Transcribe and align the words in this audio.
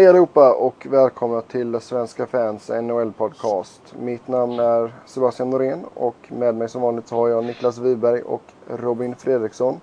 Hej 0.00 0.08
allihopa 0.08 0.52
och 0.52 0.86
välkomna 0.90 1.40
till 1.40 1.80
Svenska 1.80 2.26
fans 2.26 2.70
NHL-podcast. 2.70 3.80
Mitt 3.98 4.28
namn 4.28 4.58
är 4.58 4.94
Sebastian 5.06 5.50
Norén 5.50 5.84
och 5.94 6.16
med 6.28 6.54
mig 6.54 6.68
som 6.68 6.82
vanligt 6.82 7.08
så 7.08 7.16
har 7.16 7.28
jag 7.28 7.44
Niklas 7.44 7.78
Wiberg 7.78 8.22
och 8.22 8.42
Robin 8.68 9.16
Fredriksson. 9.16 9.80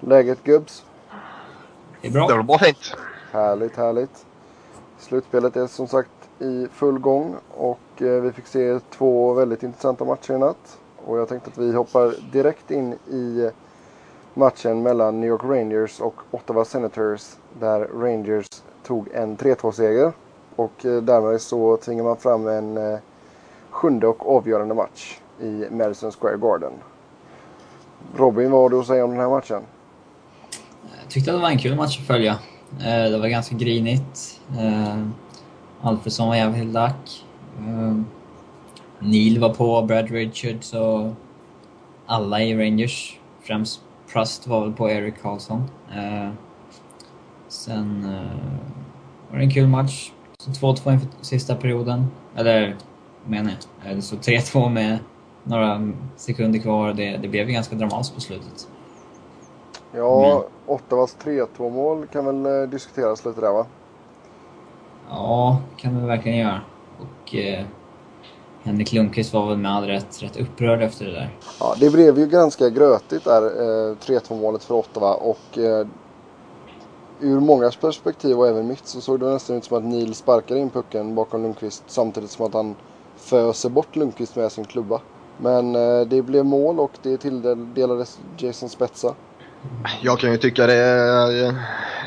Läget 0.00 0.44
gubbs? 0.44 0.84
Det 2.00 2.08
är 2.08 2.12
bra. 2.12 2.28
Det 2.28 2.34
var 2.34 2.42
bra 2.42 2.58
fint. 2.58 2.96
Härligt, 3.32 3.76
härligt. 3.76 4.26
Slutspelet 4.98 5.56
är 5.56 5.66
som 5.66 5.86
sagt 5.86 6.10
i 6.38 6.66
full 6.72 6.98
gång 6.98 7.36
och 7.56 8.02
eh, 8.02 8.22
vi 8.22 8.32
fick 8.32 8.46
se 8.46 8.80
två 8.90 9.32
väldigt 9.32 9.62
intressanta 9.62 10.04
matcher 10.04 10.34
i 10.34 10.38
natt. 10.38 10.78
Och 11.06 11.18
jag 11.18 11.28
tänkte 11.28 11.50
att 11.50 11.58
vi 11.58 11.72
hoppar 11.72 12.14
direkt 12.32 12.70
in 12.70 12.92
i 12.92 13.50
matchen 14.34 14.82
mellan 14.82 15.20
New 15.20 15.28
York 15.28 15.44
Rangers 15.44 16.00
och 16.00 16.14
Ottawa 16.30 16.64
Senators 16.64 17.36
där 17.60 17.80
Rangers 17.80 18.46
tog 18.88 19.08
en 19.14 19.36
3-2-seger. 19.36 20.12
Och 20.56 20.84
eh, 20.84 21.02
därmed 21.02 21.40
så 21.40 21.76
tvingar 21.76 22.04
man 22.04 22.16
fram 22.16 22.48
en 22.48 22.76
eh, 22.76 22.98
sjunde 23.70 24.06
och 24.06 24.36
avgörande 24.36 24.74
match 24.74 25.18
i 25.40 25.66
Madison 25.70 26.12
Square 26.12 26.36
Garden. 26.36 26.72
Robin, 28.16 28.50
vad 28.50 28.60
har 28.60 28.68
du 28.68 28.80
att 28.80 28.86
säga 28.86 29.04
om 29.04 29.10
den 29.10 29.20
här 29.20 29.28
matchen? 29.28 29.62
Jag 31.02 31.10
tyckte 31.10 31.30
att 31.30 31.36
det 31.36 31.42
var 31.42 31.50
en 31.50 31.58
kul 31.58 31.76
match 31.76 31.98
att 32.00 32.06
följa. 32.06 32.32
Eh, 32.80 33.10
det 33.10 33.18
var 33.18 33.28
ganska 33.28 33.56
grinigt. 33.56 34.40
Alfredsson 35.80 36.28
var 36.28 36.36
jävligt 36.36 36.72
lack. 36.72 37.24
Neil 38.98 39.40
var 39.40 39.54
på, 39.54 39.82
Brad 39.82 40.10
Richards 40.10 40.74
och 40.74 41.10
alla 42.06 42.42
i 42.42 42.56
Rangers. 42.56 43.20
Främst 43.40 43.80
Prust 44.12 44.46
var 44.46 44.60
väl 44.60 44.72
på 44.72 44.90
Eric 44.90 45.14
Karlsson. 45.22 45.70
Sen 47.48 48.06
eh, 49.28 49.32
var 49.32 49.38
det 49.38 49.44
en 49.44 49.50
kul 49.50 49.66
match. 49.66 50.12
Så 50.38 50.50
2-2 50.50 50.92
inför 50.92 51.08
sista 51.20 51.54
perioden. 51.54 52.06
Eller, 52.36 52.76
menar 53.26 53.50
jag. 53.82 53.90
Eh, 53.90 53.96
Det 53.96 54.02
stod 54.02 54.18
3-2 54.18 54.68
med 54.68 54.98
några 55.44 55.92
sekunder 56.16 56.58
kvar. 56.58 56.92
Det, 56.92 57.16
det 57.16 57.28
blev 57.28 57.46
ju 57.48 57.52
ganska 57.54 57.76
dramatiskt 57.76 58.14
på 58.14 58.20
slutet. 58.20 58.68
Ja, 59.92 60.44
Ottawas 60.66 61.16
3-2 61.24 61.70
mål 61.70 62.06
kan 62.06 62.24
väl 62.24 62.62
eh, 62.62 62.68
diskuteras 62.68 63.24
lite 63.24 63.40
där 63.40 63.52
va? 63.52 63.66
Ja, 65.10 65.58
kan 65.76 66.00
vi 66.00 66.06
verkligen 66.06 66.38
göra. 66.38 66.60
Och 67.00 67.34
eh, 67.34 67.64
Henrik 68.62 68.92
Lundqvist 68.92 69.34
var 69.34 69.46
väl 69.48 69.58
med 69.58 69.70
all 69.72 69.84
rätt 69.84 70.22
rätt 70.22 70.36
upprörd 70.36 70.82
efter 70.82 71.04
det 71.04 71.12
där. 71.12 71.30
Ja, 71.60 71.74
det 71.80 71.90
blev 71.90 72.18
ju 72.18 72.26
ganska 72.26 72.68
grötigt 72.70 73.24
där, 73.24 73.42
eh, 73.42 73.94
3-2 73.96 74.40
målet 74.40 74.64
för 74.64 74.74
Ottawa 74.74 75.14
och 75.14 75.58
eh, 75.58 75.86
ur 77.20 77.40
mångas 77.40 77.76
perspektiv 77.76 78.38
och 78.38 78.48
även 78.48 78.66
mitt 78.66 78.86
så 78.86 79.00
såg 79.00 79.20
det 79.20 79.32
nästan 79.32 79.56
ut 79.56 79.64
som 79.64 79.78
att 79.78 79.84
Neil 79.84 80.14
sparkade 80.14 80.60
in 80.60 80.70
pucken 80.70 81.14
bakom 81.14 81.42
Lundqvist 81.42 81.82
samtidigt 81.86 82.30
som 82.30 82.46
att 82.46 82.54
han 82.54 82.74
föser 83.16 83.68
bort 83.68 83.96
Lundqvist 83.96 84.36
med 84.36 84.52
sin 84.52 84.64
klubba. 84.64 85.00
Men 85.38 85.74
eh, 85.74 86.00
det 86.00 86.22
blev 86.22 86.44
mål 86.44 86.80
och 86.80 86.92
det 87.02 87.16
tilldelades 87.16 88.18
Jason 88.36 88.68
Spetsa. 88.68 89.14
Jag 90.02 90.18
kan 90.18 90.32
ju 90.32 90.36
tycka 90.36 90.66
det 90.66 90.74
är 90.74 91.46
eh, 91.46 91.54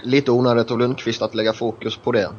lite 0.03 0.31
onödigt 0.31 0.71
av 0.71 0.79
Lundqvist 0.79 1.21
att 1.21 1.35
lägga 1.35 1.53
fokus 1.53 1.97
på 1.97 2.11
det. 2.11 2.29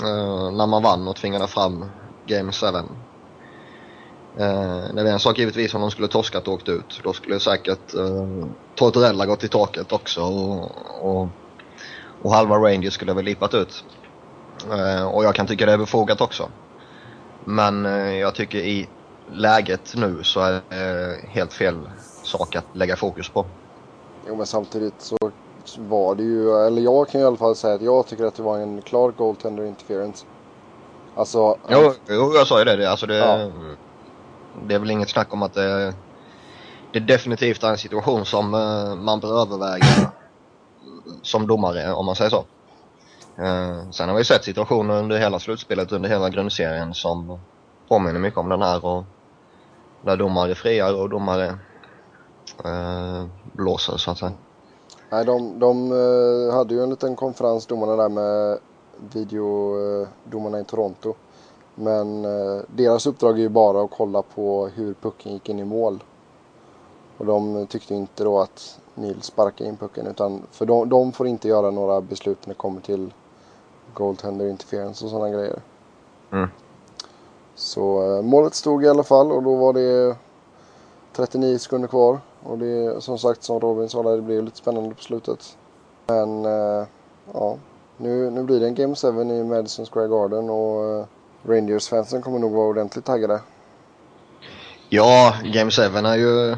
Eh, 0.00 0.50
när 0.52 0.66
man 0.66 0.82
vann 0.82 1.08
och 1.08 1.16
tvingade 1.16 1.46
fram 1.46 1.84
Game 2.26 2.52
7. 2.52 2.66
Uh, 2.66 4.46
eh, 4.46 4.94
det 4.94 5.00
är 5.00 5.06
en 5.06 5.18
sak 5.18 5.38
givetvis 5.38 5.74
om 5.74 5.80
de 5.80 5.90
skulle 5.90 6.08
torskat 6.08 6.48
och 6.48 6.54
åkt 6.54 6.68
ut. 6.68 7.00
Då 7.02 7.12
skulle 7.12 7.40
säkert 7.40 7.94
eh, 7.94 8.00
uh, 8.00 8.46
Tortorella 8.74 9.26
gått 9.26 9.44
i 9.44 9.48
taket 9.48 9.92
också 9.92 10.22
och, 10.22 10.70
och, 11.00 11.28
och 12.22 12.32
halva 12.34 12.56
Rangers 12.56 12.92
skulle 12.94 13.12
väl 13.12 13.24
lipat 13.24 13.54
ut. 13.54 13.84
Eh, 14.72 15.06
och 15.06 15.24
jag 15.24 15.34
kan 15.34 15.46
tycka 15.46 15.66
det 15.66 15.72
är 15.72 15.78
befogat 15.78 16.20
också. 16.20 16.48
Men 17.44 17.86
eh, 17.86 18.14
jag 18.16 18.34
tycker 18.34 18.58
i 18.58 18.88
läget 19.32 19.94
nu 19.96 20.22
så 20.22 20.40
är 20.40 20.60
det 20.68 21.16
helt 21.28 21.52
fel 21.52 21.90
sak 22.22 22.56
att 22.56 22.64
lägga 22.72 22.96
fokus 22.96 23.28
på. 23.28 23.46
Jo 24.28 24.36
men 24.36 24.46
samtidigt 24.46 24.94
så 24.98 25.16
var 25.78 26.14
det 26.14 26.22
ju, 26.22 26.66
eller 26.66 26.82
jag 26.82 27.08
kan 27.08 27.20
i 27.20 27.24
alla 27.24 27.36
fall 27.36 27.56
säga 27.56 27.74
att 27.74 27.82
jag 27.82 28.06
tycker 28.06 28.24
att 28.24 28.34
det 28.34 28.42
var 28.42 28.58
en 28.58 28.82
klar 28.82 29.10
goaltender 29.10 29.64
interference. 29.64 30.26
Alltså, 31.14 31.56
Jo, 31.68 31.92
jo 32.08 32.32
jag 32.34 32.46
sa 32.46 32.58
ju 32.58 32.64
det. 32.64 32.76
det, 32.76 32.90
alltså 32.90 33.06
det, 33.06 33.16
Ja. 33.16 33.50
det 34.66 34.74
är 34.74 34.78
väl 34.78 34.90
inget 34.90 35.08
snack 35.08 35.32
om 35.34 35.42
att 35.42 35.54
det, 35.54 35.94
det 36.92 37.00
definitivt 37.00 37.62
är 37.62 37.68
en 37.68 37.78
situation 37.78 38.24
som 38.24 38.54
eh, 38.54 38.94
man 38.94 39.20
bör 39.20 39.42
överväga 39.42 40.12
som 41.22 41.46
domare, 41.46 41.92
om 41.92 42.06
man 42.06 42.16
säger 42.16 42.30
så. 42.30 42.44
Eh, 43.42 43.90
sen 43.90 44.08
har 44.08 44.16
vi 44.16 44.24
sett 44.24 44.44
situationer 44.44 44.98
under 44.98 45.18
hela 45.18 45.38
slutspelet, 45.38 45.92
under 45.92 46.08
hela 46.08 46.30
grundserien 46.30 46.94
som 46.94 47.38
påminner 47.88 48.20
mycket 48.20 48.38
om 48.38 48.48
den 48.48 48.62
här 48.62 48.84
och 48.84 49.04
där 50.02 50.16
domare 50.16 50.54
friar 50.54 51.00
och 51.00 51.08
domare 51.08 51.46
eh, 52.64 53.24
blåser 53.52 53.96
så 53.96 54.10
att 54.10 54.18
säga. 54.18 54.32
Nej, 55.10 55.24
de, 55.24 55.58
de 55.58 55.92
eh, 55.92 56.54
hade 56.54 56.74
ju 56.74 56.82
en 56.82 56.90
liten 56.90 57.16
konferens, 57.16 57.66
domarna 57.66 57.96
där 57.96 58.08
med 58.08 58.58
videodomarna 59.12 60.56
eh, 60.56 60.62
i 60.62 60.64
Toronto. 60.64 61.14
Men 61.74 62.24
eh, 62.24 62.62
deras 62.66 63.06
uppdrag 63.06 63.38
är 63.38 63.42
ju 63.42 63.48
bara 63.48 63.82
att 63.84 63.90
kolla 63.90 64.22
på 64.22 64.68
hur 64.74 64.94
pucken 64.94 65.32
gick 65.32 65.48
in 65.48 65.58
i 65.58 65.64
mål. 65.64 66.04
Och 67.18 67.26
de 67.26 67.66
tyckte 67.66 67.94
inte 67.94 68.24
då 68.24 68.40
att 68.40 68.79
Neil 69.00 69.22
sparkade 69.22 69.70
in 69.70 69.76
pucken 69.76 70.06
utan 70.06 70.42
för 70.50 70.66
de, 70.66 70.88
de 70.88 71.12
får 71.12 71.26
inte 71.26 71.48
göra 71.48 71.70
några 71.70 72.00
beslut 72.00 72.46
när 72.46 72.54
det 72.54 72.58
kommer 72.58 72.80
till 72.80 73.12
goaltender 73.94 74.48
interference 74.48 75.04
och 75.04 75.10
sådana 75.10 75.30
grejer. 75.30 75.58
Mm. 76.32 76.48
Så 77.54 78.16
eh, 78.16 78.22
målet 78.22 78.54
stod 78.54 78.84
i 78.84 78.88
alla 78.88 79.02
fall 79.02 79.32
och 79.32 79.42
då 79.42 79.56
var 79.56 79.72
det 79.72 80.16
39 81.12 81.58
sekunder 81.58 81.88
kvar. 81.88 82.20
Och 82.42 82.58
det 82.58 82.66
är 82.66 83.00
som 83.00 83.18
sagt 83.18 83.42
som 83.42 83.60
Robin 83.60 83.88
sa 83.88 84.02
där, 84.02 84.16
det 84.16 84.22
blev 84.22 84.44
lite 84.44 84.56
spännande 84.56 84.94
på 84.94 85.02
slutet. 85.02 85.56
Men 86.06 86.44
eh, 86.44 86.86
ja, 87.32 87.56
nu, 87.96 88.30
nu 88.30 88.42
blir 88.42 88.60
det 88.60 88.66
en 88.66 88.74
Game 88.74 88.94
7 88.94 89.08
i 89.08 89.44
Madison 89.44 89.86
Square 89.86 90.08
Garden 90.08 90.50
och 90.50 90.98
eh, 90.98 91.04
Rangers-fansen 91.42 92.22
kommer 92.22 92.38
nog 92.38 92.52
vara 92.52 92.68
ordentligt 92.68 93.04
taggade. 93.04 93.40
Ja, 94.88 95.34
Game 95.44 95.70
7 95.70 95.82
är 95.82 96.16
ju 96.16 96.56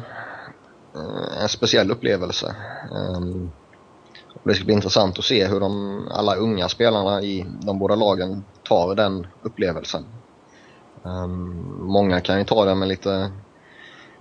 Eh, 0.95 1.41
en 1.43 1.49
speciell 1.49 1.91
upplevelse. 1.91 2.55
Ehm, 2.91 3.51
det 4.43 4.53
ska 4.53 4.65
bli 4.65 4.73
intressant 4.73 5.19
att 5.19 5.25
se 5.25 5.47
hur 5.47 5.59
de, 5.59 6.07
alla 6.11 6.35
unga 6.35 6.69
spelarna 6.69 7.21
i 7.21 7.45
de 7.61 7.79
båda 7.79 7.95
lagen 7.95 8.43
tar 8.63 8.95
den 8.95 9.27
upplevelsen. 9.41 10.05
Ehm, 11.05 11.77
många 11.79 12.21
kan 12.21 12.37
ju 12.37 12.45
ta 12.45 12.65
det 12.65 12.75
med 12.75 12.87
lite 12.87 13.31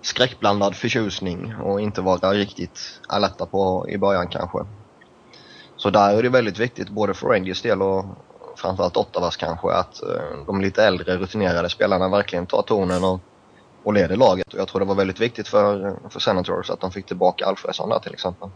skräckblandad 0.01 0.75
förtjusning 0.75 1.55
och 1.57 1.81
inte 1.81 2.01
vara 2.01 2.33
riktigt 2.33 3.01
alerta 3.09 3.47
på 3.47 3.87
i 3.89 3.99
början 3.99 4.29
kanske. 4.29 4.59
Så 5.77 5.91
där 5.91 6.19
är 6.19 6.23
det 6.23 6.29
väldigt 6.29 6.59
viktigt 6.59 6.91
både 6.91 7.15
för 7.15 7.29
Rangers 7.29 7.63
del 7.63 7.83
och 7.83 8.05
framförallt 8.57 8.97
Ottawas 8.97 9.37
kanske 9.37 9.73
att 9.73 10.03
eh, 10.03 10.47
de 10.47 10.61
lite 10.61 10.85
äldre 10.85 11.17
rutinerade 11.17 11.69
spelarna 11.69 12.09
verkligen 12.09 12.47
tar 12.47 12.63
tonen 12.63 13.05
och 13.05 13.21
och 13.85 13.93
leder 13.93 14.17
laget. 14.17 14.55
Och 14.55 14.61
jag 14.61 14.69
tror 14.69 14.81
det 14.81 14.87
var 14.87 14.95
väldigt 14.95 15.21
viktigt 15.21 15.49
för, 15.49 15.97
för 16.09 16.21
Senators 16.21 16.71
att 16.71 16.81
de 16.81 16.91
fick 16.91 17.07
tillbaka 17.07 17.47
Alfredsson 17.47 17.89
där 17.89 17.99
till 17.99 18.13
exempel. 18.13 18.49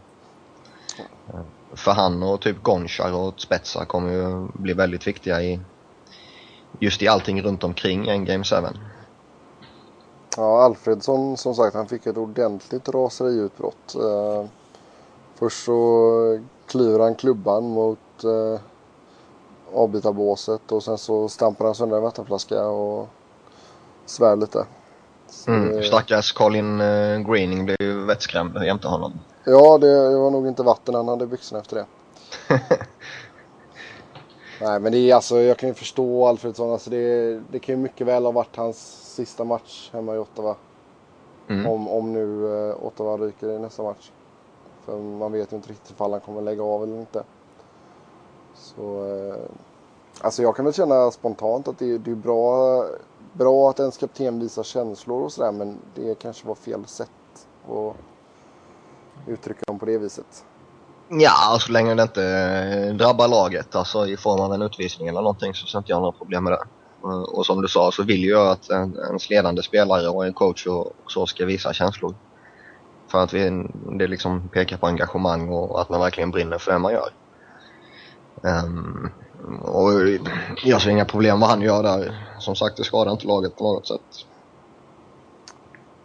Eh, 1.27 1.39
för 1.73 1.91
han 1.91 2.23
och 2.23 2.41
typ 2.41 2.63
Gonchar 2.63 3.13
och 3.13 3.41
Spetsa 3.41 3.85
kommer 3.85 4.11
ju 4.13 4.47
bli 4.53 4.73
väldigt 4.73 5.07
viktiga 5.07 5.41
i 5.41 5.59
just 6.79 7.01
i 7.01 7.07
allting 7.07 7.41
runt 7.41 7.63
omkring 7.63 8.07
en 8.07 8.25
Game 8.25 8.43
7. 8.43 8.55
Ja, 10.37 10.63
Alfredsson 10.63 11.37
som 11.37 11.55
sagt 11.55 11.75
han 11.75 11.87
fick 11.87 12.05
ett 12.05 12.17
ordentligt 12.17 12.89
raseriutbrott. 12.89 13.95
Eh, 13.95 14.45
först 15.35 15.65
så 15.65 16.39
klyver 16.67 16.99
han 16.99 17.15
klubban 17.15 17.63
mot 17.63 18.23
eh, 18.23 18.59
avbytarbåset 19.73 20.71
och 20.71 20.83
sen 20.83 20.97
så 20.97 21.29
stampar 21.29 21.65
han 21.65 21.75
sönder 21.75 21.97
en 21.97 22.03
vattenflaska 22.03 22.67
och 22.67 23.07
svär 24.05 24.35
lite. 24.35 24.65
Mm. 25.47 25.83
Stackars 25.83 26.31
Colin 26.33 26.81
eh, 26.81 27.19
Greening 27.19 27.65
blev 27.65 27.77
ju 27.79 28.05
vettskrämd 28.05 28.63
jämte 28.65 28.87
honom. 28.87 29.13
Ja, 29.43 29.77
det, 29.77 30.09
det 30.09 30.17
var 30.17 30.31
nog 30.31 30.47
inte 30.47 30.63
vatten 30.63 30.95
han 30.95 31.07
hade 31.07 31.23
i 31.23 31.27
byxorna 31.27 31.61
efter 31.61 31.75
det. 31.75 31.85
Nej, 34.61 34.79
men 34.79 34.91
det 34.91 34.97
är 34.97 35.15
alltså, 35.15 35.39
jag 35.39 35.57
kan 35.57 35.69
ju 35.69 35.75
förstå 35.75 36.27
Alfredsson. 36.27 36.71
Alltså 36.71 36.89
det, 36.89 37.39
det 37.51 37.59
kan 37.59 37.75
ju 37.75 37.81
mycket 37.81 38.07
väl 38.07 38.25
ha 38.25 38.31
varit 38.31 38.55
hans 38.55 38.77
sista 39.15 39.43
match 39.43 39.89
hemma 39.93 40.15
i 40.15 40.17
Ottawa. 40.17 40.55
Mm. 41.47 41.67
Om, 41.67 41.87
om 41.87 42.13
nu 42.13 42.45
eh, 42.69 42.85
Ottawa 42.85 43.17
ryker 43.17 43.49
i 43.49 43.59
nästa 43.59 43.83
match. 43.83 44.11
För 44.85 44.97
man 44.97 45.31
vet 45.31 45.51
ju 45.51 45.55
inte 45.55 45.69
riktigt 45.69 45.91
ifall 45.91 46.11
han 46.11 46.21
kommer 46.21 46.41
lägga 46.41 46.63
av 46.63 46.83
eller 46.83 46.99
inte. 46.99 47.23
Så, 48.55 49.05
eh, 49.05 49.35
alltså 50.21 50.41
jag 50.41 50.55
kan 50.55 50.65
väl 50.65 50.73
känna 50.73 51.11
spontant 51.11 51.67
att 51.67 51.79
det, 51.79 51.97
det 51.97 52.11
är 52.11 52.15
bra, 52.15 52.83
bra 53.37 53.69
att 53.69 53.79
ens 53.79 53.97
kapten 53.97 54.39
visar 54.39 54.63
känslor 54.63 55.23
och 55.23 55.31
sådär. 55.31 55.51
Men 55.51 55.77
det 55.95 56.19
kanske 56.19 56.47
var 56.47 56.55
fel 56.55 56.85
sätt 56.85 57.09
att 57.69 57.95
uttrycka 59.27 59.61
dem 59.67 59.79
på 59.79 59.85
det 59.85 59.97
viset. 59.97 60.45
Ja, 61.09 61.57
så 61.59 61.71
länge 61.71 61.95
det 61.95 62.01
inte 62.03 62.23
eh, 62.23 62.95
drabbar 62.95 63.27
laget, 63.27 63.75
alltså 63.75 64.07
i 64.07 64.17
form 64.17 64.39
av 64.39 64.53
en 64.53 64.61
utvisning 64.61 65.07
eller 65.07 65.21
någonting 65.21 65.53
så 65.53 65.67
ser 65.67 65.77
inte 65.77 65.91
jag 65.91 65.99
några 65.99 66.17
problem 66.17 66.43
med 66.43 66.53
det. 66.53 66.63
Och 67.31 67.45
som 67.45 67.61
du 67.61 67.67
sa 67.67 67.91
så 67.91 68.03
vill 68.03 68.23
jag 68.23 68.47
att 68.47 68.69
en, 68.69 68.97
ens 69.07 69.29
ledande 69.29 69.63
spelare 69.63 70.07
och 70.07 70.25
en 70.25 70.33
coach 70.33 70.67
och 70.67 70.93
så 71.07 71.25
ska 71.25 71.45
visa 71.45 71.73
känslor. 71.73 72.15
För 73.07 73.23
att 73.23 73.33
vi, 73.33 73.67
det 73.99 74.07
liksom 74.07 74.49
pekar 74.49 74.77
på 74.77 74.87
engagemang 74.87 75.49
och 75.49 75.81
att 75.81 75.89
man 75.89 75.99
verkligen 75.99 76.31
brinner 76.31 76.57
för 76.57 76.71
det 76.71 76.79
man 76.79 76.93
gör. 76.93 77.09
Um, 78.41 79.09
och 79.61 79.91
jag 80.63 80.81
ser 80.81 80.89
inga 80.89 81.05
problem 81.05 81.39
vad 81.39 81.49
han 81.49 81.61
gör 81.61 81.83
där. 81.83 82.27
Som 82.39 82.55
sagt, 82.55 82.77
det 82.77 82.83
skadar 82.83 83.11
inte 83.11 83.27
laget 83.27 83.55
på 83.55 83.73
något 83.73 83.87
sätt. 83.87 84.25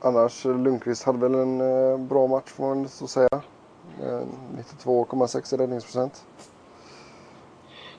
Annars, 0.00 0.44
Lundqvist 0.44 1.02
hade 1.02 1.18
väl 1.18 1.34
en 1.34 1.60
eh, 1.60 1.98
bra 1.98 2.26
match 2.26 2.50
får 2.50 2.74
man 2.74 2.88
så 2.88 3.06
säga. 3.06 3.42
Eh, 4.02 4.20
92,6 4.84 5.54
i 5.54 5.56
räddningsprocent. 5.56 6.24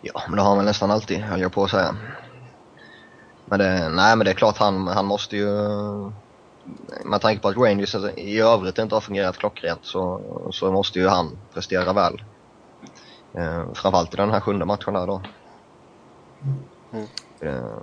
Ja, 0.02 0.22
men 0.28 0.36
det 0.36 0.42
har 0.42 0.50
han 0.50 0.58
väl 0.58 0.66
nästan 0.66 0.92
alltid, 0.92 1.20
höll 1.20 1.42
jag 1.42 1.52
på 1.52 1.64
att 1.64 1.72
säga. 1.72 1.96
Men 3.46 3.60
det, 3.60 3.90
nej, 3.90 4.16
men 4.16 4.26
det 4.26 4.32
är 4.32 4.36
klart 4.36 4.58
han, 4.58 4.88
han 4.88 5.06
måste 5.06 5.38
ju... 5.38 5.48
Med 7.06 7.22
tanke 7.22 7.42
på 7.42 7.48
att 7.48 7.58
Rangers 7.58 7.96
i 8.16 8.40
övrigt 8.40 8.78
inte 8.78 8.96
har 8.96 9.02
fungerat 9.02 9.38
klockrent 9.38 9.80
så, 9.86 10.22
så 10.52 10.72
måste 10.72 11.00
ju 11.00 11.08
han 11.08 11.38
prestera 11.54 11.94
väl. 11.94 12.24
Eh, 13.34 13.74
framförallt 13.74 14.14
i 14.14 14.18
den 14.18 14.32
här 14.32 14.40
sjunde 14.40 14.66
matchen 14.66 14.94
där 14.94 15.08
då. 15.08 15.22
Mm. 16.92 17.08
Eh, 17.40 17.78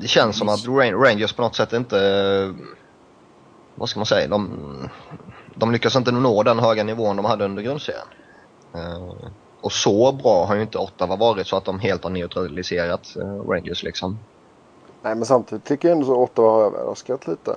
det 0.00 0.08
känns 0.08 0.38
som 0.38 0.48
att 0.48 0.66
Rangers 0.66 1.32
på 1.32 1.42
något 1.42 1.56
sätt 1.56 1.72
inte... 1.72 2.54
Vad 3.74 3.88
ska 3.88 4.00
man 4.00 4.06
säga? 4.06 4.28
De, 4.28 4.50
de 5.54 5.72
lyckas 5.72 5.96
inte 5.96 6.12
nå 6.12 6.42
den 6.42 6.58
höga 6.58 6.84
nivån 6.84 7.16
de 7.16 7.24
hade 7.24 7.44
under 7.44 7.62
grundserien. 7.62 8.06
Eh, 8.74 9.28
och 9.60 9.72
så 9.72 10.12
bra 10.12 10.44
har 10.44 10.54
ju 10.54 10.62
inte 10.62 10.78
Ottawa 10.78 11.16
varit 11.16 11.46
så 11.46 11.56
att 11.56 11.64
de 11.64 11.78
helt 11.78 12.04
har 12.04 12.10
neutraliserat 12.10 13.16
eh, 13.16 13.50
Rangers 13.50 13.82
liksom. 13.82 14.18
Nej 15.02 15.14
men 15.14 15.24
samtidigt 15.24 15.64
tycker 15.64 15.88
jag 15.88 15.96
ändå 15.96 16.12
att 16.12 16.30
Ottawa 16.30 16.50
har 16.50 16.62
överraskat 16.64 17.26
lite. 17.26 17.56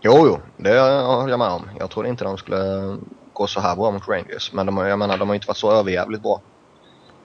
Jo, 0.00 0.12
jo, 0.26 0.38
det 0.56 0.80
håller 0.80 1.30
jag 1.30 1.38
med 1.38 1.50
om. 1.50 1.70
Jag 1.78 1.90
trodde 1.90 2.08
inte 2.08 2.24
de 2.24 2.38
skulle 2.38 2.96
gå 3.38 3.46
så 3.46 3.60
här 3.60 3.76
bra 3.76 3.90
mot 3.90 4.08
Rangers. 4.08 4.52
Men 4.52 4.66
de, 4.66 4.76
jag 4.76 4.98
menar, 4.98 5.18
de 5.18 5.28
har 5.28 5.34
inte 5.34 5.46
varit 5.48 5.56
så 5.56 5.70
överjävligt 5.70 6.22
bra. 6.22 6.40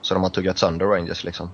Så 0.00 0.14
de 0.14 0.22
har 0.22 0.30
tuggat 0.30 0.58
sönder 0.58 0.86
Rangers 0.86 1.24
liksom. 1.24 1.50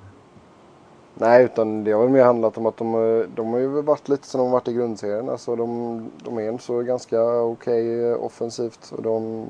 Nej, 1.14 1.44
utan 1.44 1.84
det 1.84 1.92
har 1.92 2.02
väl 2.02 2.10
mer 2.10 2.24
handlat 2.24 2.58
om 2.58 2.66
att 2.66 2.76
de, 2.76 3.26
de 3.34 3.52
har 3.52 3.58
ju 3.58 3.82
varit 3.82 4.08
lite 4.08 4.26
som 4.26 4.40
de 4.40 4.50
varit 4.50 4.68
i 4.68 4.72
grundserien. 4.72 5.28
Alltså 5.28 5.56
de, 5.56 6.10
de 6.24 6.38
är 6.38 6.58
så 6.58 6.82
ganska 6.82 7.22
okej 7.22 8.12
okay 8.12 8.26
offensivt. 8.26 8.92
Och 8.96 9.02
de, 9.02 9.46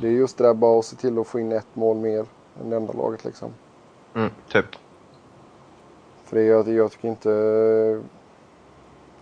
det 0.00 0.06
är 0.06 0.12
just 0.12 0.38
det 0.38 0.44
där 0.44 0.54
bara 0.54 0.78
att 0.78 0.84
se 0.84 0.96
till 0.96 1.18
att 1.18 1.26
få 1.26 1.40
in 1.40 1.52
ett 1.52 1.66
mål 1.72 1.96
mer 1.96 2.26
än 2.60 2.70
det 2.70 2.76
andra 2.76 2.92
laget 2.92 3.24
liksom. 3.24 3.50
Mm, 4.14 4.30
typ. 4.48 4.66
För 6.24 6.36
det, 6.36 6.44
jag, 6.44 6.68
jag 6.68 6.92
tycker 6.92 7.08
inte... 7.08 7.30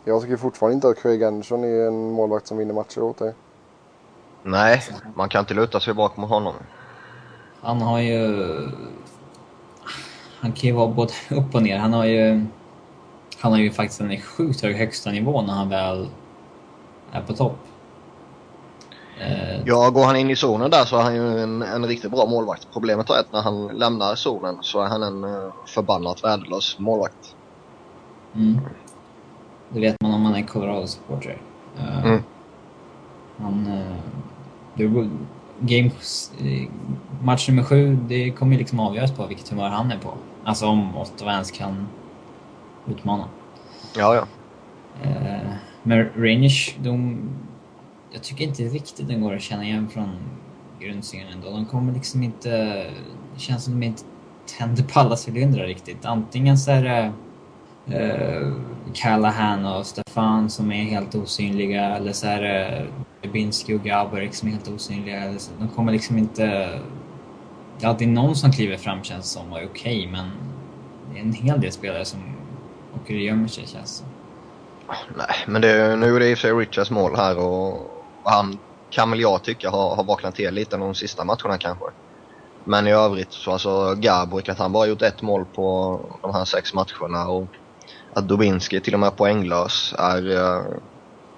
Jag 0.05 0.23
tycker 0.23 0.37
fortfarande 0.37 0.75
inte 0.75 0.89
att 0.89 0.99
Craig 0.99 1.25
Anderson 1.25 1.65
är 1.65 1.87
en 1.87 2.11
målvakt 2.11 2.47
som 2.47 2.59
vinner 2.59 2.75
matcher 2.75 3.03
åt 3.03 3.19
dig. 3.19 3.35
Nej, 4.43 4.83
man 5.15 5.29
kan 5.29 5.41
inte 5.41 5.55
luta 5.55 5.81
sig 5.81 5.95
bakom 5.95 6.25
honom. 6.25 6.55
Han 7.61 7.83
har 7.83 7.99
ju... 7.99 8.47
Han 10.41 10.53
kan 10.53 10.69
ju 10.69 10.73
vara 10.73 10.89
både 10.89 11.13
upp 11.31 11.55
och 11.55 11.63
ner. 11.63 11.79
Han 11.79 11.93
har 11.93 12.05
ju... 12.05 12.47
Han 13.41 13.53
har 13.53 13.59
ju 13.59 13.71
faktiskt 13.71 14.01
en 14.01 14.21
sjukt 14.21 14.63
hög 14.63 14.77
högsta 14.77 15.11
nivå 15.11 15.43
när 15.43 15.53
han 15.53 15.69
väl 15.69 16.09
är 17.13 17.21
på 17.21 17.33
topp. 17.33 17.59
Eh, 19.21 19.63
ja, 19.65 19.91
går 19.91 20.05
han 20.05 20.17
in 20.17 20.31
i 20.31 20.37
zonen 20.37 20.71
där 20.71 20.85
så 20.85 20.97
är 20.97 21.03
han 21.03 21.15
ju 21.15 21.41
en, 21.41 21.63
en 21.63 21.87
riktigt 21.87 22.11
bra 22.11 22.27
målvakt. 22.27 22.69
Problemet 22.73 23.11
är 23.11 23.15
att 23.15 23.33
när 23.33 23.43
han 23.43 23.67
lämnar 23.67 24.15
zonen 24.15 24.59
så 24.61 24.81
är 24.81 24.89
han 24.89 25.03
en 25.03 25.25
uh, 25.25 25.53
förbannat 25.67 26.25
värdelös 26.25 26.79
målvakt. 26.79 27.37
Mm. 28.35 28.61
Det 29.69 29.81
vet 29.81 29.97
man 30.03 30.15
om 30.15 30.23
man 30.23 30.35
är 30.35 30.43
Colorado-supporter. 30.43 31.41
Uh, 31.79 32.07
mm. 32.07 32.23
Han... 33.39 33.83
Game, 35.61 35.91
match 37.23 37.49
nummer 37.49 37.63
sju, 37.63 37.99
det 38.09 38.31
kommer 38.31 38.59
liksom 38.59 38.81
avgöras 38.81 39.13
på 39.13 39.27
vilket 39.27 39.49
humör 39.49 39.69
han 39.69 39.91
är 39.91 39.99
på. 39.99 40.15
Alltså 40.45 40.67
om 40.67 40.97
Ottawa 40.97 41.33
ens 41.33 41.51
kan 41.51 41.89
utmana. 42.89 43.29
Ja, 43.97 44.15
ja. 44.15 44.27
Uh, 45.05 45.53
men 45.83 46.09
Rangers, 46.17 46.77
de 46.83 47.19
jag 48.13 48.23
tycker 48.23 48.45
inte 48.45 48.63
riktigt 48.63 49.09
den 49.09 49.21
går 49.21 49.35
att 49.35 49.43
känna 49.43 49.65
igen 49.65 49.89
från 49.89 50.17
grundserien 50.81 51.33
ändå. 51.33 51.51
De 51.51 51.67
kommer 51.67 51.93
liksom 51.93 52.23
inte... 52.23 52.51
Det 53.35 53.41
känns 53.41 53.65
som 53.65 53.81
de 53.81 53.87
inte 53.87 54.03
tänder 54.59 54.83
på 54.83 55.01
alla 55.01 55.17
cylindrar 55.27 55.67
riktigt. 55.67 56.05
Antingen 56.05 56.59
så 56.59 56.71
är 56.71 56.83
det 56.83 57.13
uh, 57.89 58.53
Callahan 58.95 59.67
och 59.67 59.87
Stefan 59.87 60.51
som 60.51 60.73
är 60.73 60.85
helt 60.85 61.15
osynliga 61.15 61.97
eller 61.97 62.13
så 62.13 62.27
är 62.27 62.41
det 62.41 62.87
eh, 63.23 63.31
Binski 63.31 63.75
och 63.75 63.83
Gaborik 63.83 64.35
som 64.35 64.49
är 64.49 64.53
helt 64.53 64.69
osynliga. 64.69 65.35
De 65.59 65.69
kommer 65.69 65.93
liksom 65.93 66.19
inte... 66.19 66.45
Det 67.79 67.87
är 67.87 67.89
alltid 67.89 68.09
någon 68.09 68.37
som 68.37 68.53
kliver 68.53 68.77
fram 68.77 69.03
känns 69.03 69.31
som 69.31 69.53
och 69.53 69.59
är 69.59 69.67
okej 69.67 69.99
okay, 69.99 70.13
men 70.13 70.31
det 71.13 71.19
är 71.19 71.23
en 71.23 71.33
hel 71.33 71.61
del 71.61 71.73
spelare 71.73 72.05
som 72.05 72.21
åker 72.95 73.15
och 73.15 73.21
gömmer 73.21 73.49
sig 73.49 73.67
känns 73.67 73.97
som. 73.97 74.07
Nej, 75.17 75.37
men 75.47 75.63
det, 75.63 75.97
nu 75.97 76.17
är 76.17 76.21
det 76.21 76.31
i 76.31 76.35
och 76.35 76.39
för 76.39 76.49
sig 76.49 76.53
Richards 76.53 76.91
mål 76.91 77.17
här 77.17 77.39
och 77.39 77.91
han 78.25 78.59
kan 78.91 79.11
väl 79.11 79.21
jag 79.21 79.43
tycka 79.43 79.71
har, 79.71 79.97
har 79.97 80.05
vaknat 80.05 80.35
till 80.35 80.55
lite 80.55 80.77
de 80.77 80.95
sista 80.95 81.25
matcherna 81.25 81.59
kanske. 81.59 81.85
Men 82.65 82.87
i 82.87 82.93
övrigt 82.93 83.33
så 83.33 83.53
alltså 83.53 83.95
Gabrik 83.95 84.49
att 84.49 84.59
han 84.59 84.73
bara 84.73 84.87
gjort 84.87 85.03
ett 85.03 85.23
mål 85.23 85.45
på 85.45 86.01
de 86.23 86.35
här 86.35 86.45
sex 86.45 86.75
matcherna 86.75 87.29
och 87.29 87.47
att 88.13 88.29
Dubinski 88.29 88.81
till 88.81 88.95
och 88.95 89.01
med 89.01 89.17
poänglös 89.17 89.95
är... 89.99 90.31
Uh, 90.31 90.65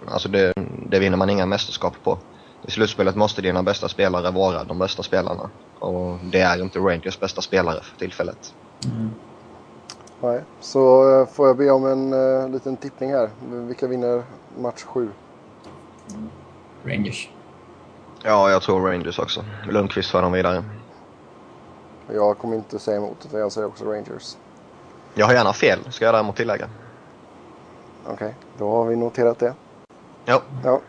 alltså 0.09 0.29
det, 0.29 0.53
det 0.89 0.99
vinner 0.99 1.17
man 1.17 1.31
inga 1.31 1.47
mästerskap 1.47 1.95
på. 2.05 2.19
I 2.67 2.71
slutspelet 2.71 3.17
måste 3.17 3.43
dina 3.43 3.63
bästa 3.63 3.89
spelare 3.89 4.31
vara 4.31 4.65
de 4.65 4.79
bästa 4.79 5.03
spelarna. 5.03 5.51
Och 5.79 6.19
det 6.23 6.41
är 6.41 6.63
inte 6.63 6.79
Rangers 6.79 7.21
bästa 7.21 7.41
spelare 7.41 7.81
för 7.83 7.99
tillfället. 7.99 8.55
Mm. 8.85 9.11
Nej, 10.21 10.43
så 10.61 11.11
uh, 11.21 11.27
får 11.27 11.47
jag 11.47 11.57
be 11.57 11.71
om 11.71 11.87
en 11.87 12.13
uh, 12.13 12.51
liten 12.51 12.77
tippning 12.77 13.11
här. 13.11 13.31
Vilka 13.49 13.87
vinner 13.87 14.23
match 14.59 14.83
7? 14.83 15.11
Mm. 16.11 16.31
Rangers. 16.85 17.31
Ja, 18.23 18.51
jag 18.51 18.63
tror 18.63 18.91
Rangers 18.91 19.19
också. 19.19 19.45
Lundqvist 19.69 20.11
för 20.11 20.23
dem 20.23 20.33
vidare. 20.33 20.65
Jag 22.13 22.39
kommer 22.39 22.57
inte 22.57 22.79
säga 22.79 22.97
emot 22.97 23.29
det, 23.31 23.39
jag 23.39 23.53
säger 23.53 23.67
också 23.67 23.85
Rangers. 23.85 24.37
Jag 25.15 25.27
har 25.27 25.35
gärna 25.35 25.53
fel, 25.53 25.79
ska 25.91 26.05
jag 26.05 26.15
däremot 26.15 26.37
tillägga. 26.37 26.69
Okej, 28.05 28.15
okay, 28.15 28.33
då 28.59 28.71
har 28.71 28.85
vi 28.85 28.97
noterat 28.97 29.39
det. 29.39 29.55
Ja. 30.25 30.43
ja. 30.65 30.81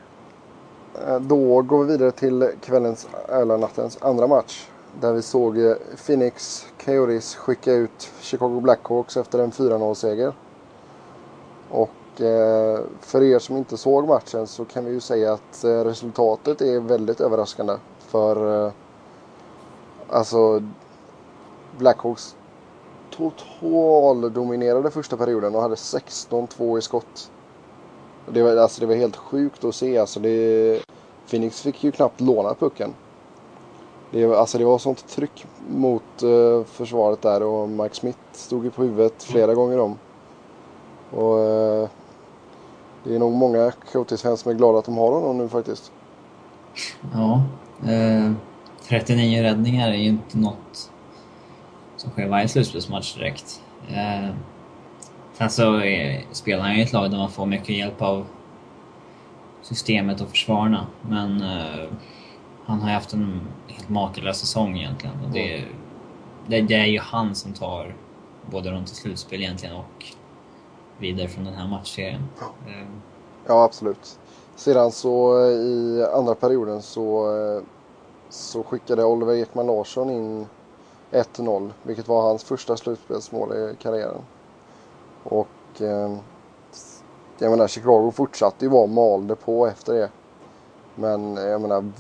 Eh, 1.07 1.19
då 1.19 1.61
går 1.61 1.83
vi 1.83 1.91
vidare 1.91 2.11
till 2.11 2.51
kvällens, 2.61 3.07
eller 3.29 3.57
nattens 3.57 3.97
andra 4.01 4.27
match. 4.27 4.67
Där 5.01 5.13
vi 5.13 5.21
såg 5.21 5.57
eh, 5.57 5.75
Phoenix 6.05 6.65
Coyotes 6.85 7.35
skicka 7.35 7.71
ut 7.71 8.11
Chicago 8.21 8.59
Blackhawks 8.61 9.17
efter 9.17 9.39
en 9.39 9.51
4-0-seger. 9.51 10.33
Och 11.69 11.89
Eh, 12.19 12.79
för 13.01 13.23
er 13.23 13.39
som 13.39 13.57
inte 13.57 13.77
såg 13.77 14.07
matchen 14.07 14.47
så 14.47 14.65
kan 14.65 14.85
vi 14.85 14.91
ju 14.91 14.99
säga 14.99 15.33
att 15.33 15.63
eh, 15.63 15.69
resultatet 15.69 16.61
är 16.61 16.79
väldigt 16.79 17.21
överraskande. 17.21 17.73
För 17.99 18.65
eh, 18.65 18.71
alltså 20.09 20.63
Blackhawks 21.77 22.35
total 23.17 24.33
dominerade 24.33 24.91
första 24.91 25.17
perioden 25.17 25.55
och 25.55 25.61
hade 25.61 25.75
16-2 25.75 26.77
i 26.77 26.81
skott. 26.81 27.31
Det 28.29 28.43
var, 28.43 28.57
alltså, 28.57 28.81
det 28.81 28.87
var 28.87 28.95
helt 28.95 29.15
sjukt 29.15 29.63
att 29.63 29.75
se. 29.75 29.97
Alltså, 29.97 30.19
det, 30.19 30.81
Phoenix 31.29 31.61
fick 31.61 31.83
ju 31.83 31.91
knappt 31.91 32.21
låna 32.21 32.53
pucken. 32.53 32.93
Det, 34.11 34.25
alltså, 34.25 34.57
det 34.57 34.65
var 34.65 34.77
sånt 34.77 35.07
tryck 35.07 35.45
mot 35.69 36.23
uh, 36.23 36.63
försvaret 36.63 37.21
där 37.21 37.43
och 37.43 37.69
Mike 37.69 37.95
Smith 37.95 38.19
stod 38.31 38.63
ju 38.63 38.71
på 38.71 38.83
huvudet 38.83 39.23
flera 39.23 39.53
gånger 39.53 39.79
om. 39.79 39.97
Och 41.11 41.37
uh, 41.37 41.89
det 43.03 43.15
är 43.15 43.19
nog 43.19 43.33
många 43.33 43.71
Coyotes-fans 43.91 44.39
som 44.39 44.51
är 44.51 44.55
glada 44.55 44.79
att 44.79 44.85
de 44.85 44.97
har 44.97 45.11
honom 45.11 45.37
nu 45.37 45.49
faktiskt. 45.49 45.91
Ja. 47.13 47.41
Eh, 47.91 48.31
39 48.89 49.43
räddningar 49.43 49.89
är 49.89 49.95
ju 49.95 50.09
inte 50.09 50.37
något 50.37 50.91
som 52.05 52.11
sker 52.11 52.27
varje 52.27 52.47
slutspelsmatch 52.47 53.15
direkt. 53.15 53.61
Eh, 53.89 54.29
sen 55.33 55.49
så 55.49 55.75
är, 55.75 56.25
spelar 56.31 56.63
han 56.63 56.75
ju 56.75 56.83
ett 56.83 56.93
lag 56.93 57.11
där 57.11 57.17
man 57.17 57.31
får 57.31 57.45
mycket 57.45 57.69
hjälp 57.69 58.01
av 58.01 58.25
systemet 59.61 60.21
och 60.21 60.29
försvararna. 60.29 60.87
Men 61.01 61.41
eh, 61.41 61.89
han 62.65 62.81
har 62.81 62.89
ju 62.89 62.93
haft 62.93 63.13
en 63.13 63.41
helt 63.67 63.89
makalös 63.89 64.39
säsong 64.39 64.77
egentligen. 64.77 65.15
Och 65.25 65.31
det, 65.31 65.63
det, 66.47 66.61
det, 66.61 66.75
är 66.75 66.85
ju 66.85 66.99
han 66.99 67.35
som 67.35 67.53
tar 67.53 67.95
både 68.51 68.71
runt 68.71 68.87
till 68.87 68.95
slutspel 68.95 69.41
egentligen 69.41 69.75
och 69.75 70.05
vidare 70.97 71.27
från 71.27 71.45
den 71.45 71.53
här 71.53 71.67
matchserien. 71.67 72.27
Ja, 73.47 73.63
absolut. 73.63 74.19
Sedan 74.55 74.91
så 74.91 75.43
eh, 75.43 75.51
i 75.51 76.05
andra 76.13 76.35
perioden 76.35 76.81
så 76.81 77.37
eh, 77.37 77.63
så 78.29 78.63
skickade 78.63 79.03
Oliver 79.03 79.33
Ekman 79.33 79.67
Larsson 79.67 80.09
in 80.09 80.47
1-0, 81.11 81.71
vilket 81.83 82.07
var 82.07 82.21
hans 82.21 82.43
första 82.43 82.77
slutspelsmål 82.77 83.53
i 83.53 83.75
karriären. 83.79 84.21
Och 85.23 85.81
eh, 85.81 86.17
jag 87.39 87.51
menar, 87.51 87.67
Chicago 87.67 88.11
fortsatte 88.11 88.65
ju 88.65 88.71
vara 88.71 88.87
malde 88.87 89.35
på 89.35 89.67
efter 89.67 89.93
det. 89.93 90.09
Men 90.95 91.35
jag 91.35 91.61
menar, 91.61 91.91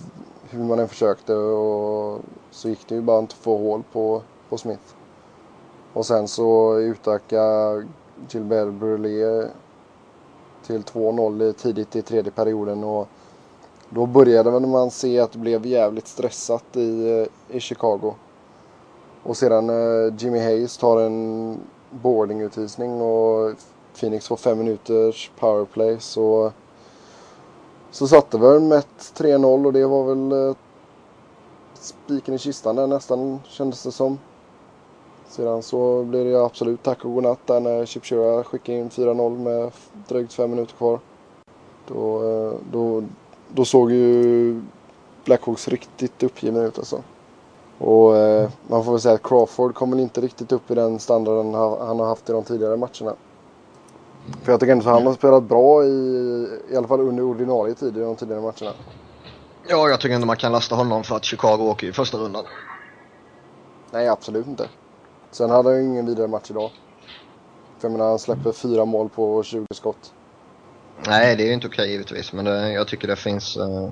hur 0.49 0.63
man 0.63 0.79
än 0.79 0.87
försökte 0.87 1.35
och 1.35 2.21
så 2.51 2.69
gick 2.69 2.87
det 2.87 2.95
ju 2.95 3.01
bara 3.01 3.19
inte 3.19 3.33
att 3.33 3.43
få 3.43 3.57
hål 3.57 3.83
på, 3.91 4.21
på 4.49 4.57
Smith. 4.57 4.95
Och 5.93 6.05
sen 6.05 6.27
så 6.27 6.79
utökade 6.79 7.87
Gilbert 8.29 8.73
Brulé 8.73 9.47
till 10.65 10.81
2-0 10.81 11.53
tidigt 11.53 11.95
i 11.95 12.01
tredje 12.01 12.31
perioden 12.31 12.83
och 12.83 13.07
då 13.89 14.05
började 14.05 14.59
man 14.59 14.91
se 14.91 15.19
att 15.19 15.31
det 15.31 15.39
blev 15.39 15.65
jävligt 15.65 16.07
stressat 16.07 16.75
i, 16.75 17.19
eh, 17.49 17.55
i 17.57 17.59
Chicago. 17.59 18.13
Och 19.25 19.37
sedan 19.37 19.69
eh, 19.69 20.13
Jimmy 20.17 20.39
Hayes 20.39 20.77
tar 20.77 21.01
en 21.01 21.59
boardingutvisning 21.89 23.01
och 23.01 23.55
Phoenix 23.99 24.27
får 24.27 24.35
fem 24.35 24.57
minuters 24.57 25.31
powerplay 25.39 25.99
så, 25.99 26.51
så 27.91 28.07
satte 28.07 28.37
Vermet 28.37 29.13
3-0 29.17 29.65
och 29.65 29.73
det 29.73 29.85
var 29.85 30.03
väl 30.03 30.47
eh, 30.47 30.55
spiken 31.73 32.33
i 32.33 32.37
kistan 32.37 32.75
där 32.75 32.87
nästan 32.87 33.39
kändes 33.47 33.83
det 33.83 33.91
som. 33.91 34.19
Sedan 35.27 35.63
så 35.63 36.03
blev 36.03 36.25
det 36.25 36.45
absolut 36.45 36.83
tack 36.83 37.05
och 37.05 37.13
godnatt 37.13 37.47
där 37.47 37.59
när 37.59 37.85
Chip 37.85 38.05
Shura 38.05 38.43
skickade 38.43 38.77
in 38.77 38.89
4-0 38.89 39.37
med 39.37 39.71
drygt 40.07 40.33
fem 40.33 40.49
minuter 40.51 40.75
kvar. 40.75 40.99
Då, 41.87 42.23
eh, 42.23 42.53
då, 42.71 43.03
då 43.53 43.65
såg 43.65 43.91
ju 43.91 44.61
Blackhawks 45.23 45.67
riktigt 45.67 46.23
uppgivna 46.23 46.63
ut 46.63 46.77
alltså. 46.77 47.01
Och 47.77 48.17
eh, 48.17 48.49
man 48.67 48.83
får 48.83 48.91
väl 48.91 49.01
säga 49.01 49.15
att 49.15 49.23
Crawford 49.23 49.75
kommer 49.75 49.97
inte 49.97 50.21
riktigt 50.21 50.51
upp 50.51 50.71
i 50.71 50.75
den 50.75 50.99
standarden 50.99 51.53
han 51.53 51.99
har 51.99 52.05
haft 52.05 52.29
i 52.29 52.31
de 52.31 52.43
tidigare 52.43 52.77
matcherna. 52.77 53.15
För 54.43 54.51
jag 54.51 54.59
tycker 54.59 54.71
ändå 54.71 54.89
att 54.89 54.93
han 54.93 55.07
har 55.07 55.13
spelat 55.13 55.43
bra 55.43 55.83
i, 55.83 55.89
i 56.71 56.75
alla 56.77 56.87
fall 56.87 56.99
under 56.99 57.23
ordinarie 57.23 57.73
tid 57.73 57.97
i 57.97 57.99
de 57.99 58.15
tidigare 58.15 58.41
matcherna. 58.41 58.75
Ja, 59.67 59.89
jag 59.89 59.99
tycker 59.99 60.15
ändå 60.15 60.27
man 60.27 60.37
kan 60.37 60.51
lasta 60.51 60.75
honom 60.75 61.03
för 61.03 61.15
att 61.15 61.23
Chicago 61.23 61.61
åker 61.61 61.87
i 61.87 61.93
första 61.93 62.17
rundan. 62.17 62.45
Nej, 63.91 64.07
absolut 64.07 64.47
inte. 64.47 64.69
Sen 65.31 65.49
hade 65.49 65.69
han 65.69 65.77
ju 65.77 65.83
ingen 65.83 66.05
vidare 66.05 66.27
match 66.27 66.51
idag. 66.51 66.71
För 67.79 67.87
jag 67.87 67.91
menar, 67.91 68.09
han 68.09 68.19
släpper 68.19 68.51
fyra 68.51 68.85
mål 68.85 69.09
på 69.09 69.43
20 69.43 69.65
skott. 69.71 70.13
Nej, 71.07 71.35
det 71.35 71.43
är 71.43 71.47
ju 71.47 71.53
inte 71.53 71.67
okej 71.67 71.91
givetvis, 71.91 72.33
men 72.33 72.45
det, 72.45 72.71
jag 72.71 72.87
tycker 72.87 73.07
det 73.07 73.15
finns 73.15 73.57
uh, 73.57 73.89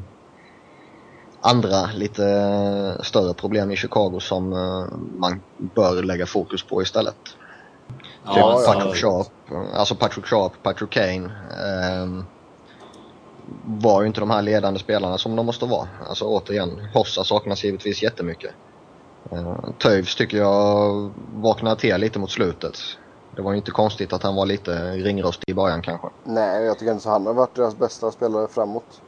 andra 1.44 1.86
lite 1.94 2.24
uh, 2.24 3.02
större 3.02 3.34
problem 3.34 3.72
i 3.72 3.76
Chicago 3.76 4.20
som 4.20 4.54
uh, 4.54 4.86
man 5.18 5.42
bör 5.58 6.04
lägga 6.04 6.26
fokus 6.26 6.64
på 6.64 6.82
istället. 6.82 7.16
Ja, 8.26 8.34
typ 8.34 8.38
ja, 8.38 8.74
Patrick 8.74 8.96
Sharp, 8.96 9.28
alltså 9.76 9.96
Patrick 9.96 10.26
Sharp, 10.26 10.52
Patrick 10.64 10.90
Kane. 10.90 11.32
Um, 12.04 12.26
var 13.66 14.02
ju 14.02 14.08
inte 14.08 14.20
de 14.20 14.32
här 14.32 14.42
ledande 14.42 14.80
spelarna 14.80 15.18
som 15.18 15.36
de 15.36 15.46
måste 15.46 15.66
vara. 15.66 15.88
Alltså 16.10 16.26
återigen, 16.26 16.88
Hossa 16.94 17.24
saknas 17.24 17.64
givetvis 17.64 18.04
jättemycket. 18.04 18.52
Uh, 19.34 19.58
Toews 19.78 20.16
tycker 20.16 20.38
jag 20.38 21.12
vaknade 21.36 21.80
till 21.80 21.98
lite 21.98 22.20
mot 22.20 22.32
slutet. 22.32 22.78
Det 23.36 23.42
var 23.42 23.52
ju 23.52 23.58
inte 23.58 23.72
konstigt 23.72 24.14
att 24.14 24.24
han 24.24 24.36
var 24.36 24.46
lite 24.46 24.92
ringrostig 24.92 25.50
i 25.50 25.54
början 25.54 25.82
kanske. 25.82 26.08
Nej, 26.24 26.64
jag 26.64 26.80
tycker 26.80 26.92
inte 26.92 27.04
så. 27.04 27.10
Han 27.10 27.26
har 27.26 27.34
varit 27.34 27.56
deras 27.56 27.78
bästa 27.78 28.12
spelare 28.12 28.48
framåt. 28.48 29.02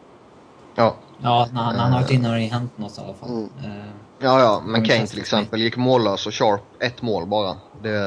Ja. 0.76 0.96
Ja, 1.22 1.48
när 1.54 1.62
han, 1.62 1.76
när 1.76 1.84
han 1.84 1.92
har 1.92 2.02
varit 2.02 2.12
inne 2.12 2.28
har 2.28 2.36
det 2.36 2.42
hänt 2.42 2.78
något 2.78 2.98
i 2.98 3.02
alla 3.02 3.14
fall. 3.14 3.30
Mm. 3.30 3.44
Uh, 3.44 3.86
ja, 4.20 4.40
ja, 4.40 4.62
men 4.66 4.86
Kane 4.86 5.08
till 5.08 5.20
exempel 5.20 5.62
gick 5.62 5.78
mållös 5.78 6.28
och 6.28 6.34
Sharp 6.34 6.62
ett 6.80 7.02
mål 7.02 7.26
bara. 7.26 7.58
Det, 7.82 8.00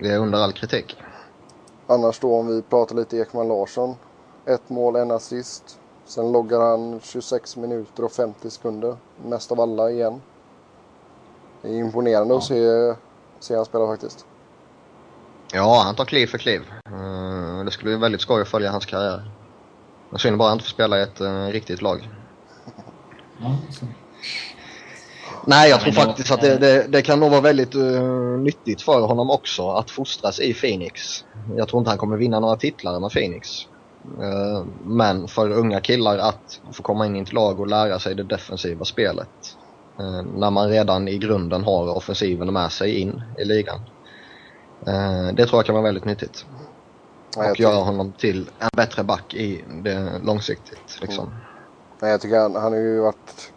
det 0.00 0.08
är 0.08 0.18
under 0.18 0.38
all 0.38 0.52
kritik. 0.52 0.96
Annars 1.86 2.20
då 2.20 2.36
om 2.36 2.46
vi 2.46 2.62
pratar 2.62 2.96
lite 2.96 3.16
Ekman 3.16 3.48
Larsson. 3.48 3.96
Ett 4.46 4.68
mål, 4.68 4.96
en 4.96 5.10
assist. 5.10 5.78
Sen 6.04 6.32
loggar 6.32 6.60
han 6.60 7.00
26 7.02 7.56
minuter 7.56 8.04
och 8.04 8.12
50 8.12 8.50
sekunder. 8.50 8.96
Mest 9.24 9.52
av 9.52 9.60
alla 9.60 9.90
igen. 9.90 10.20
Det 11.62 11.68
är 11.68 11.72
imponerande 11.72 12.34
ja. 12.34 12.38
att 12.38 12.44
se, 12.44 12.94
se 13.40 13.56
han 13.56 13.64
spela 13.64 13.86
faktiskt. 13.86 14.26
Ja, 15.52 15.82
han 15.84 15.94
tar 15.94 16.04
kliv 16.04 16.26
för 16.26 16.38
kliv. 16.38 16.60
Uh, 16.92 17.64
det 17.64 17.70
skulle 17.70 17.90
bli 17.90 18.00
väldigt 18.00 18.20
skoj 18.20 18.42
att 18.42 18.48
följa 18.48 18.70
hans 18.70 18.86
karriär. 18.86 19.30
Men 20.14 20.18
synd 20.18 20.38
bara 20.38 20.48
att 20.48 20.54
inte 20.54 20.64
får 20.64 20.70
spela 20.70 20.98
i 20.98 21.02
ett 21.02 21.20
uh, 21.20 21.46
riktigt 21.46 21.82
lag. 21.82 22.08
Ja, 23.40 23.56
Nej, 25.46 25.70
jag 25.70 25.80
tror 25.80 25.92
faktiskt 25.92 26.30
att 26.30 26.40
det, 26.40 26.58
det, 26.58 26.86
det, 26.88 27.02
kan 27.02 27.20
nog 27.20 27.30
vara 27.30 27.40
väldigt 27.40 27.74
uh, 27.74 28.38
nyttigt 28.38 28.82
för 28.82 29.00
honom 29.00 29.30
också 29.30 29.68
att 29.68 29.90
fostras 29.90 30.40
i 30.40 30.54
Phoenix. 30.54 31.24
Jag 31.56 31.68
tror 31.68 31.80
inte 31.80 31.90
han 31.90 31.98
kommer 31.98 32.16
vinna 32.16 32.40
några 32.40 32.56
titlar 32.56 33.00
med 33.00 33.10
Phoenix. 33.10 33.48
Uh, 34.20 34.64
men 34.84 35.28
för 35.28 35.50
unga 35.50 35.80
killar 35.80 36.18
att 36.18 36.60
få 36.72 36.82
komma 36.82 37.06
in 37.06 37.16
i 37.16 37.20
ett 37.20 37.32
lag 37.32 37.60
och 37.60 37.66
lära 37.66 37.98
sig 37.98 38.14
det 38.14 38.24
defensiva 38.24 38.84
spelet. 38.84 39.56
Uh, 40.00 40.22
när 40.22 40.50
man 40.50 40.68
redan 40.68 41.08
i 41.08 41.18
grunden 41.18 41.64
har 41.64 41.96
offensiven 41.96 42.52
med 42.52 42.72
sig 42.72 43.00
in 43.00 43.22
i 43.38 43.44
ligan. 43.44 43.80
det 45.34 45.46
tror 45.46 45.58
jag 45.58 45.66
kan 45.66 45.74
vara 45.74 45.84
väldigt 45.84 46.04
nyttigt. 46.04 46.46
Ja, 47.36 47.50
och 47.50 47.60
göra 47.60 47.84
honom 47.84 48.12
till 48.18 48.50
en 48.58 48.68
bättre 48.76 49.04
back 49.04 49.34
i 49.34 49.64
det 49.82 50.20
långsiktigt. 50.24 51.00
Liksom. 51.00 51.26
Mm. 51.26 51.38
Nej, 52.00 52.10
jag 52.10 52.20
tycker 52.20 52.38
han, 52.38 52.54
han 52.54 52.72
har 52.72 52.80
ju 52.80 53.00
varit 53.00 53.52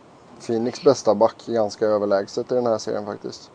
Phoenix 0.46 0.84
bästa 0.84 1.16
back 1.16 1.46
ganska 1.46 1.86
överlägset 1.86 2.52
i 2.52 2.56
den 2.56 2.66
här 2.66 2.78
serien 2.78 3.06
faktiskt. 3.06 3.52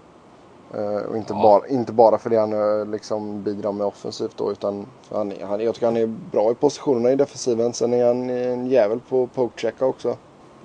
Uh, 0.75 0.97
och 0.97 1.17
inte, 1.17 1.33
ja. 1.33 1.43
bara, 1.43 1.69
inte 1.69 1.93
bara 1.93 2.19
för 2.19 2.31
det 2.31 2.39
han 2.39 2.53
uh, 2.53 2.87
liksom 2.87 3.43
bidrar 3.43 3.73
med 3.73 3.87
offensivt 3.87 4.37
då 4.37 4.53
utan 4.53 4.87
han, 5.11 5.33
han, 5.43 5.61
jag 5.61 5.75
tycker 5.75 5.87
han 5.87 5.97
är 5.97 6.07
bra 6.07 6.51
i 6.51 6.55
positionerna 6.55 7.11
i 7.11 7.17
defensiven. 7.17 7.73
Sen 7.73 7.93
är 7.93 8.07
han 8.07 8.31
en 8.31 8.67
jävel 8.67 9.01
på 9.01 9.27
pokechecka 9.27 9.87
också. 9.87 10.17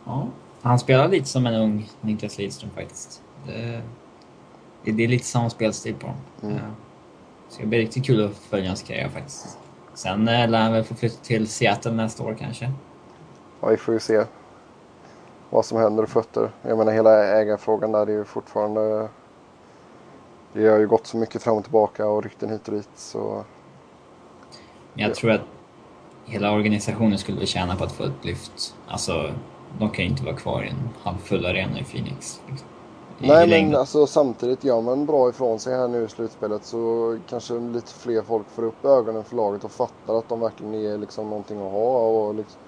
Ja, 0.05 0.27
han 0.61 0.79
spelar 0.79 1.07
lite 1.07 1.25
som 1.25 1.45
en 1.45 1.55
ung 1.55 1.91
Niklas 2.01 2.37
Lidström 2.37 2.71
faktiskt. 2.75 3.21
Det, 3.45 3.81
det 4.91 5.03
är 5.03 5.07
lite 5.07 5.25
samma 5.25 5.49
spelstil 5.49 5.95
på 5.95 6.07
honom. 6.07 6.21
Mm. 6.41 6.55
Uh, 6.55 6.61
det 7.57 7.65
blir 7.65 7.79
riktigt 7.79 8.05
kul 8.05 8.25
att 8.25 8.37
följa 8.37 8.67
hans 8.67 8.83
karriär 8.83 9.09
faktiskt. 9.09 9.57
Sen 9.93 10.25
lär 10.25 10.57
han 10.57 10.73
väl 10.73 10.83
få 10.83 10.95
flytta 10.95 11.23
till 11.23 11.47
Seattle 11.47 11.91
nästa 11.91 12.23
år 12.23 12.35
kanske. 12.39 12.71
Ja, 13.61 13.67
vi 13.67 13.77
får 13.77 13.93
ju 13.93 13.99
se 13.99 14.23
vad 15.49 15.65
som 15.65 15.77
händer 15.77 16.03
i 16.03 16.07
fötter. 16.07 16.51
Jag 16.61 16.77
menar 16.77 16.91
hela 16.91 17.23
ägarfrågan 17.23 17.91
där 17.91 18.07
är 18.07 18.11
ju 18.11 18.25
fortfarande... 18.25 19.09
Det 20.53 20.67
har 20.67 20.77
ju 20.77 20.87
gått 20.87 21.07
så 21.07 21.17
mycket 21.17 21.43
fram 21.43 21.57
och 21.57 21.63
tillbaka 21.63 22.07
och 22.07 22.23
rykten 22.23 22.49
hit 22.49 22.67
och 22.67 22.73
dit 22.73 22.89
så... 22.95 23.43
Jag 24.93 25.15
tror 25.15 25.31
att 25.31 25.41
hela 26.25 26.51
organisationen 26.51 27.17
skulle 27.17 27.45
tjäna 27.45 27.75
på 27.75 27.83
att 27.83 27.91
få 27.91 28.03
ett 28.03 28.25
lyft. 28.25 28.75
Alltså, 28.87 29.33
de 29.79 29.89
kan 29.89 30.05
ju 30.05 30.11
inte 30.11 30.23
vara 30.23 30.35
kvar 30.35 30.63
i 30.63 30.69
en 30.69 30.89
halvfull 31.03 31.45
arena 31.45 31.79
i 31.79 31.83
Phoenix. 31.83 32.41
Liksom. 32.49 32.67
I 33.19 33.27
Nej, 33.27 33.47
men 33.47 33.75
alltså, 33.75 34.07
samtidigt 34.07 34.63
gör 34.63 34.81
man 34.81 35.05
bra 35.05 35.29
ifrån 35.29 35.59
sig 35.59 35.77
här 35.77 35.87
nu 35.87 36.03
i 36.03 36.07
slutspelet 36.07 36.65
så 36.65 37.17
kanske 37.29 37.53
lite 37.53 37.93
fler 37.93 38.21
folk 38.21 38.49
får 38.49 38.63
upp 38.63 38.85
ögonen 38.85 39.23
för 39.23 39.35
laget 39.35 39.63
och 39.63 39.71
fattar 39.71 40.17
att 40.17 40.29
de 40.29 40.39
verkligen 40.39 40.73
är 40.73 40.97
liksom 40.97 41.29
någonting 41.29 41.57
att 41.57 41.71
ha. 41.71 42.07
Och 42.07 42.35
liksom, 42.35 42.59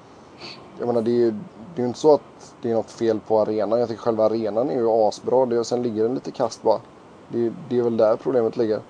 jag 0.79 0.87
menar, 0.87 1.01
det 1.01 1.11
är 1.11 1.15
ju 1.15 1.33
det 1.75 1.81
är 1.81 1.87
inte 1.87 1.99
så 1.99 2.13
att 2.13 2.55
det 2.61 2.71
är 2.71 2.73
något 2.73 2.91
fel 2.91 3.19
på 3.27 3.39
arenan. 3.39 3.79
Jag 3.79 3.89
tycker 3.89 4.01
själva 4.01 4.25
arenan 4.25 4.69
är 4.69 4.75
ju 4.75 4.89
asbra. 4.89 5.45
Det, 5.45 5.59
och 5.59 5.67
sen 5.67 5.83
ligger 5.83 6.03
den 6.03 6.13
lite 6.13 6.31
kast 6.31 6.63
bara. 6.63 6.79
Det, 7.27 7.53
det 7.69 7.77
är 7.77 7.83
väl 7.83 7.97
där 7.97 8.15
problemet 8.15 8.57
ligger. 8.57 8.81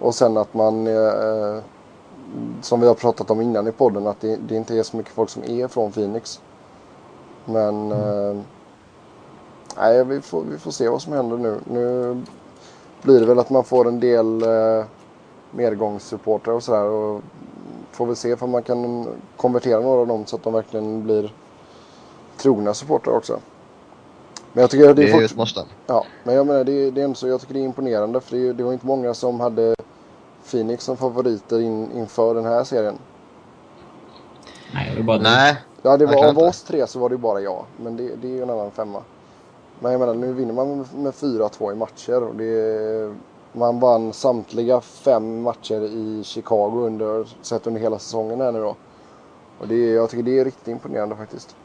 Och 0.00 0.14
sen 0.14 0.36
att 0.36 0.54
man, 0.54 0.86
eh, 0.86 1.62
som 2.62 2.80
vi 2.80 2.86
har 2.86 2.94
pratat 2.94 3.30
om 3.30 3.40
innan 3.40 3.66
i 3.66 3.72
podden, 3.72 4.06
att 4.06 4.20
det, 4.20 4.36
det 4.36 4.54
inte 4.54 4.78
är 4.78 4.82
så 4.82 4.96
mycket 4.96 5.12
folk 5.12 5.30
som 5.30 5.42
är 5.44 5.68
från 5.68 5.92
Phoenix. 5.92 6.40
Men 7.44 7.92
mm. 7.92 8.38
eh, 8.38 8.42
nej, 9.78 10.04
vi 10.04 10.20
får, 10.20 10.44
vi 10.50 10.58
får 10.58 10.70
se 10.70 10.88
vad 10.88 11.02
som 11.02 11.12
händer 11.12 11.36
nu. 11.36 11.60
Nu 11.64 12.16
blir 13.02 13.20
det 13.20 13.26
väl 13.26 13.38
att 13.38 13.50
man 13.50 13.64
får 13.64 13.88
en 13.88 14.00
del 14.00 14.42
eh, 14.42 14.84
medgångssupportrar 15.50 16.54
och 16.54 16.62
sådär. 16.62 16.84
Och 16.84 17.22
får 17.92 18.06
väl 18.06 18.16
se 18.16 18.34
om 18.34 18.50
man 18.50 18.62
kan 18.62 19.08
konvertera 19.36 19.80
några 19.80 20.00
av 20.00 20.06
dem 20.06 20.26
så 20.26 20.36
att 20.36 20.42
de 20.42 20.52
verkligen 20.52 21.04
blir 21.04 21.32
trogna 22.36 22.74
supportrar 22.74 23.14
också. 23.14 23.40
Men 24.52 24.60
jag 24.60 24.70
tycker 24.70 24.84
det 24.84 24.90
är, 24.90 24.94
det 24.94 25.08
är 25.08 25.12
fort... 25.12 25.22
ett 25.22 25.36
måste. 25.36 25.64
Ja, 25.86 26.04
men 26.24 26.34
jag 26.34 26.46
menar 26.46 26.64
det, 26.64 26.90
det 26.90 27.00
är 27.00 27.04
ändå 27.04 27.14
så, 27.14 27.28
jag 27.28 27.40
tycker 27.40 27.54
det 27.54 27.60
är 27.60 27.64
imponerande 27.64 28.20
för 28.20 28.36
det, 28.36 28.52
det 28.52 28.62
var 28.62 28.72
inte 28.72 28.86
många 28.86 29.14
som 29.14 29.40
hade 29.40 29.74
Phoenix 30.50 30.84
som 30.84 30.96
favoriter 30.96 31.60
in, 31.60 31.92
inför 31.92 32.34
den 32.34 32.44
här 32.44 32.64
serien. 32.64 32.98
Nej, 34.74 34.90
det 34.90 34.96
var 34.96 35.06
bara 35.06 35.18
Nej. 35.18 35.56
Ja, 35.82 35.96
det 35.96 36.06
var, 36.06 36.28
av 36.28 36.38
oss 36.38 36.62
tre 36.62 36.86
så 36.86 36.98
var 36.98 37.08
det 37.08 37.16
bara 37.16 37.40
jag. 37.40 37.64
Men 37.76 37.96
det, 37.96 38.16
det 38.16 38.28
är 38.28 38.32
ju 38.32 38.42
en 38.42 38.50
annan 38.50 38.70
femma. 38.70 39.02
Men 39.80 39.92
jag 39.92 39.98
menar, 39.98 40.14
nu 40.14 40.32
vinner 40.32 40.54
man 40.54 40.78
med 40.78 41.12
4-2 41.12 41.72
i 41.72 41.74
matcher. 41.74 42.22
Och 42.22 42.34
det, 42.34 43.14
man 43.52 43.80
vann 43.80 44.12
samtliga 44.12 44.80
fem 44.80 45.42
matcher 45.42 45.82
i 45.82 46.24
Chicago 46.24 46.86
under, 46.86 47.28
sett 47.42 47.66
under 47.66 47.80
hela 47.80 47.98
säsongen 47.98 48.40
här 48.40 48.52
nu 48.52 48.60
då. 48.60 48.76
Och 49.58 49.68
det, 49.68 49.86
jag 49.86 50.10
tycker 50.10 50.22
det 50.22 50.38
är 50.38 50.44
riktigt 50.44 50.68
imponerande 50.68 51.16
faktiskt. 51.16 51.56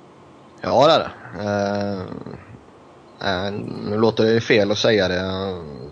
Ja, 0.62 0.88
det 0.88 0.94
är 0.94 1.00
det. 1.00 1.12
Eh, 3.20 3.46
eh, 3.46 3.54
nu 3.90 3.98
låter 3.98 4.24
det 4.24 4.42
fel 4.42 4.72
att 4.72 4.78
säga 4.78 5.08
det 5.08 5.22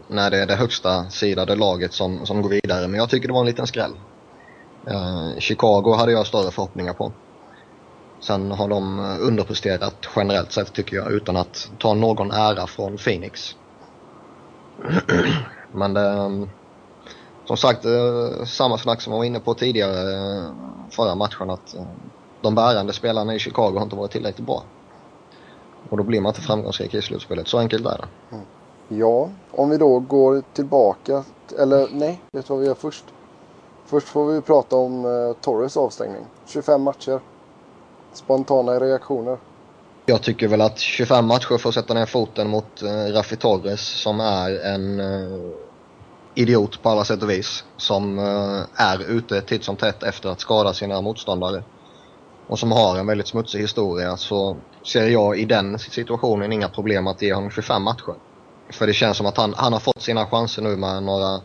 när 0.08 0.32
det 0.32 0.42
är 0.42 0.46
det 0.46 0.56
högsta 0.56 1.10
sidade 1.10 1.56
laget 1.56 1.94
som, 1.94 2.26
som 2.26 2.42
går 2.42 2.50
vidare, 2.50 2.88
men 2.88 3.00
jag 3.00 3.10
tycker 3.10 3.28
det 3.28 3.34
var 3.34 3.40
en 3.40 3.46
liten 3.46 3.68
skräll. 3.68 3.92
Eh, 4.88 5.40
Chicago 5.40 5.96
hade 5.98 6.12
jag 6.12 6.28
större 6.28 6.52
förhoppningar 6.52 6.94
på. 6.94 7.12
Sen 8.22 8.52
har 8.52 8.68
de 8.68 9.00
eh, 9.00 9.28
underpresterat 9.28 9.96
generellt 10.16 10.52
sett 10.52 10.74
tycker 10.74 10.96
jag 10.96 11.12
utan 11.12 11.38
att 11.38 11.72
ta 11.80 11.94
någon 11.94 12.32
ära 12.32 12.68
från 12.68 12.98
Phoenix. 12.98 13.56
Men 15.72 15.94
det, 15.94 16.48
som 17.46 17.58
sagt, 17.58 17.86
eh, 17.86 18.46
samma 18.46 18.78
snack 18.78 19.02
som 19.02 19.14
jag 19.14 19.18
var 19.18 19.26
inne 19.26 19.40
på 19.40 19.54
tidigare 19.54 20.14
eh, 20.14 20.52
förra 20.90 21.16
matchen 21.16 21.50
att 21.50 21.76
de 22.42 22.56
bärande 22.56 22.94
spelarna 22.94 23.36
i 23.36 23.40
Chicago 23.40 23.74
har 23.76 23.84
inte 23.84 23.96
varit 23.96 24.12
tillräckligt 24.12 24.48
bra. 24.48 24.64
Och 25.90 25.98
då 25.98 26.04
blir 26.04 26.22
man 26.22 26.30
inte 26.30 26.42
framgångsrik 26.42 26.94
i 26.94 27.02
slutspelet. 27.02 27.48
Så 27.48 27.60
enkelt 27.60 27.86
är 27.86 27.98
det. 27.98 28.36
Mm. 28.36 28.46
Ja, 28.88 29.30
om 29.52 29.70
vi 29.70 29.78
då 29.78 30.00
går 30.00 30.44
tillbaka. 30.54 31.24
Eller 31.60 31.88
nej, 31.92 32.22
vet 32.32 32.48
du 32.48 32.54
vad 32.54 32.62
vi 32.62 32.68
gör 32.68 32.74
först? 32.74 33.06
Först 33.86 34.08
får 34.08 34.26
vi 34.26 34.42
prata 34.42 34.76
om 34.76 35.06
eh, 35.06 35.34
Torres 35.42 35.78
avstängning. 35.78 36.26
25 36.46 36.82
matcher. 36.82 37.20
Spontana 38.14 38.80
reaktioner. 38.80 39.38
Jag 40.06 40.22
tycker 40.22 40.48
väl 40.48 40.62
att 40.62 40.80
25 40.80 41.26
matcher 41.26 41.58
för 41.58 41.70
att 41.70 41.76
sätta 41.76 41.94
ner 41.94 42.06
foten 42.06 42.50
mot 42.50 42.82
eh, 42.82 43.14
Raffi 43.14 43.36
Torres 43.36 43.82
som 43.82 44.20
är 44.20 44.66
en 44.66 45.00
eh, 45.00 45.40
idiot 46.36 46.84
på 46.84 46.90
alla 46.90 47.06
sätt 47.06 47.24
och 47.24 47.30
vis. 47.30 47.64
Som 47.78 48.20
eh, 48.20 48.86
är 48.86 49.12
ute 49.12 49.42
titt 49.42 49.64
som 49.64 49.76
tätt 49.76 50.04
efter 50.04 50.30
att 50.30 50.40
skada 50.40 50.74
sina 50.74 51.02
motståndare 51.02 51.64
och 52.48 52.60
som 52.60 52.72
har 52.72 53.00
en 53.00 53.08
väldigt 53.08 53.28
smutsig 53.28 53.60
historia 53.60 54.18
så 54.18 54.58
ser 54.86 55.08
jag 55.08 55.40
i 55.40 55.46
den 55.46 55.80
situationen 55.80 56.52
inga 56.52 56.70
problem 56.70 57.08
att 57.08 57.22
ge 57.22 57.34
honom 57.34 57.50
25 57.52 57.84
matcher. 57.84 58.16
För 58.72 58.88
det 58.88 58.94
känns 58.94 59.18
som 59.18 59.26
att 59.26 59.38
han, 59.38 59.54
han 59.58 59.74
har 59.74 59.80
fått 59.80 60.02
sina 60.02 60.26
chanser 60.26 60.62
nu 60.62 60.76
med 60.76 61.04
några 61.04 61.42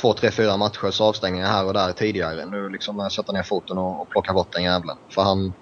två, 0.00 0.12
tre, 0.14 0.30
fyra 0.30 0.56
matchers 0.56 1.00
avstängningar 1.00 1.46
här 1.46 1.66
och 1.66 1.74
där 1.74 1.92
tidigare. 1.92 2.46
Nu 2.46 2.68
liksom 2.68 3.00
eh, 3.00 3.08
sätta 3.08 3.32
ner 3.32 3.42
foten 3.42 3.78
och, 3.78 4.00
och 4.00 4.08
plocka 4.08 4.32
bort 4.32 4.52
den 4.52 4.62
jävlen. 4.62 4.96
För 5.14 5.22
han, 5.22 5.52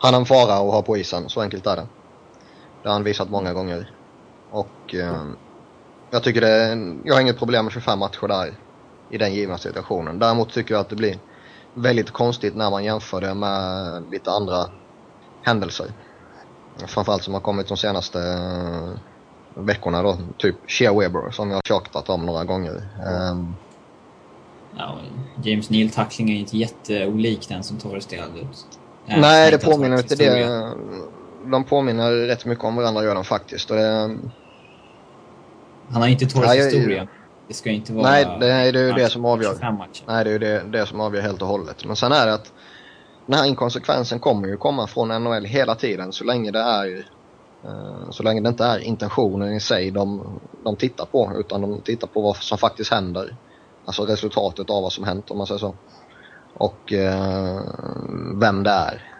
han 0.00 0.14
är 0.14 0.18
en 0.18 0.26
fara 0.26 0.54
att 0.54 0.72
ha 0.72 0.82
på 0.82 0.96
isen, 0.96 1.28
så 1.28 1.40
enkelt 1.40 1.66
är 1.66 1.76
det. 1.76 1.86
Det 2.82 2.88
har 2.88 2.92
han 2.92 3.04
visat 3.04 3.30
många 3.30 3.52
gånger. 3.52 3.90
Och 4.50 4.94
eh, 4.94 5.24
jag 6.10 6.22
tycker 6.22 6.40
det, 6.40 6.78
jag 7.04 7.14
har 7.14 7.20
inget 7.20 7.38
problem 7.38 7.64
med 7.64 7.72
25 7.72 7.98
matcher 7.98 8.28
där 8.28 8.54
i 9.10 9.18
den 9.18 9.34
givna 9.34 9.58
situationen. 9.58 10.18
Däremot 10.18 10.52
tycker 10.52 10.74
jag 10.74 10.80
att 10.80 10.88
det 10.88 10.96
blir 10.96 11.18
väldigt 11.74 12.10
konstigt 12.10 12.56
när 12.56 12.70
man 12.70 12.84
jämför 12.84 13.20
det 13.20 13.34
med 13.34 14.02
lite 14.10 14.30
andra 14.30 14.66
händelser. 15.42 15.92
Framförallt 16.86 17.22
som 17.22 17.34
har 17.34 17.40
kommit 17.40 17.68
de 17.68 17.76
senaste 17.76 18.20
eh, 18.20 18.90
veckorna 19.54 20.02
då. 20.02 20.18
Typ 20.38 20.56
Shea 20.66 20.98
Weber 20.98 21.30
som 21.30 21.50
jag 21.50 21.56
har 21.56 21.62
tjatat 21.62 22.08
om 22.08 22.26
några 22.26 22.44
gånger. 22.44 22.88
Um, 23.32 23.54
ja, 24.76 24.98
James 25.42 25.70
Neal-tackling 25.70 26.30
är 26.30 26.34
inte 26.34 26.56
jätteolik 26.56 27.48
den 27.48 27.62
som 27.62 27.78
Torres 27.78 28.06
delade 28.06 28.40
ut. 28.40 28.79
Nej, 29.06 29.50
det 29.50 29.58
påminner 29.58 29.96
inte 29.96 30.14
det. 30.14 30.74
De 31.44 31.64
påminner 31.64 32.12
rätt 32.12 32.44
mycket 32.44 32.64
om 32.64 32.76
varandra 32.76 33.04
gör 33.04 33.14
de 33.14 33.24
faktiskt. 33.24 33.68
Det, 33.68 34.16
han 35.90 36.02
har 36.02 36.08
inte 36.08 36.26
Torres 36.26 36.54
historia. 36.54 37.08
Det 37.48 37.54
ska 37.54 37.70
inte 37.70 37.92
vara... 37.92 38.10
Nej, 38.10 38.36
det 38.40 38.52
är 38.52 38.72
ju 38.72 38.92
det 38.92 39.08
som 39.08 39.24
avgör. 39.24 39.56
Nej, 40.06 40.24
det 40.24 40.30
är 40.30 40.32
ju 40.32 40.38
det, 40.38 40.62
det 40.78 40.86
som 40.86 41.00
avgör 41.00 41.22
helt 41.22 41.42
och 41.42 41.48
hållet. 41.48 41.84
Men 41.84 41.96
sen 41.96 42.12
är 42.12 42.26
det 42.26 42.34
att 42.34 42.52
den 43.26 43.38
här 43.38 43.46
inkonsekvensen 43.46 44.18
kommer 44.18 44.48
ju 44.48 44.56
komma 44.56 44.86
från 44.86 45.08
NHL 45.24 45.44
hela 45.44 45.74
tiden 45.74 46.12
så 46.12 46.24
länge 46.24 46.50
det 46.50 46.58
är 46.58 47.06
uh, 47.64 48.10
så 48.10 48.22
länge 48.22 48.40
det 48.40 48.48
inte 48.48 48.64
är 48.64 48.78
intentionen 48.78 49.52
i 49.52 49.60
sig 49.60 49.90
de, 49.90 50.40
de 50.64 50.76
tittar 50.76 51.04
på 51.04 51.32
utan 51.38 51.60
de 51.60 51.80
tittar 51.80 52.06
på 52.06 52.20
vad 52.20 52.36
som 52.36 52.58
faktiskt 52.58 52.90
händer. 52.90 53.36
Alltså 53.84 54.02
resultatet 54.04 54.70
av 54.70 54.82
vad 54.82 54.92
som 54.92 55.04
hänt 55.04 55.30
om 55.30 55.38
man 55.38 55.46
säger 55.46 55.58
så. 55.58 55.74
Och 56.56 56.92
eh, 56.92 57.60
vem 58.40 58.62
det 58.62 58.70
är. 58.70 59.10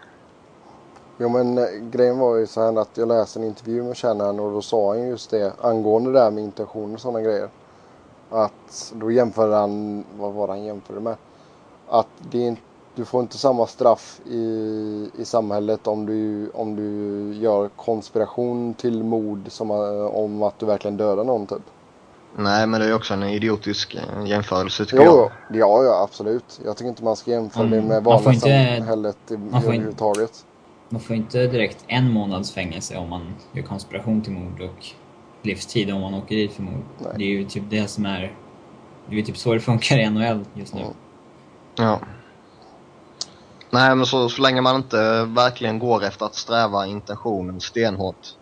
Jo 1.17 1.29
men 1.29 1.57
eh, 1.57 1.65
grejen 1.91 2.19
var 2.19 2.35
ju 2.35 2.47
så 2.47 2.61
här 2.61 2.79
att 2.79 2.97
jag 2.97 3.07
läste 3.07 3.39
en 3.39 3.45
intervju 3.45 3.83
med 3.83 3.97
Shannon 3.97 4.39
och 4.39 4.51
då 4.51 4.61
sa 4.61 4.89
han 4.89 5.07
just 5.07 5.29
det 5.29 5.53
angående 5.61 6.11
det 6.11 6.19
här 6.19 6.31
med 6.31 6.43
intentioner 6.43 6.93
och 6.93 7.01
sådana 7.01 7.21
grejer. 7.21 7.49
Att 8.29 8.93
då 8.95 9.11
jämförde 9.11 9.55
han, 9.55 10.03
vad 10.17 10.33
var 10.33 10.47
det 10.47 10.53
han 10.53 10.63
jämförde 10.63 10.99
med? 10.99 11.15
Att 11.89 12.07
det 12.31 12.47
är, 12.47 12.55
du 12.95 13.05
får 13.05 13.21
inte 13.21 13.37
samma 13.37 13.67
straff 13.67 14.21
i, 14.25 15.09
i 15.17 15.25
samhället 15.25 15.87
om 15.87 16.05
du, 16.05 16.49
om 16.49 16.75
du 16.75 17.33
gör 17.37 17.67
konspiration 17.67 18.73
till 18.73 19.03
mord 19.03 19.51
som 19.51 19.71
eh, 19.71 20.15
om 20.15 20.43
att 20.43 20.59
du 20.59 20.65
verkligen 20.65 20.97
dödar 20.97 21.23
någon 21.23 21.47
typ. 21.47 21.63
Nej, 22.35 22.67
men 22.67 22.79
det 22.79 22.87
är 22.87 22.95
också 22.95 23.13
en 23.13 23.23
idiotisk 23.23 23.95
eh, 23.95 24.25
jämförelse 24.25 24.85
tycker 24.85 25.05
jo, 25.05 25.29
jag. 25.49 25.59
Ja, 25.59 25.83
ja, 25.83 26.03
absolut. 26.03 26.59
Jag 26.65 26.77
tycker 26.77 26.89
inte 26.89 27.03
man 27.03 27.15
ska 27.15 27.31
jämföra 27.31 27.63
mm, 27.63 27.81
det 27.81 27.87
med 27.87 28.03
vanliga 28.03 28.39
samhället 28.39 29.17
i, 29.29 29.37
man 29.37 29.61
får 29.61 29.69
överhuvudtaget. 29.69 30.45
Man 30.89 31.01
får 31.01 31.15
inte 31.15 31.47
direkt 31.47 31.83
en 31.87 32.11
månads 32.11 32.51
fängelse 32.51 32.97
om 32.97 33.09
man 33.09 33.35
gör 33.51 33.63
konspiration 33.63 34.21
till 34.21 34.33
mord 34.33 34.61
och 34.61 34.85
livstid 35.41 35.93
om 35.93 36.01
man 36.01 36.13
åker 36.13 36.35
dit 36.35 36.53
för 36.53 36.63
mord. 36.63 36.83
Det 37.15 37.23
är 37.23 37.29
ju 37.29 37.45
typ 37.45 37.63
det 37.69 37.87
som 37.87 38.05
är... 38.05 38.35
Det 39.09 39.15
är 39.15 39.17
ju 39.17 39.23
typ 39.23 39.37
så 39.37 39.53
det 39.53 39.59
funkar 39.59 39.97
i 39.97 40.09
NHL 40.09 40.45
just 40.53 40.73
nu. 40.73 40.81
Ja. 41.75 41.99
Nej, 43.69 43.95
men 43.95 44.05
så, 44.05 44.29
så 44.29 44.41
länge 44.41 44.61
man 44.61 44.75
inte 44.75 45.25
verkligen 45.25 45.79
går 45.79 46.03
efter 46.03 46.25
att 46.25 46.35
sträva 46.35 46.87
intentionen 46.87 47.61
stenhårt 47.61 48.35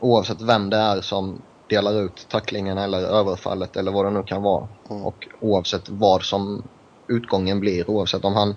oavsett 0.00 0.40
vem 0.40 0.70
det 0.70 0.76
är 0.76 1.00
som 1.00 1.42
delar 1.68 2.04
ut 2.04 2.26
tacklingen 2.30 2.78
eller 2.78 2.98
överfallet 2.98 3.76
eller 3.76 3.92
vad 3.92 4.04
det 4.04 4.10
nu 4.10 4.22
kan 4.22 4.42
vara. 4.42 4.68
Mm. 4.90 5.04
Och 5.04 5.28
oavsett 5.40 5.88
vad 5.88 6.22
som 6.22 6.62
utgången 7.08 7.60
blir, 7.60 7.90
oavsett 7.90 8.24
om 8.24 8.34
han 8.34 8.54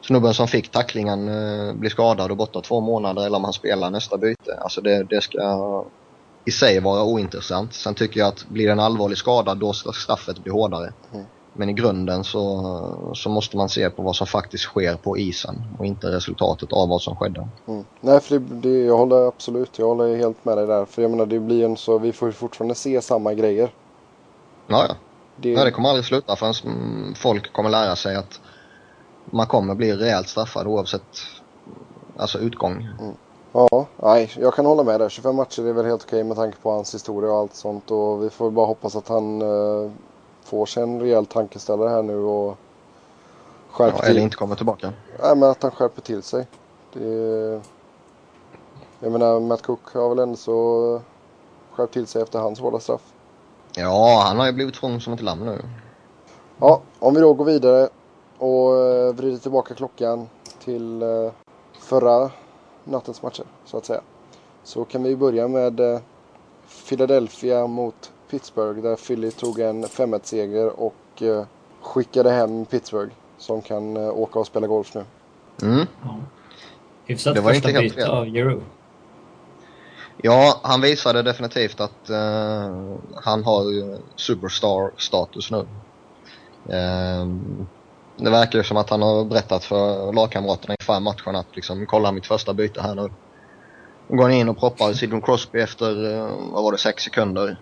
snubben 0.00 0.34
som 0.34 0.48
fick 0.48 0.70
tacklingen 0.70 1.28
eh, 1.28 1.74
blir 1.74 1.90
skadad 1.90 2.30
och 2.30 2.36
borta 2.36 2.60
två 2.60 2.80
månader 2.80 3.26
eller 3.26 3.36
om 3.36 3.44
han 3.44 3.52
spelar 3.52 3.90
nästa 3.90 4.16
byte. 4.16 4.58
Alltså 4.60 4.80
det, 4.80 5.04
det 5.04 5.20
ska 5.20 5.84
i 6.44 6.50
sig 6.50 6.80
vara 6.80 7.04
ointressant. 7.04 7.74
Sen 7.74 7.94
tycker 7.94 8.20
jag 8.20 8.28
att 8.28 8.48
blir 8.48 8.66
det 8.66 8.72
en 8.72 8.80
allvarlig 8.80 9.18
skada 9.18 9.54
då 9.54 9.72
ska 9.72 9.92
straffet 9.92 10.38
bli 10.38 10.52
hårdare. 10.52 10.92
Mm. 11.12 11.26
Men 11.52 11.68
i 11.68 11.72
grunden 11.72 12.24
så, 12.24 13.12
så 13.14 13.28
måste 13.28 13.56
man 13.56 13.68
se 13.68 13.90
på 13.90 14.02
vad 14.02 14.16
som 14.16 14.26
faktiskt 14.26 14.64
sker 14.64 14.96
på 14.96 15.18
isen 15.18 15.62
och 15.78 15.86
inte 15.86 16.06
resultatet 16.06 16.72
av 16.72 16.88
vad 16.88 17.02
som 17.02 17.16
skedde. 17.16 17.48
Mm. 17.66 17.84
Nej, 18.00 18.20
för 18.20 18.38
det, 18.38 18.54
det, 18.54 18.78
jag 18.78 18.96
håller 18.96 19.28
absolut, 19.28 19.78
jag 19.78 19.86
håller 19.86 20.16
helt 20.16 20.44
med 20.44 20.58
dig 20.58 20.66
där. 20.66 20.84
För 20.84 21.02
jag 21.02 21.10
menar, 21.10 21.26
det 21.26 21.40
blir 21.40 21.64
en 21.64 21.76
så, 21.76 21.98
vi 21.98 22.12
får 22.12 22.30
fortfarande 22.30 22.74
se 22.74 23.02
samma 23.02 23.34
grejer. 23.34 23.74
Ja, 24.66 24.84
ja. 24.88 24.94
Det... 25.36 25.54
Nej, 25.54 25.64
det 25.64 25.70
kommer 25.70 25.88
aldrig 25.88 26.04
sluta 26.04 26.36
förrän 26.36 27.14
folk 27.14 27.52
kommer 27.52 27.70
lära 27.70 27.96
sig 27.96 28.16
att 28.16 28.40
man 29.24 29.46
kommer 29.46 29.74
bli 29.74 29.92
rejält 29.92 30.28
straffad 30.28 30.66
oavsett 30.66 31.02
alltså 32.16 32.38
utgång. 32.38 32.88
Mm. 33.00 33.14
Ja, 33.52 33.86
nej, 33.96 34.30
jag 34.38 34.54
kan 34.54 34.66
hålla 34.66 34.82
med 34.82 35.00
där. 35.00 35.08
25 35.08 35.36
matcher 35.36 35.66
är 35.66 35.72
väl 35.72 35.86
helt 35.86 36.04
okej 36.04 36.24
med 36.24 36.36
tanke 36.36 36.58
på 36.62 36.70
hans 36.70 36.94
historia 36.94 37.30
och 37.30 37.38
allt 37.38 37.54
sånt. 37.54 37.90
Och 37.90 38.24
vi 38.24 38.30
får 38.30 38.50
bara 38.50 38.66
hoppas 38.66 38.96
att 38.96 39.08
han 39.08 39.42
uh, 39.42 39.90
får 40.50 40.66
sig 40.66 40.82
en 40.82 41.00
rejäl 41.00 41.26
tankeställare 41.26 41.88
här 41.88 42.02
nu 42.02 42.16
och 42.16 42.56
skärper 43.70 43.96
ja, 43.96 44.02
till. 44.02 44.10
Eller 44.10 44.20
inte 44.20 44.36
kommer 44.36 44.56
tillbaka. 44.56 44.92
Nej, 45.22 45.36
men 45.36 45.50
att 45.50 45.62
han 45.62 45.72
skärper 45.72 46.02
till 46.02 46.22
sig. 46.22 46.46
Det... 46.92 47.62
Jag 49.00 49.12
menar, 49.12 49.40
Matt 49.40 49.62
Cook 49.62 49.94
har 49.94 50.08
väl 50.08 50.18
ändå 50.18 50.36
så 50.36 51.00
skärpt 51.72 51.92
till 51.92 52.06
sig 52.06 52.22
efter 52.22 52.38
hans 52.38 52.60
hårda 52.60 52.80
straff. 52.80 53.12
Ja, 53.74 54.22
han 54.26 54.38
har 54.38 54.46
ju 54.46 54.52
blivit 54.52 54.74
tvungen 54.74 55.00
som 55.00 55.12
ett 55.12 55.22
lamm 55.22 55.44
nu. 55.44 55.58
Ja, 56.58 56.80
om 56.98 57.14
vi 57.14 57.20
då 57.20 57.34
går 57.34 57.44
vidare 57.44 57.88
och 58.38 58.70
uh, 58.70 59.14
vrider 59.14 59.38
tillbaka 59.38 59.74
klockan 59.74 60.28
till 60.64 61.02
uh, 61.02 61.30
förra 61.78 62.30
nattens 62.84 63.22
matcher 63.22 63.44
så 63.64 63.76
att 63.76 63.84
säga. 63.84 64.00
Så 64.64 64.84
kan 64.84 65.02
vi 65.02 65.16
börja 65.16 65.48
med 65.48 65.80
eh, 65.80 66.00
Philadelphia 66.88 67.66
mot 67.66 68.12
Pittsburgh 68.30 68.82
där 68.82 68.96
Philly 68.96 69.30
tog 69.30 69.60
en 69.60 69.84
5-1-seger 69.84 70.80
och 70.80 71.22
eh, 71.22 71.44
skickade 71.80 72.30
hem 72.30 72.64
Pittsburgh 72.64 73.12
som 73.38 73.62
kan 73.62 73.96
eh, 73.96 74.08
åka 74.08 74.38
och 74.38 74.46
spela 74.46 74.66
golf 74.66 74.94
nu. 74.94 75.04
Mm. 75.62 75.86
Ja. 76.02 76.16
Hyfsat 77.04 77.34
det 77.34 77.40
var 77.40 77.52
första 77.52 77.68
inte 77.68 77.80
byte 77.80 78.08
av 78.08 78.24
Euro. 78.24 78.62
Ja, 80.22 80.60
han 80.62 80.80
visade 80.80 81.22
definitivt 81.22 81.80
att 81.80 82.10
uh, 82.10 82.96
han 83.14 83.44
har 83.44 83.98
superstar-status 84.16 85.50
nu. 85.50 85.58
Uh, 85.58 87.36
det 88.16 88.30
verkar 88.30 88.58
ju 88.58 88.64
som 88.64 88.76
att 88.76 88.90
han 88.90 89.02
har 89.02 89.24
berättat 89.24 89.64
för 89.64 90.12
lagkamraterna 90.12 90.74
inför 90.80 91.00
matchen 91.00 91.36
att 91.36 91.56
liksom, 91.56 91.86
kolla 91.86 92.12
mitt 92.12 92.26
första 92.26 92.54
byte 92.54 92.82
här 92.82 92.94
nu. 92.94 93.10
Går 94.08 94.30
in 94.30 94.48
och 94.48 94.58
proppar 94.58 94.92
Sidney 94.92 95.20
Crosby 95.20 95.60
efter, 95.60 96.14
eh, 96.14 96.30
vad 96.52 96.62
var 96.62 96.72
det, 96.72 96.78
sex 96.78 97.02
sekunder. 97.02 97.56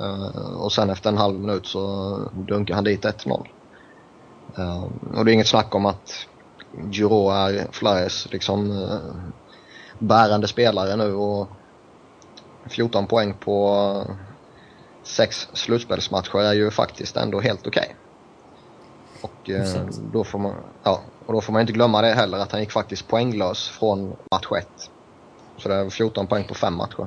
Uh, 0.00 0.56
och 0.56 0.72
sen 0.72 0.90
efter 0.90 1.10
en 1.10 1.18
halv 1.18 1.40
minut 1.40 1.66
så 1.66 2.18
dunkar 2.32 2.74
han 2.74 2.84
dit 2.84 3.04
1-0. 3.04 3.46
Uh, 4.58 4.84
och 5.14 5.24
det 5.24 5.30
är 5.30 5.34
inget 5.34 5.48
snack 5.48 5.74
om 5.74 5.86
att 5.86 6.26
Giro 6.90 7.30
är 7.30 7.66
Flyers 7.72 8.32
liksom 8.32 8.70
uh, 8.70 8.98
bärande 9.98 10.48
spelare 10.48 10.96
nu 10.96 11.14
och 11.14 11.48
14 12.68 13.06
poäng 13.06 13.34
på 13.34 14.06
sex 15.02 15.48
slutspelsmatcher 15.52 16.38
är 16.38 16.52
ju 16.52 16.70
faktiskt 16.70 17.16
ändå 17.16 17.40
helt 17.40 17.66
okej. 17.66 17.82
Okay. 17.82 17.96
Och, 19.24 19.50
eh, 19.50 19.86
då 20.12 20.24
får 20.24 20.38
man, 20.38 20.54
ja, 20.82 21.00
och 21.26 21.32
då 21.32 21.40
får 21.40 21.52
man 21.52 21.60
inte 21.60 21.72
glömma 21.72 22.02
det 22.02 22.12
heller 22.12 22.38
att 22.38 22.52
han 22.52 22.60
gick 22.60 22.72
faktiskt 22.72 23.08
poänglös 23.08 23.68
från 23.68 24.16
match 24.30 24.46
1. 24.58 24.90
Så 25.56 25.68
det 25.68 25.74
är 25.74 25.90
14 25.90 26.26
poäng 26.26 26.44
på 26.44 26.54
fem 26.54 26.74
matcher. 26.74 27.06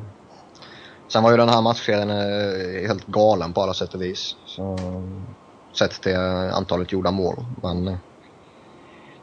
Sen 1.08 1.24
var 1.24 1.32
ju 1.32 1.38
den 1.38 1.50
här 1.50 1.62
matchserien 1.62 2.10
eh, 2.10 2.88
helt 2.88 3.08
galen 3.08 3.54
på 3.54 3.62
alla 3.62 3.74
sätt 3.74 3.94
och 3.94 4.02
vis. 4.02 4.36
Så, 4.46 4.78
sett 5.74 6.02
till 6.02 6.16
antalet 6.54 6.92
gjorda 6.92 7.12
mål. 7.12 7.36
Men 7.64 7.98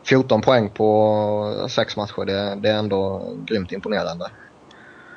14 0.05 0.39
eh, 0.39 0.45
poäng 0.45 0.71
på 0.71 1.67
sex 1.71 1.97
matcher, 1.97 2.25
det, 2.25 2.55
det 2.55 2.71
är 2.71 2.79
ändå 2.79 3.33
grymt 3.47 3.73
imponerande. 3.73 4.31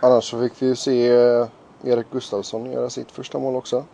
Annars 0.02 0.24
så 0.24 0.42
fick 0.42 0.62
vi 0.62 0.66
ju 0.66 0.76
se 0.76 1.10
eh, 1.10 1.48
Erik 1.84 2.08
Gustafsson 2.12 2.72
göra 2.72 2.90
sitt 2.90 3.12
första 3.12 3.40
mål 3.40 3.56
också. 3.56 3.86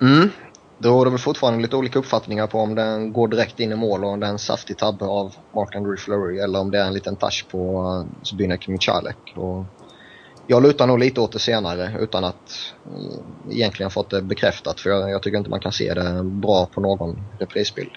Mm. 0.00 0.30
Då 0.78 0.88
råder 0.88 1.10
väl 1.10 1.20
fortfarande 1.20 1.62
lite 1.62 1.76
olika 1.76 1.98
uppfattningar 1.98 2.46
på 2.46 2.58
om 2.58 2.74
den 2.74 3.12
går 3.12 3.28
direkt 3.28 3.60
in 3.60 3.72
i 3.72 3.76
mål 3.76 4.04
och 4.04 4.10
om 4.10 4.20
det 4.20 4.26
är 4.26 4.30
en 4.30 4.38
saftig 4.38 4.78
tabbe 4.78 5.04
av 5.04 5.34
Mark-Andrew 5.52 5.96
Fleury 5.96 6.38
eller 6.38 6.60
om 6.60 6.70
det 6.70 6.78
är 6.78 6.84
en 6.84 6.92
liten 6.92 7.16
touch 7.16 7.46
på 7.50 8.04
Zbynek 8.22 8.68
Michalek. 8.68 9.34
Och 9.36 9.64
jag 10.50 10.62
lutar 10.62 10.86
nog 10.86 10.98
lite 10.98 11.20
åt 11.20 11.32
det 11.32 11.38
senare 11.38 11.96
utan 12.00 12.24
att 12.24 12.74
mm, 12.86 13.50
egentligen 13.50 13.90
fått 13.90 14.10
det 14.10 14.22
bekräftat 14.22 14.80
för 14.80 14.90
jag, 14.90 15.10
jag 15.10 15.22
tycker 15.22 15.38
inte 15.38 15.50
man 15.50 15.60
kan 15.60 15.72
se 15.72 15.94
det 15.94 16.22
bra 16.24 16.66
på 16.66 16.80
någon 16.80 17.22
reprisbild. 17.38 17.92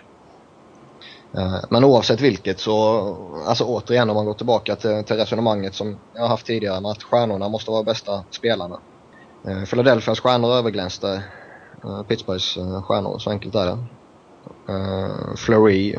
Eh, 1.37 1.59
men 1.69 1.83
oavsett 1.83 2.21
vilket 2.21 2.59
så, 2.59 2.99
alltså 3.47 3.63
återigen 3.63 4.09
om 4.09 4.15
man 4.15 4.25
går 4.25 4.33
tillbaka 4.33 4.75
till, 4.75 5.03
till 5.03 5.15
resonemanget 5.15 5.75
som 5.75 5.97
jag 6.13 6.21
har 6.21 6.27
haft 6.27 6.45
tidigare 6.45 6.81
med 6.81 6.91
att 6.91 7.03
stjärnorna 7.03 7.49
måste 7.49 7.71
vara 7.71 7.83
bästa 7.83 8.23
spelarna. 8.29 8.79
Eh, 9.47 9.63
Philadelphias 9.63 10.19
stjärnor 10.19 10.53
överglänste 10.53 11.23
eh, 11.83 12.03
Pittsburghs 12.03 12.57
stjärnor, 12.83 13.19
så 13.19 13.29
enkelt 13.29 13.55
är 13.55 13.65
det. 13.65 13.77
Fleury 15.37 15.95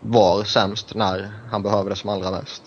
var 0.00 0.44
sämst 0.44 0.94
när 0.94 1.32
han 1.50 1.62
behövde 1.62 1.90
det 1.90 1.96
som 1.96 2.10
allra 2.10 2.30
mest. 2.30 2.62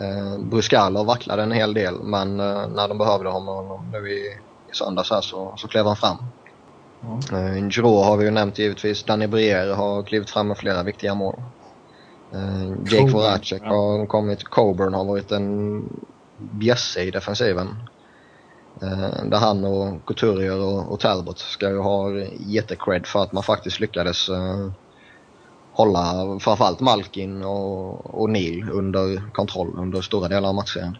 Eh, 0.00 0.38
Bruscalo 0.38 1.04
vacklade 1.04 1.42
en 1.42 1.52
hel 1.52 1.74
del 1.74 2.02
men 2.02 2.40
eh, 2.40 2.68
när 2.68 2.88
de 2.88 2.98
behövde 2.98 3.28
honom 3.28 3.90
nu 3.92 4.10
i, 4.12 4.26
i 4.70 4.74
söndags 4.74 5.10
här 5.10 5.20
så, 5.20 5.54
så 5.56 5.68
klev 5.68 5.86
han 5.86 5.96
fram. 5.96 6.16
Mm. 7.02 7.46
Eh, 7.46 7.68
Giro 7.68 8.02
har 8.02 8.16
vi 8.16 8.24
ju 8.24 8.30
nämnt 8.30 8.58
givetvis. 8.58 9.04
Danny 9.04 9.26
Briere 9.26 9.72
har 9.72 10.02
klivit 10.02 10.30
fram 10.30 10.48
med 10.48 10.58
flera 10.58 10.82
viktiga 10.82 11.14
mål. 11.14 11.42
Eh, 12.32 12.68
Jake 12.92 13.12
Voracek 13.12 13.62
ja. 13.64 13.68
har 13.68 14.06
kommit. 14.06 14.44
Coburn 14.44 14.94
har 14.94 15.04
varit 15.04 15.32
en 15.32 15.82
bjässe 16.38 17.02
i 17.02 17.10
defensiven. 17.10 17.76
Eh, 18.82 19.24
där 19.24 19.38
han 19.38 19.64
och 19.64 20.06
Couturier 20.06 20.60
och, 20.60 20.92
och 20.92 21.00
Talbot 21.00 21.38
ska 21.38 21.68
ju 21.70 21.78
ha 21.78 22.10
jättecred 22.38 23.06
för 23.06 23.22
att 23.22 23.32
man 23.32 23.42
faktiskt 23.42 23.80
lyckades 23.80 24.28
eh, 24.28 24.70
hålla 25.74 26.38
framförallt 26.40 26.80
Malkin 26.80 27.44
och, 27.44 28.14
och 28.20 28.30
Neil 28.30 28.70
under 28.72 29.30
kontroll 29.32 29.74
under 29.78 30.00
stora 30.00 30.28
delar 30.28 30.48
av 30.48 30.54
matchen. 30.54 30.98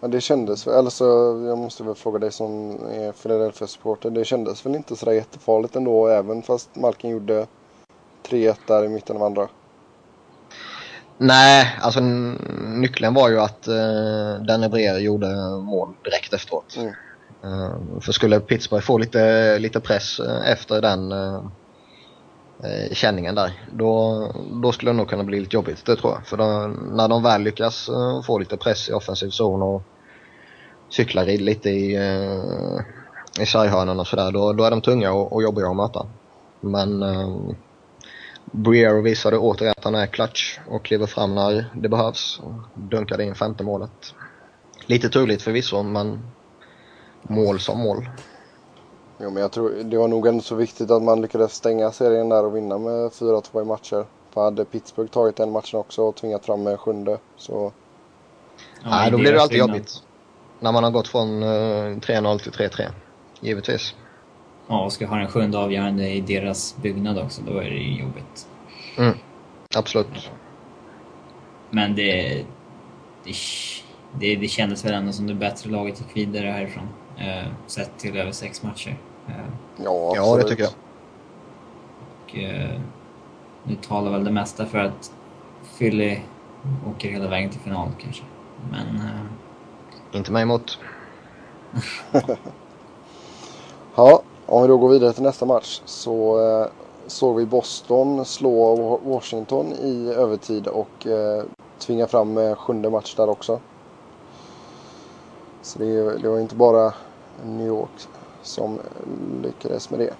Ja, 0.00 0.08
det 0.08 0.20
kändes 0.20 0.66
väl, 0.66 0.74
eller 0.74 0.90
så 0.90 1.04
jag 1.48 1.58
måste 1.58 1.84
väl 1.84 1.94
fråga 1.94 2.18
dig 2.18 2.32
som 2.32 2.70
är 2.70 3.12
Philadelphia-supporter. 3.12 4.10
Det 4.10 4.24
kändes 4.24 4.66
väl 4.66 4.74
inte 4.74 4.96
sådär 4.96 5.12
jättefarligt 5.12 5.76
ändå, 5.76 6.06
även 6.06 6.42
fast 6.42 6.76
Malkin 6.76 7.10
gjorde 7.10 7.46
3-1 8.28 8.56
där 8.66 8.84
i 8.84 8.88
mitten 8.88 9.16
av 9.16 9.22
andra? 9.22 9.48
Nej, 11.18 11.78
alltså 11.80 12.00
nyckeln 12.00 13.14
var 13.14 13.28
ju 13.28 13.40
att 13.40 13.68
uh, 13.68 14.44
Danny 14.46 14.68
Breer 14.68 14.98
gjorde 14.98 15.26
mål 15.56 15.94
direkt 16.04 16.32
efteråt. 16.32 16.76
Mm. 16.76 16.92
Uh, 17.44 18.00
för 18.00 18.12
skulle 18.12 18.40
Pittsburgh 18.40 18.84
få 18.84 18.98
lite, 18.98 19.58
lite 19.58 19.80
press 19.80 20.20
uh, 20.20 20.50
efter 20.50 20.82
den 20.82 21.12
uh, 21.12 21.44
eh, 22.62 22.94
känningen 22.94 23.34
där. 23.34 23.52
Då, 23.72 24.26
då 24.62 24.72
skulle 24.72 24.90
det 24.90 24.96
nog 24.96 25.08
kunna 25.08 25.24
bli 25.24 25.40
lite 25.40 25.56
jobbigt, 25.56 25.86
det 25.86 25.96
tror 25.96 26.12
jag. 26.12 26.26
För 26.26 26.36
då, 26.36 26.44
när 26.96 27.08
de 27.08 27.22
väl 27.22 27.42
lyckas 27.42 27.88
eh, 27.88 28.22
få 28.22 28.38
lite 28.38 28.56
press 28.56 28.88
i 28.88 28.92
offensiv 28.92 29.30
zon 29.30 29.62
och 29.62 29.82
cyklar 30.90 31.24
lite 31.24 31.70
i, 31.70 31.96
eh, 31.96 33.42
i 33.42 33.46
sarghörnan 33.46 34.00
och 34.00 34.06
sådär, 34.06 34.32
då, 34.32 34.52
då 34.52 34.64
är 34.64 34.70
de 34.70 34.80
tunga 34.80 35.12
och, 35.12 35.32
och 35.32 35.42
jobbiga 35.42 35.66
att 35.66 35.76
möta. 35.76 36.06
Men 36.60 37.02
eh, 37.02 37.38
Briero 38.44 39.02
visade 39.02 39.38
återigen 39.38 39.74
att 39.76 39.84
han 39.84 39.94
är 39.94 40.06
clutch 40.06 40.58
och 40.68 40.84
kliver 40.84 41.06
fram 41.06 41.34
när 41.34 41.70
det 41.74 41.88
behövs. 41.88 42.40
Och 42.42 42.52
dunkade 42.74 43.24
in 43.24 43.34
femte 43.34 43.64
målet. 43.64 44.14
Lite 44.86 45.08
turligt 45.08 45.42
förvisso, 45.42 45.82
men 45.82 46.30
mål 47.22 47.60
som 47.60 47.78
mål. 47.80 48.08
Jo, 49.18 49.30
men 49.30 49.42
jag 49.42 49.52
tror 49.52 49.70
det 49.84 49.98
var 49.98 50.08
nog 50.08 50.26
ändå 50.26 50.42
så 50.42 50.54
viktigt 50.54 50.90
att 50.90 51.02
man 51.02 51.20
lyckades 51.22 51.54
stänga 51.54 51.92
serien 51.92 52.28
där 52.28 52.44
och 52.44 52.56
vinna 52.56 52.78
med 52.78 53.10
4-2 53.10 53.62
i 53.62 53.64
matcher. 53.64 54.04
För 54.30 54.44
hade 54.44 54.64
Pittsburgh 54.64 55.10
tagit 55.10 55.36
den 55.36 55.50
matchen 55.50 55.80
också 55.80 56.02
och 56.02 56.14
tvingat 56.14 56.46
fram 56.46 56.62
med 56.62 56.80
sjunde 56.80 57.18
så... 57.36 57.72
Ja, 58.82 58.90
Nej, 58.90 59.10
då 59.10 59.18
blir 59.18 59.32
det 59.32 59.42
alltid 59.42 59.58
jobbigt. 59.58 60.02
När 60.60 60.72
man 60.72 60.84
har 60.84 60.90
gått 60.90 61.08
från 61.08 61.42
uh, 61.42 61.48
eh, 61.48 61.96
3-0 61.96 62.38
till 62.38 62.52
3-3. 62.52 62.90
Givetvis. 63.40 63.94
Ja, 64.68 64.84
och 64.84 64.92
ska 64.92 65.06
ha 65.06 65.16
den 65.16 65.28
sjunde 65.28 65.58
avgörande 65.58 66.08
i 66.08 66.20
deras 66.20 66.76
byggnad 66.76 67.18
också, 67.18 67.42
då 67.42 67.58
är 67.58 67.70
det 67.70 67.76
ju 67.76 68.00
jobbigt. 68.00 68.46
Mm, 68.98 69.18
absolut. 69.74 70.30
Men 71.70 71.94
det, 71.96 72.44
det, 73.24 73.34
det, 74.18 74.36
det 74.36 74.48
kändes 74.48 74.84
väl 74.84 74.94
ändå 74.94 75.12
som 75.12 75.26
det 75.26 75.34
bättre 75.34 75.70
laget 75.70 76.00
gick 76.00 76.16
vidare 76.16 76.46
härifrån. 76.46 76.88
Eh, 77.18 77.48
sett 77.66 77.98
till 77.98 78.16
över 78.16 78.32
sex 78.32 78.62
matcher. 78.62 78.96
Ja, 79.76 80.10
absolut. 80.10 80.16
ja, 80.16 80.36
det 80.36 80.48
tycker 80.48 80.62
jag. 80.62 80.72
Och, 82.24 82.36
eh, 82.38 82.80
nu 83.64 83.74
talar 83.74 84.10
väl 84.12 84.24
det 84.24 84.30
mesta 84.30 84.66
för 84.66 84.78
att 84.78 85.12
Philly 85.78 86.18
åker 86.90 87.10
hela 87.10 87.28
vägen 87.28 87.50
till 87.50 87.60
final 87.60 87.88
kanske. 87.98 88.22
Men... 88.70 88.96
Eh... 88.96 90.16
Inte 90.16 90.32
mig 90.32 90.42
emot. 90.42 90.78
ja, 93.94 94.22
om 94.46 94.62
vi 94.62 94.68
då 94.68 94.78
går 94.78 94.88
vidare 94.88 95.12
till 95.12 95.22
nästa 95.22 95.46
match 95.46 95.80
så 95.84 96.40
eh, 96.40 96.66
såg 97.06 97.36
vi 97.36 97.46
Boston 97.46 98.24
slå 98.24 98.76
Washington 99.04 99.72
i 99.72 100.12
övertid 100.16 100.66
och 100.66 101.06
eh, 101.06 101.44
tvinga 101.78 102.06
fram 102.06 102.38
eh, 102.38 102.54
sjunde 102.54 102.90
match 102.90 103.14
där 103.14 103.28
också. 103.28 103.60
Så 105.62 105.78
det, 105.78 106.18
det 106.18 106.28
var 106.28 106.40
inte 106.40 106.54
bara 106.54 106.92
New 107.44 107.66
York 107.66 107.90
som 108.42 108.78
lyckades 109.42 109.90
med 109.90 110.00
det. 110.00 110.14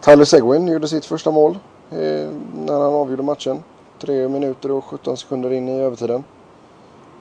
Tyler 0.00 0.24
Seguin 0.24 0.68
gjorde 0.68 0.88
sitt 0.88 1.04
första 1.04 1.30
mål 1.30 1.58
eh, 1.90 2.30
när 2.54 2.72
han 2.72 2.94
avgjorde 2.94 3.22
matchen. 3.22 3.62
Tre 3.98 4.28
minuter 4.28 4.70
och 4.70 4.84
17 4.84 5.16
sekunder 5.16 5.52
in 5.52 5.68
i 5.68 5.80
övertiden. 5.80 6.24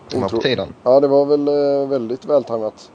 Det 0.09 0.17
var 0.17 0.29
på 0.29 0.37
tiden. 0.37 0.73
Ja, 0.83 0.99
det 0.99 1.07
var 1.07 1.25
väl 1.25 1.47
eh, 1.47 1.89
väldigt 1.89 2.25
vältajmat. 2.25 2.91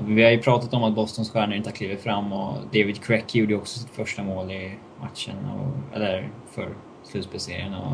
Vi 0.00 0.22
har 0.24 0.30
ju 0.30 0.42
pratat 0.42 0.74
om 0.74 0.84
att 0.84 0.94
Bostons 0.94 1.30
stjärnor 1.30 1.56
inte 1.56 1.68
har 1.68 1.74
klivit 1.74 2.00
fram 2.00 2.32
och 2.32 2.54
David 2.72 3.02
Crack 3.02 3.34
gjorde 3.34 3.56
också 3.56 3.78
sitt 3.78 3.90
första 3.90 4.22
mål 4.22 4.50
i 4.50 4.78
matchen, 5.00 5.36
och, 5.36 5.96
eller 5.96 6.30
för 6.50 6.68
slutspelsserien. 7.04 7.74
Och 7.74 7.92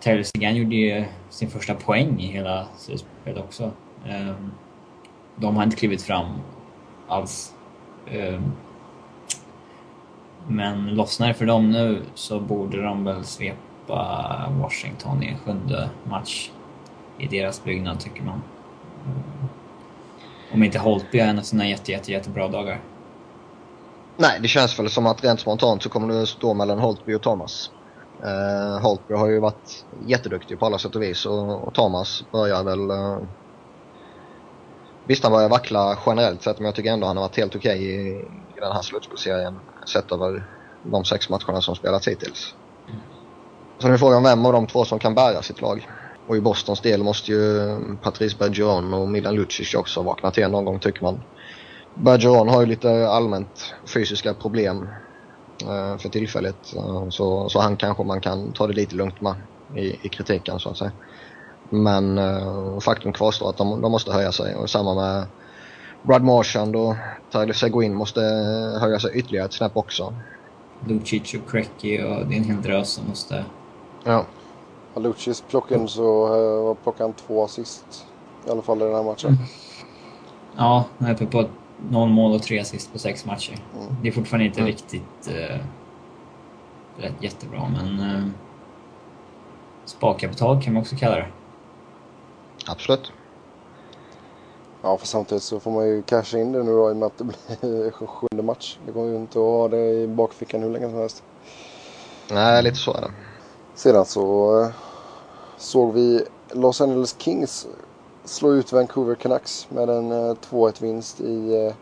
Tyler 0.00 0.22
Sagan 0.22 0.56
gjorde 0.56 0.74
ju 0.74 1.04
sin 1.30 1.50
första 1.50 1.74
poäng 1.74 2.20
i 2.20 2.26
hela 2.26 2.66
slutspelet 2.76 3.44
också. 3.44 3.70
Ehm, 4.06 4.52
de 5.36 5.56
har 5.56 5.62
inte 5.64 5.76
klivit 5.76 6.02
fram 6.02 6.26
alls. 7.08 7.54
Ehm, 8.10 8.52
men 10.48 10.94
lossnar 10.94 11.28
det 11.28 11.34
för 11.34 11.46
dem 11.46 11.70
nu 11.70 12.02
så 12.14 12.40
borde 12.40 12.82
de 12.82 13.04
väl 13.04 13.24
svepa 13.24 14.52
Washington 14.60 15.22
i 15.22 15.28
en 15.28 15.38
sjunde 15.38 15.90
match 16.04 16.50
i 17.18 17.26
deras 17.26 17.64
byggnad 17.64 18.00
tycker 18.00 18.22
man. 18.22 18.42
Om 20.52 20.62
inte 20.62 20.78
Holtby 20.78 21.18
har 21.18 21.26
en 21.26 21.38
av 21.38 21.42
sina 21.42 21.68
jätte, 21.68 21.92
jätte, 21.92 22.12
jättebra 22.12 22.48
dagar. 22.48 22.80
Nej, 24.16 24.38
det 24.40 24.48
känns 24.48 24.78
väl 24.78 24.90
som 24.90 25.06
att 25.06 25.24
rent 25.24 25.40
spontant 25.40 25.82
så 25.82 25.88
kommer 25.88 26.08
det 26.08 26.26
stå 26.26 26.54
mellan 26.54 26.78
Holtby 26.78 27.14
och 27.14 27.22
Thomas. 27.22 27.70
Eh, 28.24 28.74
uh, 28.76 28.80
Holtby 28.82 29.14
har 29.14 29.28
ju 29.28 29.38
varit 29.38 29.84
jätteduktig 30.06 30.58
på 30.58 30.66
alla 30.66 30.78
sätt 30.78 30.96
och 30.96 31.02
vis 31.02 31.26
och, 31.26 31.64
och 31.64 31.74
Thomas 31.74 32.24
börjar 32.32 32.64
väl 32.64 32.90
uh, 32.90 33.18
Visst, 35.06 35.22
han 35.22 35.32
börjar 35.32 35.48
vackla 35.48 35.98
generellt 36.06 36.42
sett, 36.42 36.58
men 36.58 36.66
jag 36.66 36.74
tycker 36.74 36.92
ändå 36.92 37.06
han 37.06 37.16
har 37.16 37.24
varit 37.24 37.36
helt 37.36 37.56
okej 37.56 37.76
okay 37.76 37.86
i, 37.86 38.08
i 38.56 38.60
den 38.60 38.72
här 38.72 38.82
slutspelsserien 38.82 39.58
sett 39.86 40.12
över 40.12 40.46
de 40.82 41.04
sex 41.04 41.28
matcherna 41.28 41.60
som 41.60 41.76
spelats 41.76 42.08
hittills. 42.08 42.54
Så 43.78 43.88
nu 43.88 43.94
är 43.94 43.98
frågan 43.98 44.22
vem 44.22 44.46
av 44.46 44.52
de 44.52 44.66
två 44.66 44.84
som 44.84 44.98
kan 44.98 45.14
bära 45.14 45.42
sitt 45.42 45.60
lag. 45.60 45.88
Och 46.26 46.36
i 46.36 46.40
Bostons 46.40 46.80
del 46.80 47.02
måste 47.02 47.32
ju 47.32 47.76
Patrice 48.02 48.38
Bergeron 48.38 48.94
och 48.94 49.08
Milan 49.08 49.34
Lucic 49.34 49.74
också 49.74 50.02
vakna 50.02 50.30
till 50.30 50.48
någon 50.48 50.64
gång 50.64 50.78
tycker 50.78 51.02
man. 51.02 51.20
Bergeron 51.94 52.48
har 52.48 52.60
ju 52.60 52.66
lite 52.66 53.08
allmänt 53.08 53.74
fysiska 53.86 54.34
problem 54.34 54.88
för 55.98 56.08
tillfället. 56.08 56.74
Eh, 56.76 57.08
så, 57.08 57.48
så 57.48 57.60
han 57.60 57.76
kanske 57.76 58.04
man 58.04 58.20
kan 58.20 58.52
ta 58.52 58.66
det 58.66 58.72
lite 58.72 58.94
lugnt 58.94 59.20
med. 59.20 59.34
i, 59.76 59.98
i 60.02 60.08
kritiken 60.08 60.58
så 60.58 60.70
att 60.70 60.76
säga. 60.76 60.92
Men 61.70 62.18
uh, 62.18 62.80
faktum 62.80 63.12
kvarstår 63.12 63.50
att 63.50 63.56
de, 63.56 63.80
de 63.80 63.92
måste 63.92 64.12
höja 64.12 64.32
sig 64.32 64.54
och 64.54 64.70
samma 64.70 64.94
med 64.94 65.26
Brad 66.02 66.22
Marchand 66.22 66.76
och 66.76 66.94
Tyler 67.32 67.52
Seguin 67.52 67.94
måste 67.94 68.20
höja 68.80 69.00
sig 69.00 69.18
ytterligare 69.18 69.46
ett 69.46 69.52
snäpp 69.52 69.76
också. 69.76 70.14
Lucic 70.86 71.34
och 71.34 71.50
Crecchi 71.50 72.02
och 72.02 72.26
det 72.26 72.34
är 72.34 72.38
en 72.38 72.44
hel 72.44 72.62
drös 72.62 72.88
som 72.88 73.08
måste... 73.08 73.44
Ja. 74.04 74.24
Lucic 74.94 75.44
plockade 75.48 75.88
så 75.88 76.36
uh, 76.36 76.74
plockade 76.82 77.04
han 77.04 77.12
två 77.12 77.44
assist 77.44 78.06
i 78.46 78.50
alla 78.50 78.62
fall 78.62 78.82
i 78.82 78.84
den 78.84 78.94
här 78.94 79.02
matchen. 79.02 79.28
Mm. 79.28 79.42
Ja, 80.56 80.84
han 80.98 81.10
är 81.10 81.14
på 81.14 81.44
noll 81.90 82.08
mål 82.08 82.32
och 82.32 82.42
tre 82.42 82.60
assist 82.60 82.92
på 82.92 82.98
sex 82.98 83.24
matcher. 83.24 83.56
Mm. 83.76 83.96
Det 84.02 84.08
är 84.08 84.12
fortfarande 84.12 84.46
inte 84.46 84.60
mm. 84.60 84.72
riktigt 84.72 85.28
uh, 85.28 85.56
rätt 86.96 87.22
jättebra, 87.22 87.68
men 87.68 88.00
uh, 88.00 88.28
sparkapital 89.84 90.62
kan 90.62 90.72
man 90.72 90.80
också 90.82 90.96
kalla 90.96 91.16
det. 91.16 91.26
Absolut. 92.66 93.12
Ja, 94.82 94.98
för 94.98 95.06
samtidigt 95.06 95.42
så 95.42 95.60
får 95.60 95.70
man 95.70 95.86
ju 95.88 96.02
casha 96.02 96.38
in 96.38 96.52
det 96.52 96.62
nu 96.62 96.72
då 96.72 96.90
i 96.90 96.92
och 96.92 96.96
med 96.96 97.06
att 97.06 97.18
det 97.18 97.24
blir 97.24 97.90
sjunde 98.06 98.42
match. 98.42 98.78
Det 98.86 98.92
går 98.92 99.08
ju 99.08 99.16
inte 99.16 99.38
att 99.38 99.44
ha 99.44 99.68
det 99.68 99.90
i 99.90 100.06
bakfickan 100.06 100.62
hur 100.62 100.70
länge 100.70 100.90
som 100.90 100.98
helst. 100.98 101.22
Nej, 102.30 102.62
lite 102.62 102.76
så 102.76 102.94
är 102.94 103.00
det. 103.00 103.10
Sedan 103.74 104.04
så 104.04 104.60
eh, 104.62 104.70
såg 105.56 105.92
vi 105.92 106.24
Los 106.52 106.80
Angeles 106.80 107.16
Kings 107.18 107.66
slå 108.24 108.52
ut 108.52 108.72
Vancouver 108.72 109.14
Canucks 109.14 109.66
med 109.70 109.88
en 109.88 110.12
2-1 110.12 110.68
eh, 110.68 110.82
vinst 110.82 111.20
i, 111.20 111.66
eh, 111.66 111.74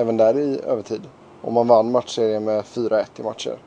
även 0.00 0.16
där 0.16 0.38
i 0.38 0.60
övertid. 0.66 1.02
Och 1.42 1.52
man 1.52 1.68
vann 1.68 1.92
matchserien 1.92 2.44
med 2.44 2.64
4-1 2.64 3.04
i 3.16 3.22
matcher. 3.22 3.58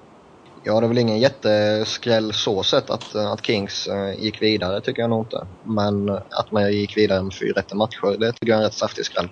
Ja, 0.63 0.79
det 0.79 0.85
är 0.85 0.87
väl 0.87 0.97
ingen 0.97 1.19
jätteskräll 1.19 2.33
så 2.33 2.63
sett 2.63 2.89
att, 2.89 3.15
att 3.15 3.45
Kings 3.45 3.87
gick 4.17 4.41
vidare 4.41 4.81
tycker 4.81 5.01
jag 5.01 5.09
nog 5.09 5.21
inte. 5.21 5.47
Men 5.63 6.09
att 6.09 6.51
man 6.51 6.71
gick 6.71 6.97
vidare 6.97 7.23
med 7.23 7.33
fyra 7.33 7.53
rätta 7.59 7.75
matcher, 7.75 8.17
det 8.19 8.31
tycker 8.31 8.47
jag 8.47 8.55
är 8.55 8.57
en 8.57 8.63
rätt 8.63 8.73
saftig 8.73 9.05
skräll. 9.05 9.29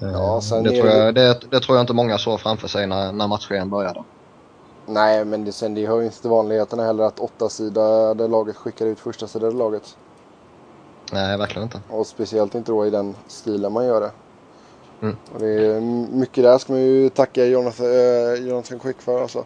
Ja, 0.00 0.40
det, 0.64 0.70
tror 0.70 0.86
jag, 0.86 1.14
det, 1.14 1.40
det, 1.50 1.60
tror 1.60 1.76
jag 1.76 1.82
inte 1.82 1.92
många 1.92 2.18
såg 2.18 2.40
framför 2.40 2.68
sig 2.68 2.86
när, 2.86 3.12
när 3.12 3.26
matchen 3.26 3.70
började. 3.70 4.04
Nej, 4.86 5.24
men 5.24 5.44
det, 5.44 5.52
sen 5.52 5.74
det 5.74 5.86
hör 5.86 6.00
ju 6.00 6.04
inte 6.04 6.20
till 6.20 6.30
vanligheterna 6.30 6.84
heller 6.84 7.04
att 7.04 7.20
åtta 7.20 7.48
sidade 7.48 8.28
laget 8.28 8.56
skickar 8.56 8.86
ut 8.86 9.00
första 9.00 9.26
sidade 9.26 9.56
laget. 9.56 9.96
Nej, 11.12 11.38
verkligen 11.38 11.62
inte. 11.62 11.80
Och 11.88 12.06
speciellt 12.06 12.54
inte 12.54 12.72
då 12.72 12.86
i 12.86 12.90
den 12.90 13.14
stilen 13.28 13.72
man 13.72 13.84
gör 13.84 14.00
det. 14.00 14.10
Mm. 15.02 15.16
Och 15.34 15.40
det 15.40 15.66
är 15.66 15.80
mycket 16.16 16.44
där 16.44 16.58
ska 16.58 16.72
man 16.72 16.82
ju 16.82 17.08
tacka 17.08 17.44
Jonathan, 17.44 17.86
äh, 17.86 18.48
Jonathan 18.48 18.78
Quick 18.78 19.00
för 19.02 19.22
alltså. 19.22 19.44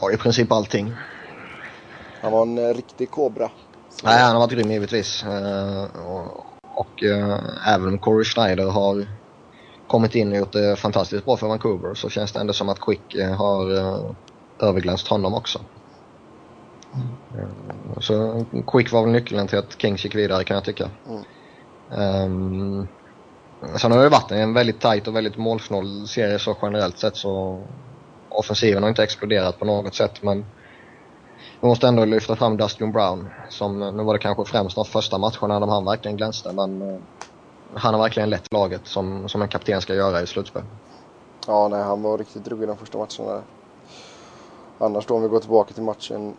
Ja, 0.00 0.12
i 0.12 0.16
princip 0.16 0.52
allting. 0.52 0.94
Han 2.22 2.32
var 2.32 2.42
en 2.42 2.58
eh, 2.58 2.74
riktig 2.74 3.10
kobra. 3.10 3.50
Nej, 4.04 4.22
han 4.22 4.32
har 4.32 4.40
varit 4.40 4.52
grym 4.52 4.70
givetvis. 4.70 5.24
Uh, 5.24 5.84
och, 6.06 6.46
och 6.74 7.02
uh, 7.02 7.38
även 7.68 7.88
om 7.88 7.98
Corey 7.98 8.24
Schneider 8.24 8.70
har 8.70 9.06
kommit 9.86 10.14
in 10.14 10.32
och 10.32 10.38
gjort 10.38 10.52
det 10.52 10.76
fantastiskt 10.76 11.24
bra 11.24 11.36
för 11.36 11.46
Vancouver 11.46 11.94
så 11.94 12.08
känns 12.08 12.32
det 12.32 12.40
ändå 12.40 12.52
som 12.52 12.68
att 12.68 12.80
Quick 12.80 13.16
har 13.38 13.70
överglänst 14.58 15.08
honom 15.08 15.34
också. 15.34 15.60
Mm. 16.94 18.00
Så 18.00 18.44
Quick 18.66 18.92
var 18.92 19.02
väl 19.02 19.12
nyckeln 19.12 19.48
till 19.48 19.58
att 19.58 19.80
Kings 19.80 20.04
gick 20.04 20.14
vidare 20.14 20.44
kan 20.44 20.54
jag 20.54 20.64
tycka. 20.64 20.90
Mm. 21.08 21.22
Um, 22.24 22.88
sen 23.76 23.92
har 23.92 24.02
det 24.02 24.08
varit 24.08 24.30
en 24.30 24.54
väldigt 24.54 24.80
tight 24.80 25.08
och 25.08 25.16
väldigt 25.16 25.36
målsnål 25.36 26.08
serie 26.08 26.38
så 26.38 26.56
generellt 26.62 26.98
sett 26.98 27.16
så 27.16 27.62
offensiven 28.28 28.82
har 28.82 28.90
inte 28.90 29.02
exploderat 29.02 29.58
på 29.58 29.64
något 29.64 29.94
sätt 29.94 30.22
men 30.22 30.44
vi 31.60 31.68
måste 31.68 31.88
ändå 31.88 32.04
lyfta 32.04 32.36
fram 32.36 32.56
Dustin 32.56 32.92
Brown 32.92 33.28
som, 33.48 33.78
nu 33.78 34.02
var 34.02 34.12
det 34.14 34.20
kanske 34.20 34.44
främst 34.44 34.76
de 34.76 34.84
första 34.84 35.18
matcherna 35.18 35.60
där 35.60 35.66
han 35.66 35.84
verkligen 35.84 36.16
glänste 36.16 36.52
men 36.52 36.82
uh, 36.82 36.98
han 37.74 37.94
har 37.94 38.00
verkligen 38.00 38.30
lett 38.30 38.52
laget 38.52 38.86
som, 38.86 39.28
som 39.28 39.42
en 39.42 39.48
kapten 39.48 39.80
ska 39.80 39.94
göra 39.94 40.22
i 40.22 40.26
slutspel. 40.26 40.62
Ja, 41.46 41.68
nej, 41.68 41.82
han 41.82 42.02
var 42.02 42.18
riktigt 42.18 42.48
ruggig 42.48 42.68
de 42.68 42.76
första 42.76 42.98
matcherna. 42.98 43.42
Annars 44.78 45.06
då 45.06 45.14
om 45.14 45.22
vi 45.22 45.28
går 45.28 45.40
tillbaka 45.40 45.74
till 45.74 45.82
matchen 45.82 46.36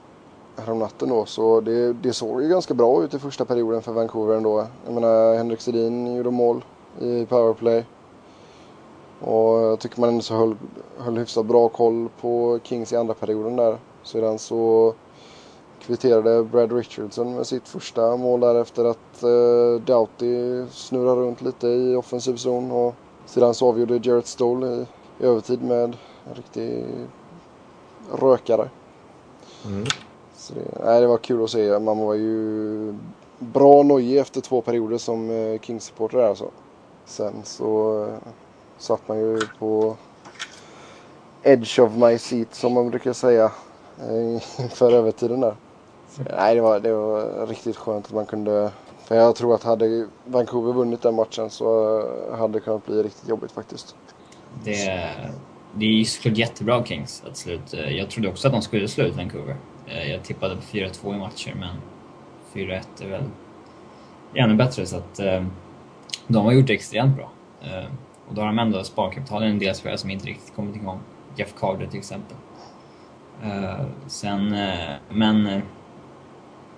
häromnatten 0.65 1.09
då 1.09 1.25
så 1.25 1.61
det, 1.61 1.93
det 1.93 2.13
såg 2.13 2.41
ju 2.43 2.49
ganska 2.49 2.73
bra 2.73 3.03
ut 3.03 3.13
i 3.13 3.19
första 3.19 3.45
perioden 3.45 3.81
för 3.81 3.91
Vancouver 3.91 4.35
ändå. 4.35 4.67
Jag 4.85 4.93
menar 4.93 5.35
Henrik 5.35 5.61
Sedin 5.61 6.15
gjorde 6.15 6.31
mål 6.31 6.65
i 6.99 7.25
powerplay. 7.25 7.85
Och 9.19 9.61
jag 9.61 9.79
tycker 9.79 9.99
man 9.99 10.09
ändå 10.09 10.21
så 10.21 10.33
höll, 10.35 10.55
höll 10.97 11.17
hyfsat 11.17 11.45
bra 11.45 11.69
koll 11.69 12.09
på 12.21 12.59
Kings 12.63 12.93
i 12.93 12.95
andra 12.95 13.13
perioden 13.13 13.55
där. 13.55 13.77
Sedan 14.03 14.39
så 14.39 14.93
kvitterade 15.81 16.43
Brad 16.43 16.71
Richardson 16.71 17.35
med 17.35 17.47
sitt 17.47 17.67
första 17.67 18.17
mål 18.17 18.39
där 18.39 18.55
efter 18.55 18.85
att 18.85 19.23
eh, 19.23 19.85
Doughty 19.85 20.65
snurrade 20.71 21.21
runt 21.21 21.41
lite 21.41 21.67
i 21.67 21.95
offensiv 21.95 22.35
zon. 22.35 22.71
Och 22.71 22.95
sedan 23.25 23.53
så 23.53 23.67
avgjorde 23.67 23.99
Jarrett 24.03 24.27
Stoll 24.27 24.63
i, 24.63 24.85
i 25.19 25.25
övertid 25.25 25.63
med 25.63 25.83
en 25.83 25.95
riktig 26.35 26.85
rökare. 28.11 28.69
Mm. 29.65 29.85
Så 30.41 30.53
det, 30.53 30.85
nej, 30.85 31.01
det 31.01 31.07
var 31.07 31.17
kul 31.17 31.43
att 31.43 31.49
se. 31.49 31.79
Man 31.79 31.97
var 31.97 32.13
ju 32.13 32.93
bra 33.39 33.83
nojig 33.83 34.17
efter 34.17 34.41
två 34.41 34.61
perioder 34.61 34.97
som 34.97 35.29
eh, 35.29 35.59
Kings-supporter 35.59 36.17
där 36.17 36.27
alltså. 36.27 36.51
Sen 37.05 37.33
så 37.43 38.03
eh, 38.05 38.33
satt 38.77 39.07
man 39.07 39.19
ju 39.19 39.39
på 39.59 39.95
edge 41.43 41.79
of 41.79 41.95
my 41.95 42.17
seat 42.17 42.55
som 42.55 42.73
man 42.73 42.89
brukar 42.89 43.13
säga 43.13 43.51
eh, 43.99 44.33
inför 44.63 44.93
övertiden 44.93 45.39
där. 45.39 45.55
Så, 46.09 46.21
nej, 46.37 46.55
det 46.55 46.61
var, 46.61 46.79
det 46.79 46.93
var 46.93 47.47
riktigt 47.47 47.77
skönt 47.77 48.05
att 48.05 48.13
man 48.13 48.25
kunde 48.25 48.71
för 49.05 49.15
jag 49.15 49.35
tror 49.35 49.55
att 49.55 49.63
hade 49.63 50.07
Vancouver 50.25 50.73
vunnit 50.73 51.01
den 51.01 51.15
matchen 51.15 51.49
så 51.49 51.99
hade 52.37 52.53
det 52.53 52.59
kunnat 52.59 52.85
bli 52.85 53.03
riktigt 53.03 53.29
jobbigt 53.29 53.51
faktiskt. 53.51 53.95
Det, 54.63 55.09
det 55.75 55.85
är 55.85 55.89
ju 55.89 56.05
såklart 56.05 56.37
jättebra 56.37 56.75
av 56.75 56.83
Kings 56.83 57.23
att 57.29 57.37
sluta. 57.37 57.77
Jag 57.77 58.09
trodde 58.09 58.29
också 58.29 58.47
att 58.47 58.53
de 58.53 58.61
skulle 58.61 58.87
slå 58.87 59.03
ut 59.03 59.15
Vancouver. 59.15 59.55
Eh, 59.91 60.11
jag 60.11 60.23
tippade 60.23 60.55
på 60.55 60.61
4-2 60.61 61.15
i 61.15 61.17
matcher 61.17 61.55
men 61.59 61.75
4-1 62.53 62.81
är 63.01 63.09
väl 63.09 63.23
ännu 64.35 64.55
bättre 64.55 64.85
så 64.85 64.97
att 64.97 65.19
eh, 65.19 65.43
de 66.27 66.45
har 66.45 66.51
gjort 66.51 66.67
det 66.67 66.73
extremt 66.73 67.15
bra. 67.15 67.31
Eh, 67.61 67.85
och 68.27 68.35
då 68.35 68.41
har 68.41 68.47
de 68.47 68.59
ändå 68.59 68.83
sparkapital 68.83 69.43
i 69.43 69.47
en 69.47 69.59
del 69.59 69.75
spelare 69.75 69.97
som 69.97 70.09
inte 70.09 70.27
riktigt 70.27 70.55
kommit 70.55 70.75
igång. 70.75 70.99
Jeff 71.35 71.53
Carter 71.59 71.87
till 71.87 71.99
exempel. 71.99 72.37
Sen, 74.07 74.55
men 75.09 75.61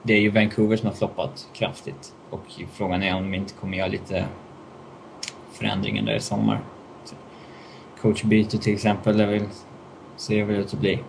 det 0.03 0.13
är 0.13 0.19
ju 0.19 0.29
Vancouver 0.29 0.77
som 0.77 0.87
har 0.87 0.95
floppat 0.95 1.47
kraftigt 1.53 2.13
och 2.29 2.41
frågan 2.71 3.03
är 3.03 3.15
om 3.15 3.31
de 3.31 3.37
inte 3.37 3.53
kommer 3.53 3.77
göra 3.77 3.87
lite 3.87 4.25
förändringar 5.51 6.03
där 6.03 6.15
i 6.15 6.19
sommar. 6.19 6.59
Coachbyte 8.01 8.57
till 8.57 8.73
exempel, 8.73 9.17
det 9.17 9.25
vill, 9.25 9.45
ser 10.15 10.43
väl 10.43 10.55
ut 10.55 10.73
att 10.73 10.79
bli. 10.79 10.99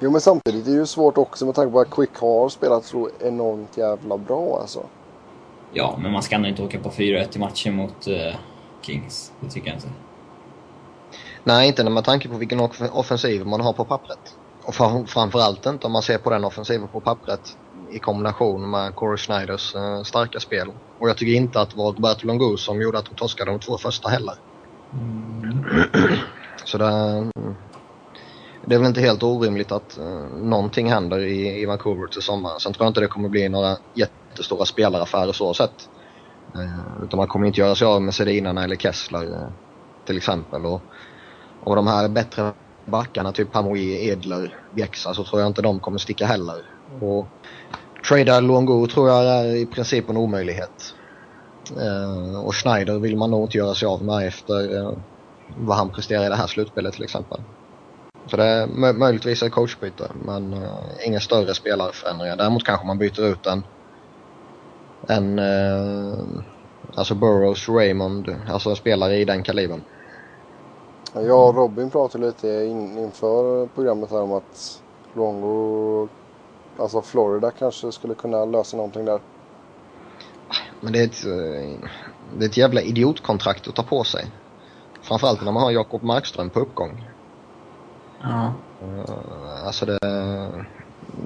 Jo 0.00 0.10
men 0.10 0.20
samtidigt 0.20 0.66
är 0.66 0.70
det 0.70 0.76
ju 0.76 0.86
svårt 0.86 1.18
också 1.18 1.46
med 1.46 1.54
tanke 1.54 1.72
på 1.72 1.80
att 1.80 1.90
Quick 1.90 2.16
har 2.16 2.48
spelat 2.48 2.84
så 2.84 3.10
enormt 3.20 3.76
jävla 3.76 4.18
bra 4.18 4.58
alltså. 4.60 4.82
Ja, 5.72 5.98
men 6.02 6.12
man 6.12 6.22
ska 6.22 6.34
ändå 6.34 6.48
inte 6.48 6.62
åka 6.62 6.78
på 6.78 6.90
4-1 6.90 7.36
i 7.36 7.38
matchen 7.38 7.76
mot 7.76 8.08
uh, 8.08 8.36
Kings. 8.82 9.32
Det 9.40 9.50
tycker 9.50 9.68
jag 9.68 9.76
inte. 9.76 9.88
Nej, 11.44 11.68
inte 11.68 11.90
med 11.90 12.04
tanke 12.04 12.28
på 12.28 12.36
vilken 12.36 12.60
offensiv 12.92 13.46
man 13.46 13.60
har 13.60 13.72
på 13.72 13.84
pappret. 13.84 14.36
Och 14.64 14.74
framförallt 15.08 15.66
inte 15.66 15.86
om 15.86 15.92
man 15.92 16.02
ser 16.02 16.18
på 16.18 16.30
den 16.30 16.44
offensiven 16.44 16.88
på 16.88 17.00
pappret 17.00 17.56
i 17.90 17.98
kombination 17.98 18.70
med 18.70 18.94
Corey 18.94 19.16
Schneiders 19.16 19.74
uh, 19.74 20.02
starka 20.02 20.40
spel. 20.40 20.68
Och 20.98 21.08
jag 21.08 21.16
tycker 21.16 21.32
inte 21.32 21.60
att 21.60 21.70
det 21.70 21.76
var 21.76 21.92
Roberto 21.92 22.26
Longo 22.26 22.56
som 22.56 22.82
gjorde 22.82 22.98
att 22.98 23.04
de 23.04 23.14
torskade 23.14 23.50
de 23.50 23.60
två 23.60 23.78
första 23.78 24.08
heller. 24.08 24.34
Mm. 24.92 25.64
Så 26.64 26.78
det, 26.78 27.30
det 28.66 28.74
är 28.74 28.78
väl 28.78 28.88
inte 28.88 29.00
helt 29.00 29.22
orimligt 29.22 29.72
att 29.72 29.98
uh, 30.00 30.38
någonting 30.42 30.90
händer 30.90 31.18
i, 31.18 31.62
i 31.62 31.66
Vancouver 31.66 32.06
till 32.06 32.22
sommaren. 32.22 32.60
Sen 32.60 32.72
tror 32.72 32.84
jag 32.84 32.90
inte 32.90 33.00
det 33.00 33.06
kommer 33.06 33.28
bli 33.28 33.48
några 33.48 33.76
jättestora 33.94 34.64
spelaraffärer 34.64 35.32
så 35.32 35.54
sett. 35.54 35.88
Uh, 36.56 37.04
utan 37.04 37.16
man 37.16 37.28
kommer 37.28 37.46
inte 37.46 37.60
göra 37.60 37.74
sig 37.74 37.86
av 37.86 38.02
med 38.02 38.14
Sedinarna 38.14 38.64
eller 38.64 38.76
Kessler 38.76 39.24
uh, 39.24 39.48
till 40.04 40.16
exempel. 40.16 40.66
Och, 40.66 40.82
och 41.64 41.76
de 41.76 41.86
här 41.86 42.08
bättre 42.08 42.52
backarna, 42.84 43.32
typ 43.32 43.54
Hamoi, 43.54 44.08
Edler, 44.08 44.58
Bjäxa, 44.74 45.14
så 45.14 45.24
tror 45.24 45.40
jag 45.40 45.50
inte 45.50 45.62
de 45.62 45.80
kommer 45.80 45.98
sticka 45.98 46.26
heller. 46.26 46.62
Och 47.00 47.26
trada 48.08 48.40
Luongo 48.40 48.86
tror 48.86 49.08
jag 49.08 49.24
är 49.24 49.56
i 49.56 49.66
princip 49.66 50.10
en 50.10 50.16
omöjlighet. 50.16 50.94
Uh, 51.76 52.44
och 52.44 52.54
Schneider 52.54 52.98
vill 52.98 53.16
man 53.16 53.30
nog 53.30 53.44
inte 53.44 53.58
göra 53.58 53.74
sig 53.74 53.86
av 53.86 54.04
med 54.04 54.26
efter 54.26 54.74
uh, 54.74 54.92
vad 55.56 55.76
han 55.76 55.90
presterar 55.90 56.26
i 56.26 56.28
det 56.28 56.36
här 56.36 56.46
slutspelet 56.46 56.94
till 56.94 57.04
exempel. 57.04 57.40
Så 58.26 58.36
det 58.36 58.44
är 58.44 58.92
möjligtvis 58.92 59.42
ett 59.42 59.52
coachbyte, 59.52 60.10
men 60.24 60.52
uh, 60.52 61.06
inga 61.06 61.20
större 61.20 61.54
spelarförändringar. 61.54 62.36
Däremot 62.36 62.64
kanske 62.64 62.86
man 62.86 62.98
byter 62.98 63.24
ut 63.24 63.46
en, 63.46 63.64
en 65.08 65.38
uh, 65.38 66.42
alltså 66.94 67.14
Burrows, 67.14 67.68
Raymond, 67.68 68.36
alltså 68.48 68.70
en 68.70 68.76
spelare 68.76 69.16
i 69.16 69.24
den 69.24 69.42
kalibern. 69.42 69.82
Jag 71.14 71.48
och 71.48 71.54
Robin 71.54 71.90
pratade 71.90 72.26
lite 72.26 72.48
in, 72.48 72.98
inför 72.98 73.66
programmet 73.66 74.10
här 74.10 74.22
om 74.22 74.32
att 74.32 74.82
Longo 75.14 76.08
alltså 76.78 77.02
Florida 77.02 77.50
kanske 77.50 77.92
skulle 77.92 78.14
kunna 78.14 78.44
lösa 78.44 78.76
någonting 78.76 79.04
där. 79.04 79.20
Men 80.80 80.92
det 80.92 81.00
är 81.00 81.04
ett, 81.04 81.24
eh, 81.24 81.88
det 82.38 82.44
är 82.44 82.48
ett 82.48 82.56
jävla 82.56 82.80
idiotkontrakt 82.80 83.68
att 83.68 83.74
ta 83.74 83.82
på 83.82 84.04
sig. 84.04 84.26
Framförallt 85.02 85.44
när 85.44 85.52
man 85.52 85.62
har 85.62 85.70
Jakob 85.70 86.02
Markström 86.02 86.50
på 86.50 86.60
uppgång. 86.60 87.04
Ja. 88.28 88.52
Uh, 88.82 89.66
alltså 89.66 89.86
det... 89.86 89.98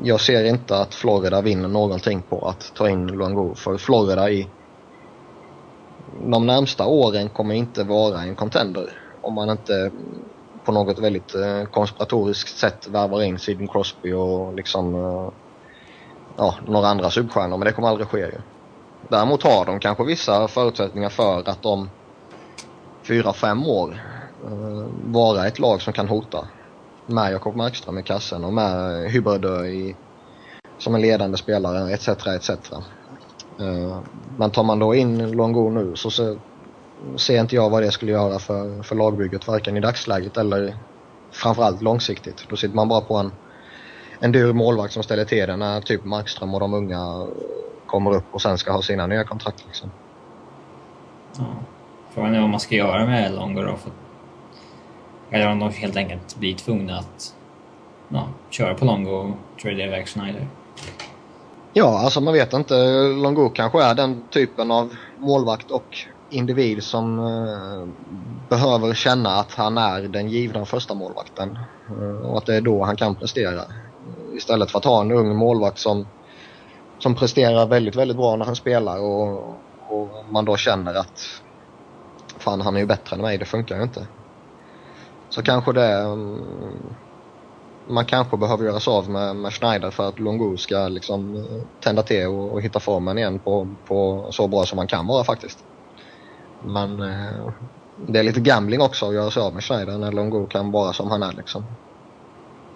Jag 0.02 0.20
ser 0.20 0.44
inte 0.44 0.76
att 0.78 0.94
Florida 0.94 1.40
vinner 1.40 1.68
någonting 1.68 2.22
på 2.22 2.48
att 2.48 2.72
ta 2.74 2.88
in 2.88 3.06
Luango. 3.06 3.54
För 3.54 3.76
Florida 3.78 4.30
i 4.30 4.48
de 6.24 6.46
närmsta 6.46 6.86
åren 6.86 7.28
kommer 7.28 7.54
inte 7.54 7.84
vara 7.84 8.20
en 8.20 8.34
contender. 8.34 8.90
Om 9.20 9.34
man 9.34 9.50
inte 9.50 9.90
på 10.64 10.72
något 10.72 10.98
väldigt 10.98 11.34
eh, 11.34 11.64
konspiratoriskt 11.64 12.58
sätt 12.58 12.88
värvar 12.88 13.22
in 13.22 13.38
Sidney 13.38 13.68
Crosby 13.68 14.12
och 14.12 14.54
liksom 14.54 14.94
uh, 14.94 15.30
ja, 16.36 16.54
några 16.66 16.88
andra 16.88 17.10
substjärnor. 17.10 17.56
Men 17.56 17.66
det 17.66 17.72
kommer 17.72 17.88
aldrig 17.88 18.08
ske 18.08 18.18
ju. 18.18 18.40
Däremot 19.08 19.42
har 19.42 19.64
de 19.64 19.80
kanske 19.80 20.04
vissa 20.04 20.48
förutsättningar 20.48 21.08
för 21.08 21.48
att 21.48 21.66
om 21.66 21.90
4-5 23.04 23.66
år 23.66 24.00
uh, 24.44 24.86
vara 25.04 25.46
ett 25.46 25.58
lag 25.58 25.82
som 25.82 25.92
kan 25.92 26.08
hota. 26.08 26.48
Med 27.10 27.32
Jakob 27.32 27.56
Markström 27.56 27.98
i 27.98 28.02
kassen 28.02 28.44
och 28.44 28.52
med 28.52 29.10
Hyberdö 29.10 29.66
i, 29.66 29.96
som 30.78 30.94
en 30.94 31.00
ledande 31.00 31.36
spelare 31.36 31.92
etc. 31.92 32.08
etc. 32.08 32.50
Eh, 33.60 34.00
men 34.36 34.50
tar 34.50 34.62
man 34.62 34.78
då 34.78 34.94
in 34.94 35.30
Longo 35.30 35.70
nu 35.70 35.96
så 35.96 36.10
ser, 36.10 36.38
ser 37.16 37.40
inte 37.40 37.54
jag 37.54 37.70
vad 37.70 37.82
det 37.82 37.90
skulle 37.90 38.12
göra 38.12 38.38
för, 38.38 38.82
för 38.82 38.96
lagbygget 38.96 39.46
varken 39.46 39.76
i 39.76 39.80
dagsläget 39.80 40.36
eller 40.36 40.76
framförallt 41.30 41.82
långsiktigt. 41.82 42.46
Då 42.48 42.56
sitter 42.56 42.76
man 42.76 42.88
bara 42.88 43.00
på 43.00 43.16
en, 43.16 43.32
en 44.20 44.32
dyr 44.32 44.52
målvakt 44.52 44.92
som 44.92 45.02
ställer 45.02 45.24
till 45.24 45.46
det 45.48 45.56
när 45.56 45.80
typ 45.80 46.04
Markström 46.04 46.54
och 46.54 46.60
de 46.60 46.74
unga 46.74 47.26
kommer 47.86 48.14
upp 48.14 48.26
och 48.30 48.42
sen 48.42 48.58
ska 48.58 48.72
ha 48.72 48.82
sina 48.82 49.06
nya 49.06 49.24
kontrakt 49.24 49.64
liksom. 49.66 49.90
Ja. 51.38 51.44
Frågan 52.10 52.34
är 52.34 52.40
vad 52.40 52.50
man 52.50 52.60
ska 52.60 52.74
göra 52.74 53.06
med 53.06 53.34
Longo 53.34 53.62
då. 53.62 53.76
För... 53.76 53.92
Eller 55.30 55.50
om 55.50 55.58
de 55.58 55.70
helt 55.70 55.96
enkelt 55.96 56.36
blir 56.36 56.54
tvungna 56.54 56.98
att 56.98 57.34
ja, 58.08 58.28
köra 58.50 58.74
på 58.74 58.84
Longo 58.84 59.10
och 59.10 59.60
trade 59.62 59.84
iväg 59.84 60.08
Schneider. 60.08 60.46
Ja, 61.72 61.98
alltså 61.98 62.20
man 62.20 62.34
vet 62.34 62.52
inte. 62.52 62.74
Longo 63.22 63.48
kanske 63.48 63.82
är 63.82 63.94
den 63.94 64.22
typen 64.30 64.70
av 64.70 64.96
målvakt 65.18 65.70
och 65.70 65.96
individ 66.30 66.82
som 66.82 67.18
eh, 67.18 67.88
behöver 68.48 68.94
känna 68.94 69.30
att 69.30 69.54
han 69.54 69.78
är 69.78 70.02
den 70.02 70.28
givna 70.28 70.64
första 70.64 70.94
målvakten 70.94 71.58
eh, 71.88 72.30
och 72.30 72.38
att 72.38 72.46
det 72.46 72.56
är 72.56 72.60
då 72.60 72.84
han 72.84 72.96
kan 72.96 73.14
prestera. 73.14 73.62
Istället 74.36 74.70
för 74.70 74.78
att 74.78 74.84
ha 74.84 75.00
en 75.00 75.12
ung 75.12 75.36
målvakt 75.36 75.78
som, 75.78 76.06
som 76.98 77.14
presterar 77.14 77.66
väldigt, 77.66 77.96
väldigt 77.96 78.16
bra 78.16 78.36
när 78.36 78.44
han 78.44 78.56
spelar 78.56 79.00
och, 79.00 79.48
och 79.88 80.08
man 80.30 80.44
då 80.44 80.56
känner 80.56 80.94
att 80.94 81.42
fan 82.38 82.60
han 82.60 82.76
är 82.76 82.80
ju 82.80 82.86
bättre 82.86 83.16
än 83.16 83.22
mig, 83.22 83.38
det 83.38 83.44
funkar 83.44 83.76
ju 83.76 83.82
inte. 83.82 84.06
Så 85.30 85.42
kanske 85.42 85.72
det 85.72 85.92
mm, 85.92 86.44
man 87.88 88.04
kanske 88.04 88.36
behöver 88.36 88.64
göra 88.64 88.80
sig 88.80 88.90
av 88.90 89.10
med, 89.10 89.36
med 89.36 89.52
Schneider 89.52 89.90
för 89.90 90.08
att 90.08 90.18
Longo 90.18 90.56
ska 90.56 90.88
liksom 90.88 91.46
tända 91.80 92.02
till 92.02 92.26
och, 92.26 92.52
och 92.52 92.62
hitta 92.62 92.80
formen 92.80 93.18
igen 93.18 93.38
på, 93.38 93.68
på 93.86 94.26
så 94.30 94.48
bra 94.48 94.64
som 94.64 94.76
man 94.76 94.86
kan 94.86 95.06
vara 95.06 95.24
faktiskt. 95.24 95.64
Men 96.64 97.02
eh, 97.02 97.50
det 98.06 98.18
är 98.18 98.22
lite 98.22 98.40
gambling 98.40 98.80
också 98.80 99.06
att 99.06 99.14
göra 99.14 99.30
sig 99.30 99.42
av 99.42 99.54
med 99.54 99.64
Schneider 99.64 99.98
när 99.98 100.12
Longo 100.12 100.46
kan 100.46 100.70
vara 100.70 100.92
som 100.92 101.10
han 101.10 101.22
är 101.22 101.32
liksom. 101.32 101.64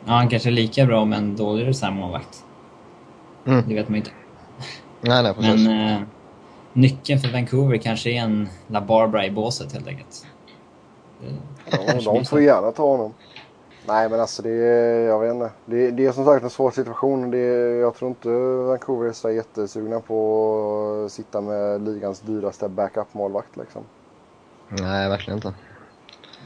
Ja, 0.06 0.12
han 0.12 0.28
kanske 0.28 0.48
är 0.48 0.52
lika 0.52 0.86
bra 0.86 1.04
men 1.04 1.36
dålig 1.36 1.66
reservmålvakt. 1.66 2.44
Mm. 3.46 3.64
Det 3.68 3.74
vet 3.74 3.88
man 3.88 3.94
ju 3.94 3.98
inte. 3.98 4.10
Nej, 5.00 5.22
nej 5.22 5.34
precis. 5.34 5.66
Men 5.66 5.92
eh, 5.92 6.00
nyckeln 6.72 7.20
för 7.20 7.28
Vancouver 7.28 7.76
kanske 7.76 8.10
är 8.10 8.20
en 8.20 8.48
La 8.66 8.80
Barbara 8.80 9.26
i 9.26 9.30
båset 9.30 9.72
helt 9.72 9.88
enkelt. 9.88 10.26
Ja, 11.70 12.00
de 12.04 12.24
får 12.24 12.40
gärna 12.40 12.72
ta 12.72 12.82
honom. 12.86 13.14
Nej 13.86 14.08
men 14.08 14.20
alltså 14.20 14.42
det 14.42 14.50
är, 14.50 15.06
jag 15.06 15.20
vet 15.20 15.34
inte. 15.34 15.50
Det, 15.66 15.90
det 15.90 16.06
är 16.06 16.12
som 16.12 16.24
sagt 16.24 16.44
en 16.44 16.50
svår 16.50 16.70
situation. 16.70 17.30
Det, 17.30 17.38
jag 17.76 17.94
tror 17.94 18.08
inte 18.08 18.28
Vancouver 18.68 19.08
är 19.08 19.12
så 19.12 19.30
jättesugna 19.30 20.00
på 20.00 21.02
att 21.06 21.12
sitta 21.12 21.40
med 21.40 21.82
ligans 21.82 22.20
dyraste 22.20 22.68
backup-målvakt 22.68 23.56
liksom. 23.56 23.82
Nej, 24.68 25.08
verkligen 25.08 25.38
inte. 25.38 25.54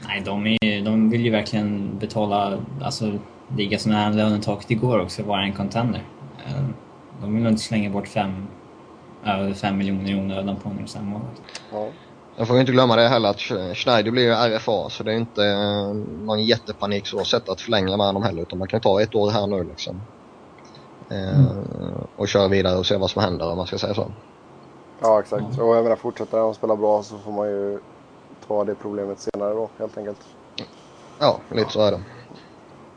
Nej, 0.07 0.21
de, 0.25 0.47
är, 0.47 0.85
de 0.85 1.09
vill 1.09 1.25
ju 1.25 1.31
verkligen 1.31 1.97
betala, 1.99 2.59
alltså 2.83 3.11
ligga 3.57 3.79
så 3.79 3.89
nära 3.89 4.09
lönetaket 4.09 4.67
det 4.67 4.75
går 4.75 4.99
också, 5.01 5.23
vara 5.23 5.41
en 5.43 5.53
contender. 5.53 6.03
Eh, 6.47 6.63
De 7.21 7.35
vill 7.35 7.47
inte 7.47 7.61
slänga 7.61 7.89
bort 7.89 8.07
fem, 8.07 8.47
över 9.25 9.53
fem 9.53 9.77
miljoner 9.77 10.11
i 10.11 10.15
onödan 10.15 10.55
på 10.55 10.69
en 10.69 10.77
reservmålvakt. 10.79 11.41
Ja. 11.71 11.87
Jag 12.39 12.47
får 12.47 12.59
inte 12.59 12.71
glömma 12.71 12.95
det 12.95 13.07
heller 13.07 13.29
att 13.29 13.39
Schneider 13.77 14.11
blir 14.11 14.23
ju 14.23 14.31
RFA 14.55 14.89
så 14.89 15.03
det 15.03 15.11
är 15.11 15.15
inte 15.15 15.45
eh, 15.45 15.93
någon 16.25 16.43
jättepanik 16.43 17.07
så 17.07 17.25
sätt 17.25 17.49
att 17.49 17.61
förlänga 17.61 17.97
med 17.97 18.05
honom 18.05 18.23
heller 18.23 18.41
utan 18.41 18.59
man 18.59 18.67
kan 18.67 18.81
ta 18.81 19.01
ett 19.01 19.15
år 19.15 19.31
här 19.31 19.47
nu 19.47 19.63
liksom. 19.63 20.01
Eh, 21.11 22.03
Och 22.15 22.27
köra 22.27 22.47
vidare 22.47 22.77
och 22.77 22.85
se 22.85 22.97
vad 22.97 23.09
som 23.09 23.21
händer 23.21 23.51
om 23.51 23.57
man 23.57 23.67
ska 23.67 23.77
säga 23.77 23.93
så. 23.93 24.11
ja 25.01 25.19
exakt. 25.19 25.59
Och 25.59 25.75
jag 25.75 25.83
menar 25.83 25.95
fortsätter 25.95 26.37
han 26.37 26.53
spela 26.53 26.75
bra 26.75 27.03
så 27.03 27.17
får 27.17 27.31
man 27.31 27.47
ju 27.47 27.79
ta 28.47 28.63
det 28.63 28.75
problemet 28.75 29.19
senare 29.19 29.53
då 29.53 29.69
helt 29.79 29.97
enkelt. 29.97 30.19
Ja, 31.19 31.39
lite 31.51 31.71
så 31.71 31.81
är 31.81 31.91
det. 31.91 32.01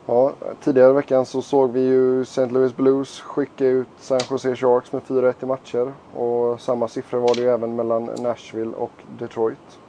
Ja, 0.05 0.31
tidigare 0.63 0.89
i 0.89 0.93
veckan 0.93 1.25
så 1.25 1.41
såg 1.41 1.71
vi 1.71 1.79
ju 1.79 2.21
St. 2.21 2.45
Louis 2.45 2.75
Blues 2.75 3.21
skicka 3.21 3.65
ut 3.65 3.87
San 3.97 4.19
Jose 4.29 4.55
Sharks 4.55 4.91
med 4.91 5.01
4-1 5.01 5.33
i 5.39 5.45
matcher. 5.45 5.93
Och 6.15 6.61
samma 6.61 6.87
siffror 6.87 7.19
var 7.19 7.35
det 7.35 7.41
ju 7.41 7.49
även 7.49 7.75
mellan 7.75 8.09
Nashville 8.19 8.75
och 8.75 8.91
Detroit. 9.19 9.79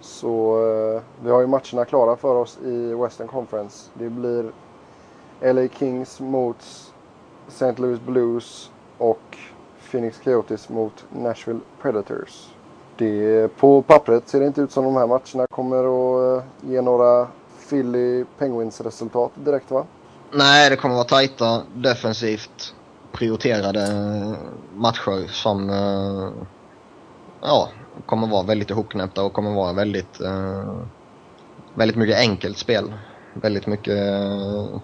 Så 0.00 0.64
eh, 0.66 1.02
vi 1.24 1.30
har 1.30 1.40
ju 1.40 1.46
matcherna 1.46 1.84
klara 1.84 2.16
för 2.16 2.34
oss 2.34 2.58
i 2.64 2.94
Western 2.94 3.28
Conference. 3.28 3.90
Det 3.94 4.10
blir 4.10 4.52
LA 5.40 5.68
Kings 5.68 6.20
mot 6.20 6.62
St. 7.48 7.74
Louis 7.76 8.00
Blues 8.00 8.70
och 8.98 9.38
Phoenix 9.90 10.18
Coyotes 10.18 10.68
mot 10.68 11.04
Nashville 11.10 11.60
Predators. 11.82 12.48
Det, 12.96 13.48
på 13.56 13.82
pappret 13.82 14.28
ser 14.28 14.40
det 14.40 14.46
inte 14.46 14.60
ut 14.60 14.72
som 14.72 14.84
de 14.84 14.96
här 14.96 15.06
matcherna 15.06 15.46
kommer 15.50 15.78
att 15.84 16.42
eh, 16.42 16.70
ge 16.70 16.80
några 16.80 17.26
Philly 17.72 18.24
Penguins 18.38 18.80
resultat 18.80 19.32
direkt 19.34 19.70
va? 19.70 19.86
Nej, 20.32 20.70
det 20.70 20.76
kommer 20.76 20.94
vara 20.94 21.04
tajta, 21.04 21.62
defensivt 21.74 22.74
prioriterade 23.12 23.86
matcher 24.74 25.28
som 25.28 25.70
eh, 25.70 26.32
ja, 27.40 27.68
kommer 28.06 28.26
vara 28.26 28.42
väldigt 28.42 28.70
ihopknäppta 28.70 29.22
och 29.22 29.32
kommer 29.32 29.54
vara 29.54 29.72
väldigt, 29.72 30.20
eh, 30.20 30.82
väldigt 31.74 31.96
mycket 31.96 32.18
enkelt 32.18 32.58
spel. 32.58 32.92
Väldigt 33.34 33.66
mycket, 33.66 33.98
eh, 33.98 34.80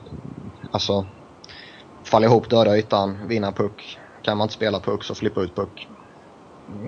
alltså, 0.70 1.06
falla 2.04 2.26
ihop, 2.26 2.50
döda 2.50 2.76
ytan, 2.76 3.18
vinna 3.26 3.52
puck. 3.52 3.98
Kan 4.22 4.36
man 4.36 4.44
inte 4.44 4.54
spela 4.54 4.80
puck 4.80 5.04
så 5.04 5.14
flippa 5.14 5.40
ut 5.40 5.56
puck. 5.56 5.88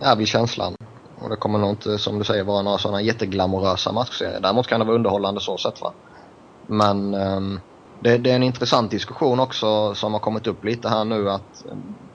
Det 0.00 0.06
Är 0.06 0.16
väl 0.16 0.26
känslan. 0.26 0.74
Och 1.22 1.30
det 1.30 1.37
kommer 1.37 1.59
nog 1.59 1.70
inte, 1.70 1.98
som 1.98 2.18
du 2.18 2.24
säger, 2.24 2.44
vara 2.44 2.62
några 2.62 2.78
sådana 2.78 3.02
jätteglamorösa 3.02 3.92
matchserier. 3.92 4.40
Däremot 4.40 4.66
kan 4.66 4.80
det 4.80 4.87
vara 4.87 4.96
underhållande 4.96 5.40
så 5.40 5.59
sett 5.59 5.80
va. 5.80 5.92
Men 6.66 7.14
ehm, 7.14 7.61
det, 8.00 8.18
det 8.18 8.30
är 8.30 8.37
en 8.37 8.42
intressant 8.42 8.90
diskussion 8.90 9.40
också 9.40 9.95
som 9.95 10.12
har 10.12 10.20
kommit 10.20 10.47
upp 10.47 10.64
lite 10.64 10.88
här 10.88 11.05
nu 11.05 11.30
att 11.30 11.64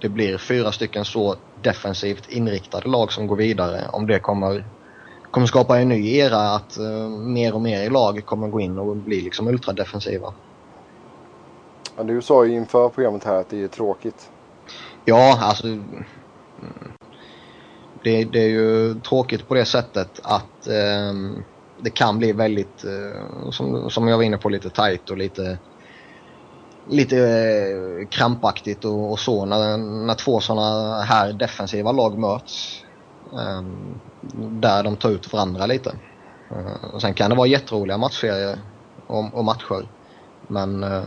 det 0.02 0.10
blir 0.10 0.38
fyra 0.38 0.72
stycken 0.72 1.06
så 1.06 1.36
defensivt 1.62 2.30
inriktade 2.30 2.90
lag 2.90 3.12
som 3.12 3.28
går 3.28 3.36
vidare. 3.36 3.90
Om 3.92 4.08
det 4.08 4.20
kommer, 4.20 4.66
kommer 5.32 5.48
skapa 5.48 5.80
en 5.80 5.90
ny 5.90 6.16
era 6.16 6.40
att 6.40 6.78
uh, 6.80 7.10
mer 7.10 7.56
och 7.56 7.62
mer 7.62 7.84
i 7.84 7.90
lag 7.90 8.26
kommer 8.26 8.48
gå 8.48 8.60
in 8.60 8.78
och 8.78 8.96
bli 8.96 9.22
liksom 9.22 9.48
ultradefensiva. 9.48 10.34
Ja, 11.98 12.04
du 12.04 12.22
sa 12.22 12.46
ju 12.46 12.54
inför 12.54 12.90
programmet 12.90 13.24
här 13.24 13.36
att 13.36 13.50
det 13.50 13.64
är 13.64 13.68
tråkigt. 13.68 14.30
Ja, 15.06 15.38
alltså 15.42 15.68
mm, 15.68 16.06
det, 18.06 18.24
det 18.24 18.40
är 18.40 18.50
ju 18.50 18.94
tråkigt 19.02 19.48
på 19.48 19.54
det 19.54 19.66
sättet 19.66 20.20
att 20.24 20.68
eh, 20.68 21.14
det 21.82 21.90
kan 21.90 22.18
bli 22.18 22.32
väldigt, 22.32 22.84
eh, 22.84 23.50
som, 23.52 23.90
som 23.90 24.08
jag 24.08 24.18
var 24.18 24.24
inne 24.24 24.38
på, 24.38 24.50
lite 24.50 24.70
tight 24.70 25.10
och 25.10 25.18
lite 25.18 25.58
lite 26.90 27.18
eh, 27.18 28.08
krampaktigt 28.08 28.86
och, 28.86 29.12
och 29.12 29.20
så 29.20 29.46
när, 29.46 29.78
när 29.78 30.14
två 30.14 30.40
sådana 30.40 31.02
här 31.02 31.34
defensiva 31.34 31.92
lag 31.92 32.20
möts. 32.20 32.82
Eh, 33.34 33.62
där 34.62 34.84
de 34.84 34.96
tar 34.96 35.10
ut 35.10 35.34
varandra 35.34 35.66
lite. 35.66 35.96
Eh, 36.52 36.94
och 36.94 37.02
sen 37.02 37.14
kan 37.14 37.30
det 37.30 37.36
vara 37.36 37.48
jätteroliga 37.48 37.98
matchserier 37.98 38.60
och, 39.08 39.34
och 39.34 39.46
matcher. 39.46 39.90
Men 40.48 40.84
eh, 40.84 41.04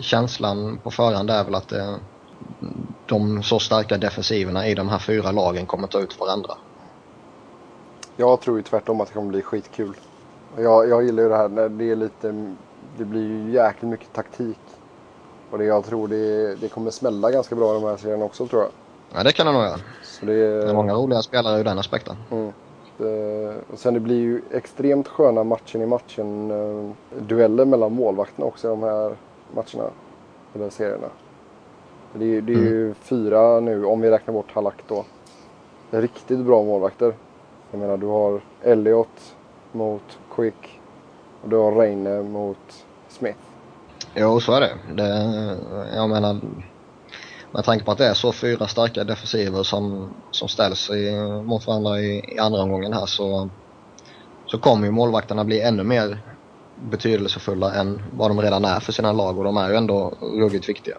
känslan 0.00 0.78
på 0.78 0.90
förhand 0.90 1.30
är 1.30 1.44
väl 1.44 1.54
att 1.54 1.68
det, 1.68 1.98
de 3.06 3.42
så 3.42 3.58
starka 3.58 3.98
defensiverna 3.98 4.68
i 4.68 4.74
de 4.74 4.88
här 4.88 4.98
fyra 4.98 5.32
lagen 5.32 5.66
kommer 5.66 5.86
ta 5.86 6.00
ut 6.00 6.20
varandra. 6.20 6.54
Jag 8.16 8.40
tror 8.40 8.56
ju 8.56 8.62
tvärtom 8.62 9.00
att 9.00 9.08
det 9.08 9.14
kommer 9.14 9.28
bli 9.28 9.42
skitkul. 9.42 9.96
Jag, 10.56 10.88
jag 10.88 11.04
gillar 11.04 11.22
ju 11.22 11.28
det 11.28 11.36
här 11.36 11.48
när 11.48 11.68
det 11.68 11.90
är 11.90 11.96
lite, 11.96 12.54
det 12.96 13.04
blir 13.04 13.22
ju 13.22 13.52
jäkligt 13.52 13.90
mycket 13.90 14.12
taktik. 14.12 14.58
Och 15.50 15.58
det, 15.58 15.64
jag 15.64 15.84
tror 15.84 16.08
det, 16.08 16.54
det 16.54 16.68
kommer 16.68 16.90
smälla 16.90 17.30
ganska 17.30 17.54
bra 17.54 17.70
i 17.76 17.80
de 17.80 17.84
här 17.84 17.96
serierna 17.96 18.24
också 18.24 18.46
tror 18.46 18.62
jag. 18.62 18.70
Ja, 19.14 19.22
det 19.22 19.32
kan 19.32 19.46
det 19.46 19.52
nog 19.52 19.62
göra. 19.62 19.78
Så 20.02 20.26
det, 20.26 20.60
Det 20.60 20.68
är 20.68 20.74
många 20.74 20.94
roliga 20.94 21.22
spelare 21.22 21.60
ur 21.60 21.64
den 21.64 21.78
aspekten. 21.78 22.16
Mm. 22.30 22.52
Det, 22.96 23.54
och 23.72 23.78
sen 23.78 23.94
det 23.94 24.00
blir 24.00 24.20
ju 24.20 24.42
extremt 24.50 25.08
sköna 25.08 25.44
matchen 25.44 25.82
i 25.82 25.86
matchen 25.86 26.50
eh, 26.50 27.22
dueller 27.22 27.64
mellan 27.64 27.92
målvakterna 27.92 28.46
också 28.46 28.66
i 28.66 28.70
de 28.70 28.82
här 28.82 29.16
matcherna. 29.54 29.90
Eller 30.54 30.70
serierna. 30.70 31.08
Det, 32.18 32.36
är- 32.36 32.42
det 32.42 32.52
är 32.52 32.56
ju 32.58 32.94
fyra 32.94 33.60
nu, 33.60 33.84
om 33.84 34.00
vi 34.00 34.10
räknar 34.10 34.34
bort 34.34 34.52
Halak 34.52 34.84
då. 34.88 35.04
Riktigt 35.90 36.38
bra 36.38 36.62
målvakter. 36.64 37.14
Jag 37.70 37.80
menar 37.80 37.96
du 37.96 38.06
har 38.06 38.40
Elliot 38.62 39.34
mot 39.72 40.18
Quick. 40.34 40.80
Och 41.42 41.48
du 41.48 41.56
har 41.56 41.72
Reine 41.72 42.22
mot 42.22 42.86
Smith. 43.08 43.38
Jo, 44.14 44.40
så 44.40 44.52
är 44.52 44.60
det. 44.60 44.78
det 44.94 45.08
jag 45.96 46.08
menar, 46.10 46.40
med 47.50 47.64
tanke 47.64 47.84
på 47.84 47.92
att 47.92 47.98
det 47.98 48.06
är 48.06 48.14
så 48.14 48.32
fyra 48.32 48.66
starka 48.66 49.04
defensiver 49.04 49.62
som, 49.62 50.14
som 50.30 50.48
ställs 50.48 50.90
i, 50.90 51.12
mot 51.44 51.66
varandra 51.66 52.00
i, 52.00 52.34
i 52.34 52.38
andra 52.38 52.62
omgången 52.62 52.92
här 52.92 53.06
så, 53.06 53.48
så 54.46 54.58
kommer 54.58 54.84
ju 54.86 54.90
målvakterna 54.92 55.44
bli 55.44 55.60
ännu 55.60 55.82
mer 55.84 56.18
betydelsefulla 56.90 57.74
än 57.74 58.02
vad 58.12 58.30
de 58.30 58.40
redan 58.40 58.64
är 58.64 58.80
för 58.80 58.92
sina 58.92 59.12
lag 59.12 59.38
och 59.38 59.44
de 59.44 59.56
är 59.56 59.68
ju 59.70 59.76
ändå 59.76 60.12
ruggigt 60.20 60.68
viktiga. 60.68 60.96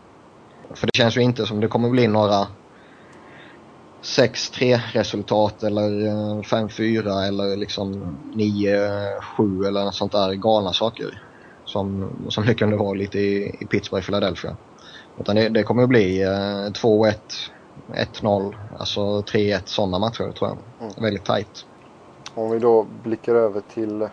För 0.73 0.87
det 0.87 0.97
känns 0.97 1.17
ju 1.17 1.21
inte 1.21 1.45
som 1.45 1.59
det 1.59 1.67
kommer 1.67 1.89
bli 1.89 2.07
några 2.07 2.47
6-3 4.01 4.79
resultat 4.93 5.63
eller 5.63 6.05
eh, 6.07 6.41
5-4 6.41 7.27
eller 7.27 7.57
liksom 7.57 8.17
9-7 8.33 9.67
eller 9.67 9.83
något 9.85 9.95
sånt 9.95 10.11
där 10.11 10.33
galna 10.33 10.73
saker 10.73 11.21
som, 11.65 12.11
som 12.29 12.45
det 12.45 12.53
kunde 12.53 12.77
vara 12.77 12.93
lite 12.93 13.19
i, 13.19 13.57
i 13.59 13.65
Pittsburgh, 13.65 14.05
Philadelphia. 14.05 14.55
Utan 15.19 15.35
det, 15.35 15.49
det 15.49 15.63
kommer 15.63 15.83
att 15.83 15.89
bli 15.89 16.21
eh, 16.21 16.29
2-1, 16.29 17.13
1-0, 17.87 18.55
alltså 18.79 19.01
3-1 19.01 19.61
sådana 19.65 19.99
matcher 19.99 20.31
tror 20.31 20.49
jag. 20.49 20.57
Mm. 20.79 21.03
Väldigt 21.03 21.25
tight. 21.25 21.65
Om 22.33 22.51
vi 22.51 22.59
då 22.59 22.85
blickar 23.03 23.35
över 23.35 23.61
till... 23.73 24.07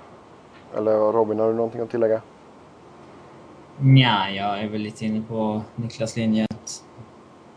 Eller 0.76 1.12
Robin, 1.12 1.38
har 1.38 1.48
du 1.48 1.55
någonting 1.55 1.80
att 1.80 1.90
tillägga? 1.90 2.20
Nja, 3.85 4.30
jag 4.30 4.61
är 4.61 4.68
väl 4.68 4.80
lite 4.80 5.07
inne 5.07 5.22
på 5.28 5.62
Niklas 5.76 6.16
linje 6.16 6.47
att 6.51 6.85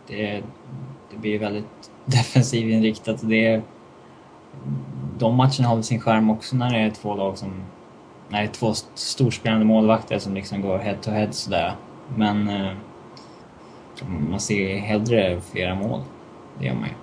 det, 0.07 0.43
det 1.11 1.17
blir 1.17 1.39
väldigt 1.39 1.91
defensivinriktat. 2.05 3.29
Det, 3.29 3.61
de 5.17 5.35
matcherna 5.35 5.67
har 5.67 5.75
väl 5.75 5.83
sin 5.83 6.01
skärm 6.01 6.29
också 6.29 6.55
när 6.55 6.73
det 6.73 6.79
är 6.79 6.89
två 6.89 7.15
lag 7.15 7.37
som... 7.37 7.63
När 8.29 8.41
det 8.41 8.47
är 8.47 8.51
två 8.51 8.73
storspelande 8.93 9.65
målvakter 9.65 10.19
som 10.19 10.33
liksom 10.33 10.61
går 10.61 10.77
head 10.77 10.97
to 11.01 11.11
head 11.11 11.31
sådär. 11.31 11.75
Men 12.15 12.49
eh, 12.49 12.71
man 14.29 14.39
ser 14.39 14.77
hellre 14.77 15.41
flera 15.41 15.75
mål. 15.75 16.01
Det 16.59 16.65
gör 16.65 16.73
man 16.73 16.83
ju. 16.83 16.95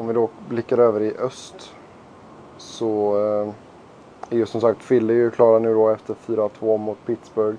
Om 0.00 0.06
vi 0.06 0.14
då 0.14 0.30
blickar 0.48 0.78
över 0.78 1.00
i 1.00 1.16
öst. 1.16 1.74
Så 2.56 3.16
eh, 3.16 3.54
är 4.30 4.36
ju 4.36 4.46
som 4.46 4.60
sagt 4.60 4.88
Philly 4.88 5.14
ju 5.14 5.30
klara 5.30 5.58
nu 5.58 5.74
då 5.74 5.88
efter 5.88 6.14
4-2 6.26 6.78
mot 6.78 7.06
Pittsburgh. 7.06 7.58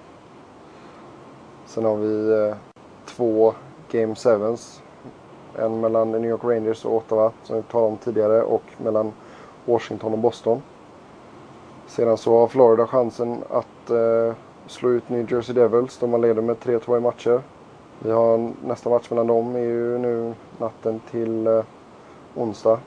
Sen 1.70 1.86
har 1.86 1.96
vi 1.96 2.32
eh, 2.32 2.56
två 3.06 3.54
Game 3.92 4.14
7s. 4.14 4.82
En 5.56 5.82
mellan 5.82 6.12
New 6.12 6.26
York 6.26 6.44
Rangers 6.44 6.86
och 6.86 6.96
Ottawa 6.96 7.32
som 7.44 7.56
vi 7.56 7.64
talade 7.64 7.92
om 7.92 7.98
tidigare 7.98 8.44
och 8.44 8.64
mellan 8.78 9.14
Washington 9.66 10.14
och 10.14 10.20
Boston. 10.20 10.62
Sedan 11.88 12.18
så 12.18 12.40
har 12.40 12.48
Florida 12.48 12.88
chansen 12.88 13.44
att 13.50 13.90
eh, 13.90 14.36
slå 14.68 14.90
ut 14.90 15.10
New 15.10 15.32
Jersey 15.32 15.56
Devils. 15.56 15.98
De 15.98 16.12
har 16.12 16.20
leder 16.20 16.42
med 16.42 16.58
3-2 16.58 16.98
i 16.98 17.00
matcher. 17.00 17.42
Vi 18.00 18.12
har 18.12 18.52
nästa 18.66 18.90
match 18.90 19.10
mellan 19.10 19.28
dem 19.28 19.56
är 19.56 19.60
ju 19.60 19.98
nu 19.98 20.34
natten 20.58 21.02
till 21.12 21.48
eh, 21.48 21.64
onsdag. 22.36 22.80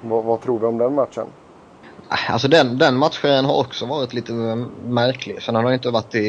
Vad, 0.00 0.24
vad 0.24 0.40
tror 0.40 0.58
vi 0.58 0.66
om 0.66 0.78
den 0.78 0.94
matchen? 0.94 1.26
Alltså 2.08 2.48
den, 2.48 2.78
den 2.78 2.96
matchen 2.96 3.44
har 3.44 3.60
också 3.60 3.86
varit 3.86 4.12
lite 4.12 4.32
märklig. 4.84 5.42
Sen 5.42 5.54
har 5.54 5.62
den 5.62 5.72
inte 5.72 5.90
varit 5.90 6.14
i, 6.14 6.28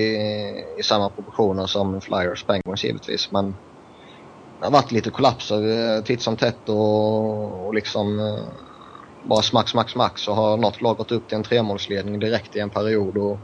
i 0.79 0.83
samma 0.83 1.09
proportioner 1.09 1.65
som 1.65 2.01
Flyers 2.01 2.43
Penguins 2.43 2.83
givetvis. 2.83 3.31
Men 3.31 3.55
det 4.59 4.65
har 4.65 4.71
varit 4.71 4.91
lite 4.91 5.09
kollapser 5.09 5.95
eh, 5.97 6.03
titt 6.03 6.21
som 6.21 6.37
tätt 6.37 6.69
och, 6.69 7.65
och 7.65 7.73
liksom 7.73 8.19
eh, 8.19 8.43
bara 9.23 9.41
smack, 9.41 9.69
smack, 9.69 9.89
smack 9.89 10.17
så 10.17 10.33
har 10.33 10.57
något 10.57 10.81
lag 10.81 10.97
gått 10.97 11.11
upp 11.11 11.27
till 11.27 11.37
en 11.37 11.43
tremålsledning 11.43 12.19
direkt 12.19 12.55
i 12.55 12.59
en 12.59 12.69
period. 12.69 13.17
Och, 13.17 13.37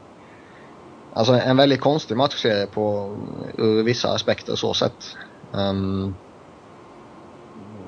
alltså 1.13 1.33
en 1.33 1.57
väldigt 1.57 1.81
konstig 1.81 2.17
matchserie 2.17 2.65
på, 2.65 3.15
ur 3.57 3.83
vissa 3.83 4.13
aspekter 4.13 4.55
så 4.55 4.73
sett. 4.73 5.17
Um, 5.51 6.15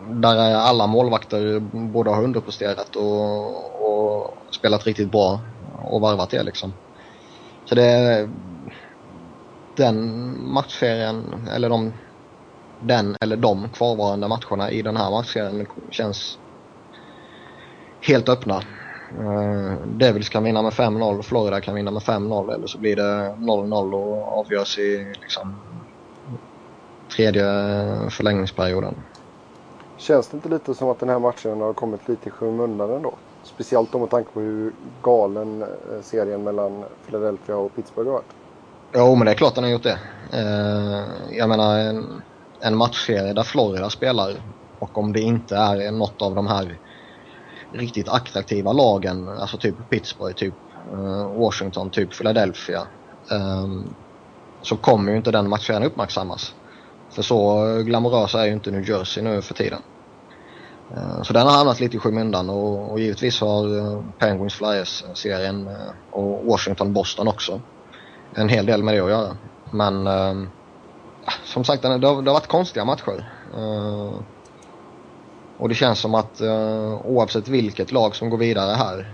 där 0.09 0.55
alla 0.55 0.87
målvakter 0.87 1.59
både 1.71 2.09
har 2.09 2.23
underpresterat 2.23 2.95
och, 2.95 3.74
och 3.95 4.37
spelat 4.51 4.87
riktigt 4.87 5.11
bra 5.11 5.39
och 5.83 6.01
varvat 6.01 6.29
det 6.29 6.43
liksom. 6.43 6.73
Så 7.65 7.75
det 7.75 8.29
den 9.75 10.37
matchserien, 10.53 11.47
eller 11.55 11.69
de 11.69 11.93
den 12.79 13.15
eller 13.21 13.37
de 13.37 13.69
kvarvarande 13.69 14.27
matcherna 14.27 14.71
i 14.71 14.81
den 14.81 14.97
här 14.97 15.11
matchserien 15.11 15.67
känns 15.89 16.37
helt 18.01 18.29
öppna. 18.29 18.61
Uh, 19.19 19.73
Devils 19.87 20.29
kan 20.29 20.43
vinna 20.43 20.61
med 20.61 20.73
5-0, 20.73 21.21
Florida 21.21 21.61
kan 21.61 21.75
vinna 21.75 21.91
med 21.91 22.01
5-0 22.01 22.53
eller 22.53 22.67
så 22.67 22.77
blir 22.77 22.95
det 22.95 23.35
0-0 23.39 23.93
och 23.93 24.39
avgörs 24.39 24.77
i 24.77 25.13
liksom 25.21 25.55
tredje 27.15 27.43
förlängningsperioden. 28.09 28.95
Känns 29.97 30.27
det 30.27 30.35
inte 30.35 30.49
lite 30.49 30.73
som 30.73 30.89
att 30.89 30.99
den 30.99 31.09
här 31.09 31.19
matchen 31.19 31.61
har 31.61 31.73
kommit 31.73 32.07
lite 32.09 32.29
i 32.29 32.31
skymundan 32.31 32.91
ändå? 32.91 33.13
Speciellt 33.45 33.91
då 33.91 33.99
med 33.99 34.09
tanke 34.09 34.31
på 34.31 34.39
hur 34.39 34.73
galen 35.03 35.61
eh, 35.61 35.67
serien 36.03 36.43
mellan 36.43 36.85
Philadelphia 37.05 37.57
och 37.57 37.75
Pittsburgh 37.75 38.09
har 38.09 38.13
varit. 38.13 38.33
Jo, 38.95 39.15
men 39.15 39.25
det 39.25 39.31
är 39.31 39.35
klart 39.35 39.55
den 39.55 39.63
har 39.63 39.71
gjort 39.71 39.83
det. 39.83 39.99
Eh, 40.33 41.37
jag 41.37 41.49
menar 41.49 41.79
en, 41.79 42.21
en 42.61 42.77
matchserie 42.77 43.33
där 43.33 43.43
Florida 43.43 43.89
spelar 43.89 44.31
och 44.79 44.97
om 44.97 45.13
det 45.13 45.21
inte 45.21 45.55
är 45.55 45.91
något 45.91 46.21
av 46.21 46.35
de 46.35 46.47
här 46.47 46.79
riktigt 47.73 48.09
attraktiva 48.09 48.73
lagen, 48.73 49.29
alltså 49.29 49.57
typ 49.57 49.89
Pittsburgh, 49.89 50.35
typ 50.35 50.55
eh, 50.93 51.39
Washington, 51.39 51.91
typ 51.91 52.17
Philadelphia. 52.17 52.87
Ehm, 53.31 53.95
så 54.61 54.77
kommer 54.77 55.11
ju 55.11 55.17
inte 55.17 55.31
den 55.31 55.49
matchserien 55.49 55.83
uppmärksammas. 55.83 56.53
För 57.15 57.21
så 57.21 57.65
glamorösa 57.85 58.41
är 58.41 58.45
ju 58.45 58.53
inte 58.53 58.71
New 58.71 58.89
Jersey 58.89 59.23
nu 59.23 59.41
för 59.41 59.53
tiden. 59.53 59.81
Eh, 60.91 61.21
så 61.21 61.33
den 61.33 61.47
har 61.47 61.53
hamnat 61.53 61.79
lite 61.79 61.97
i 61.97 61.99
skymundan 61.99 62.49
och, 62.49 62.91
och 62.91 62.99
givetvis 62.99 63.41
har 63.41 63.77
eh, 63.77 64.01
Penguins 64.19 64.53
Flyers-serien 64.53 65.67
eh, 65.67 65.91
och 66.11 66.45
Washington 66.45 66.93
Boston 66.93 67.27
också 67.27 67.61
en 68.35 68.49
hel 68.49 68.65
del 68.65 68.83
med 68.83 68.93
det 68.93 68.99
att 68.99 69.09
göra. 69.09 69.37
Men 69.71 70.07
ehm, 70.07 70.49
som 71.43 71.63
sagt, 71.63 71.81
det 71.81 71.87
har, 71.87 71.99
det 71.99 72.07
har 72.07 72.33
varit 72.33 72.47
konstiga 72.47 72.85
matcher. 72.85 73.31
Och 75.57 75.69
det 75.69 75.75
känns 75.75 75.99
som 75.99 76.15
att 76.15 76.41
oavsett 77.03 77.47
vilket 77.47 77.91
lag 77.91 78.15
som 78.15 78.29
går 78.29 78.37
vidare 78.37 78.75
här, 78.75 79.13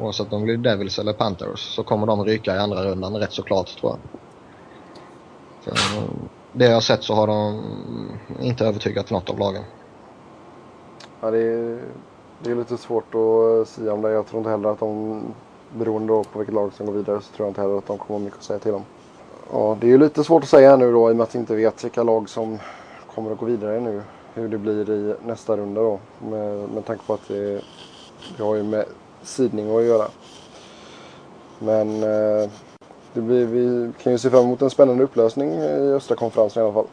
oavsett 0.00 0.32
om 0.32 0.40
det 0.40 0.44
blir 0.44 0.56
Devils 0.56 0.98
eller 0.98 1.12
Panthers, 1.12 1.60
så 1.60 1.82
kommer 1.82 2.06
de 2.06 2.24
ryka 2.24 2.56
i 2.56 2.58
andra 2.58 2.84
rundan 2.84 3.16
rätt 3.16 3.32
så 3.32 3.42
klart 3.42 3.80
tror 3.80 3.92
jag. 3.92 4.00
För, 5.64 6.02
det 6.52 6.64
jag 6.64 6.74
har 6.74 6.80
sett 6.80 7.04
så 7.04 7.14
har 7.14 7.26
de 7.26 7.62
inte 8.40 8.66
övertygat 8.66 9.10
något 9.10 9.30
av 9.30 9.38
lagen. 9.38 9.64
Ja, 11.24 11.30
det, 11.30 11.42
är, 11.42 11.78
det 12.42 12.50
är 12.50 12.54
lite 12.54 12.76
svårt 12.76 13.14
att 13.14 13.68
säga 13.68 13.92
om 13.92 14.02
det. 14.02 14.10
Jag 14.10 14.26
tror 14.26 14.38
inte 14.38 14.50
heller 14.50 14.68
att 14.68 14.80
de, 14.80 15.22
beroende 15.76 16.24
på 16.32 16.38
vilket 16.38 16.54
lag 16.54 16.72
som 16.72 16.86
går 16.86 16.92
vidare, 16.92 17.20
så 17.20 17.32
tror 17.32 17.46
jag 17.46 17.50
inte 17.50 17.60
heller 17.60 17.78
att 17.78 17.86
de 17.86 17.98
kommer 17.98 18.18
ha 18.18 18.24
mycket 18.24 18.38
att 18.38 18.44
säga 18.44 18.58
till 18.58 18.74
om. 18.74 18.84
Ja, 19.52 19.76
det 19.80 19.86
är 19.86 19.88
ju 19.88 19.98
lite 19.98 20.24
svårt 20.24 20.42
att 20.42 20.48
säga 20.48 20.76
nu 20.76 20.92
då 20.92 21.10
i 21.10 21.12
och 21.12 21.16
med 21.16 21.24
att 21.24 21.34
vi 21.34 21.38
inte 21.38 21.54
vet 21.54 21.84
vilka 21.84 22.02
lag 22.02 22.28
som 22.28 22.58
kommer 23.14 23.32
att 23.32 23.38
gå 23.38 23.46
vidare 23.46 23.80
nu 23.80 24.02
hur 24.34 24.48
det 24.48 24.58
blir 24.58 24.90
i 24.90 25.14
nästa 25.26 25.56
runda 25.56 25.80
då. 25.80 25.98
Med, 26.30 26.68
med 26.68 26.86
tanke 26.86 27.04
på 27.06 27.14
att 27.14 27.28
det, 27.28 27.60
det 28.36 28.42
har 28.42 28.54
ju 28.54 28.62
med 28.62 28.84
sidning 29.22 29.76
att 29.76 29.84
göra. 29.84 30.08
Men 31.58 32.02
eh, 32.02 32.50
det 33.12 33.20
blir, 33.20 33.46
vi 33.46 33.92
kan 34.02 34.12
ju 34.12 34.18
se 34.18 34.30
fram 34.30 34.44
emot 34.44 34.62
en 34.62 34.70
spännande 34.70 35.04
upplösning 35.04 35.52
i 35.52 35.92
östra 35.92 36.16
konferensen 36.16 36.62
i 36.62 36.64
alla 36.64 36.74
fall. 36.74 36.88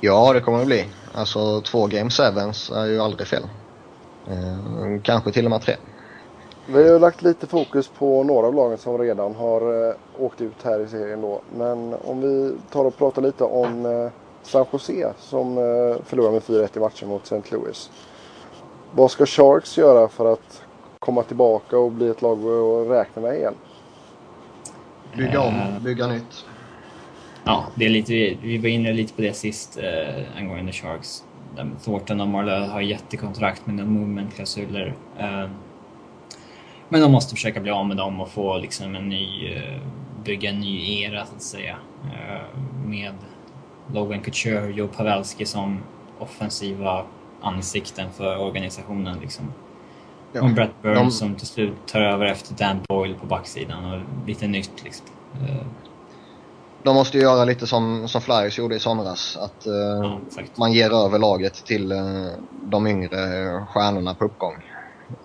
Ja, 0.00 0.32
det 0.32 0.40
kommer 0.40 0.58
det 0.58 0.66
bli. 0.66 0.86
Alltså 1.16 1.60
två 1.60 1.86
Game 1.86 2.10
Sevens 2.10 2.70
är 2.70 2.86
ju 2.86 3.00
aldrig 3.00 3.28
fel. 3.28 3.42
Eh, 4.28 5.00
kanske 5.02 5.32
till 5.32 5.44
och 5.44 5.50
med 5.50 5.62
tre. 5.62 5.76
Vi 6.66 6.90
har 6.90 6.98
lagt 6.98 7.22
lite 7.22 7.46
fokus 7.46 7.88
på 7.88 8.22
några 8.22 8.46
av 8.46 8.54
lagen 8.54 8.78
som 8.78 8.98
redan 8.98 9.34
har 9.34 9.88
eh, 9.88 9.94
åkt 10.18 10.40
ut 10.40 10.62
här 10.64 10.80
i 10.80 10.88
serien 10.88 11.20
då. 11.20 11.40
Men 11.56 11.94
om 12.04 12.20
vi 12.20 12.56
tar 12.70 12.84
och 12.84 12.96
pratar 12.96 13.22
lite 13.22 13.44
om 13.44 13.86
eh, 13.86 14.10
San 14.42 14.66
Jose 14.72 15.12
som 15.18 15.58
eh, 15.58 16.04
förlorar 16.04 16.32
med 16.32 16.42
4-1 16.42 16.76
i 16.76 16.80
matchen 16.80 17.08
mot 17.08 17.22
St. 17.22 17.42
Louis. 17.56 17.90
Vad 18.92 19.10
ska 19.10 19.26
Sharks 19.26 19.78
göra 19.78 20.08
för 20.08 20.32
att 20.32 20.62
komma 20.98 21.22
tillbaka 21.22 21.78
och 21.78 21.92
bli 21.92 22.08
ett 22.08 22.22
lag 22.22 22.38
att 22.38 22.90
räkna 22.90 23.22
med 23.22 23.36
igen? 23.36 23.54
Bygga 25.16 25.40
om, 25.40 25.54
bygga 25.84 26.06
nytt. 26.06 26.44
Ja, 27.46 27.66
det 27.74 27.84
är 27.84 27.90
lite, 27.90 28.12
vi 28.42 28.58
var 28.58 28.68
inne 28.68 28.92
lite 28.92 29.14
på 29.14 29.22
det 29.22 29.32
sist 29.32 29.78
eh, 29.78 30.38
angående 30.38 30.72
Sharks. 30.72 31.24
Thornton 31.84 32.20
och 32.20 32.28
Marlowe 32.28 32.66
har 32.66 32.80
jättekontrakt 32.80 33.66
med 33.66 33.86
movement-klausuler. 33.86 34.94
Eh, 35.18 35.48
men 36.88 37.00
de 37.00 37.12
måste 37.12 37.34
försöka 37.34 37.60
bli 37.60 37.70
av 37.70 37.86
med 37.86 37.96
dem 37.96 38.20
och 38.20 38.28
få 38.28 38.58
liksom 38.58 38.94
en 38.94 39.08
ny, 39.08 39.52
eh, 39.54 39.80
bygga 40.24 40.50
en 40.50 40.60
ny 40.60 41.02
era 41.02 41.26
så 41.26 41.34
att 41.34 41.42
säga. 41.42 41.76
Eh, 42.04 42.60
med 42.86 43.14
Logan 43.94 44.20
Couture, 44.20 44.72
Joe 44.72 44.88
Pavelski 44.88 45.46
som 45.46 45.78
offensiva 46.18 47.04
ansikten 47.40 48.12
för 48.12 48.38
organisationen. 48.38 49.18
Liksom. 49.20 49.52
Ja, 50.32 50.42
och 50.42 50.50
Brett 50.50 50.82
Burns 50.82 50.98
de... 50.98 51.10
som 51.10 51.34
till 51.34 51.46
slut 51.46 51.72
tar 51.86 52.00
över 52.00 52.26
efter 52.26 52.54
Dan 52.54 52.80
Boyle 52.88 53.14
på 53.14 53.26
backsidan 53.26 53.92
och 53.92 54.00
lite 54.26 54.46
nytt. 54.46 54.84
Liksom. 54.84 55.06
Eh, 56.86 56.92
de 56.92 56.94
måste 56.94 57.16
ju 57.16 57.22
göra 57.22 57.44
lite 57.44 57.66
som, 57.66 58.08
som 58.08 58.20
Flyers 58.20 58.58
gjorde 58.58 58.76
i 58.76 58.80
somras. 58.80 59.36
Att 59.36 59.66
uh, 59.66 59.74
ja, 59.76 60.20
man 60.54 60.72
ger 60.72 60.90
över 60.94 61.18
laget 61.18 61.64
till 61.64 61.92
uh, 61.92 62.28
de 62.62 62.86
yngre 62.86 63.66
stjärnorna 63.68 64.14
på 64.14 64.24
uppgång. 64.24 64.54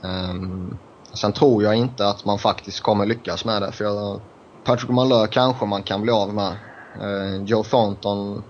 Um, 0.02 0.78
sen 1.14 1.34
tror 1.34 1.64
jag 1.64 1.76
inte 1.76 2.08
att 2.08 2.26
man 2.26 2.40
faktiskt 2.40 2.82
kommer 2.82 3.06
lyckas 3.06 3.46
med 3.46 3.62
det. 3.62 3.72
För 3.72 3.86
jag, 3.86 4.22
Patrick 4.64 4.90
Malheur 4.90 5.28
kanske 5.28 5.66
man 5.66 5.84
kan 5.84 6.02
bli 6.02 6.12
av 6.12 6.34
med. 6.34 6.56
Uh, 7.02 7.44
Joe 7.46 7.64
Thornton, 7.64 8.44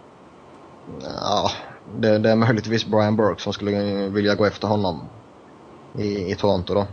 ja, 1.01 1.51
det, 1.99 2.17
det, 2.17 2.31
är 2.31 2.35
möjligtvis 2.35 2.85
Brian 2.85 3.15
Burke 3.15 3.41
som 3.41 3.53
skulle 3.53 4.07
vilja 4.09 4.35
gå 4.35 4.45
efter 4.45 4.67
honom 4.67 5.01
i, 5.97 6.31
i 6.31 6.35
Toronto 6.35 6.73
då. 6.73 6.87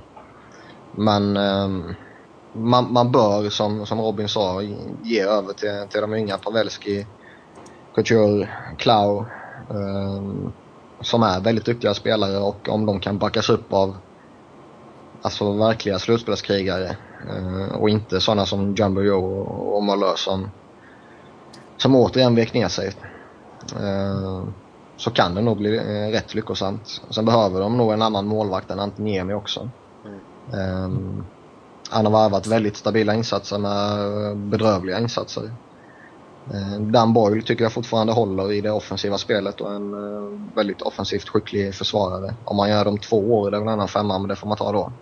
Men 0.92 1.36
um, 1.36 1.94
man, 2.52 2.92
man 2.92 3.12
bör, 3.12 3.50
som, 3.50 3.86
som 3.86 4.00
Robin 4.00 4.28
sa, 4.28 4.62
ge 5.02 5.22
över 5.22 5.52
till, 5.52 5.88
till 5.90 6.00
de 6.00 6.12
unga. 6.12 6.38
Pavelski, 6.38 7.06
Couture, 7.94 8.48
Klau. 8.78 9.24
Um, 9.68 10.52
som 11.00 11.22
är 11.22 11.40
väldigt 11.40 11.64
duktiga 11.64 11.94
spelare 11.94 12.38
och 12.38 12.68
om 12.68 12.86
de 12.86 13.00
kan 13.00 13.18
backas 13.18 13.50
upp 13.50 13.72
av 13.72 13.96
alltså 15.22 15.52
verkliga 15.52 15.98
slutspelskrigare 15.98 16.96
uh, 17.30 17.74
och 17.74 17.90
inte 17.90 18.20
sådana 18.20 18.46
som 18.46 18.74
Jumbo 18.74 19.00
Joe 19.00 19.40
och, 19.40 19.76
och 19.76 19.82
Malö 19.82 20.12
som, 20.16 20.50
som 21.76 21.96
återigen 21.96 22.34
vek 22.34 22.54
ner 22.54 22.68
sig. 22.68 22.92
Uh, 23.80 24.44
så 24.96 25.10
kan 25.10 25.34
det 25.34 25.40
nog 25.40 25.56
bli 25.56 25.78
uh, 25.78 26.10
rätt 26.12 26.34
lyckosamt. 26.34 27.02
Sen 27.10 27.24
behöver 27.24 27.60
de 27.60 27.76
nog 27.76 27.92
en 27.92 28.02
annan 28.02 28.26
målvakt 28.26 28.70
än 28.70 28.80
Antoniemi 28.80 29.34
också. 29.34 29.70
Mm. 30.52 31.24
Han 31.90 32.04
har 32.04 32.12
varvat 32.12 32.46
väldigt 32.46 32.76
stabila 32.76 33.14
insatser 33.14 33.58
med 33.58 34.00
eh, 34.30 34.36
bedrövliga 34.36 34.98
insatser. 34.98 35.50
Eh, 36.54 36.80
Dan 36.80 37.12
Boyle 37.12 37.42
tycker 37.42 37.64
jag 37.64 37.72
fortfarande 37.72 38.12
håller 38.12 38.52
i 38.52 38.60
det 38.60 38.70
offensiva 38.70 39.18
spelet 39.18 39.60
och 39.60 39.70
är 39.70 39.74
en 39.74 39.94
eh, 39.94 40.54
väldigt 40.54 40.82
offensivt 40.82 41.28
skicklig 41.28 41.74
försvarare. 41.74 42.34
Om 42.44 42.56
man 42.56 42.70
gör 42.70 42.84
dem 42.84 42.98
två 42.98 43.38
år, 43.38 43.50
det 43.50 43.56
är 43.56 43.60
väl 43.60 43.68
en 43.68 43.74
annan 43.74 43.88
femma, 43.88 44.18
men 44.18 44.28
det 44.28 44.36
får 44.36 44.46
man 44.48 44.56
ta 44.56 44.72
då. 44.72 44.92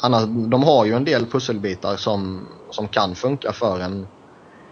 Annars, 0.00 0.24
de 0.26 0.62
har 0.62 0.84
ju 0.84 0.92
en 0.92 1.04
del 1.04 1.26
pusselbitar 1.26 1.96
som, 1.96 2.48
som 2.70 2.88
kan 2.88 3.14
funka 3.14 3.52
för 3.52 3.80
en, 3.80 4.06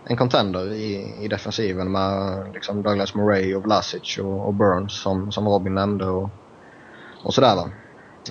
en 0.05 0.17
contender 0.17 0.73
i, 0.73 1.15
i 1.21 1.29
defensiven 1.29 1.93
med 1.93 2.45
liksom 2.55 2.83
Douglas 2.83 3.15
Murray 3.15 3.55
och 3.55 3.63
Vlasic 3.63 4.19
och, 4.19 4.47
och 4.47 4.55
Burns 4.55 5.03
som, 5.03 5.33
som 5.33 5.49
Robin 5.49 5.75
nämnde 5.75 6.07
och, 6.07 6.31
och 7.23 7.35
sådär 7.35 7.57
va. 7.57 7.71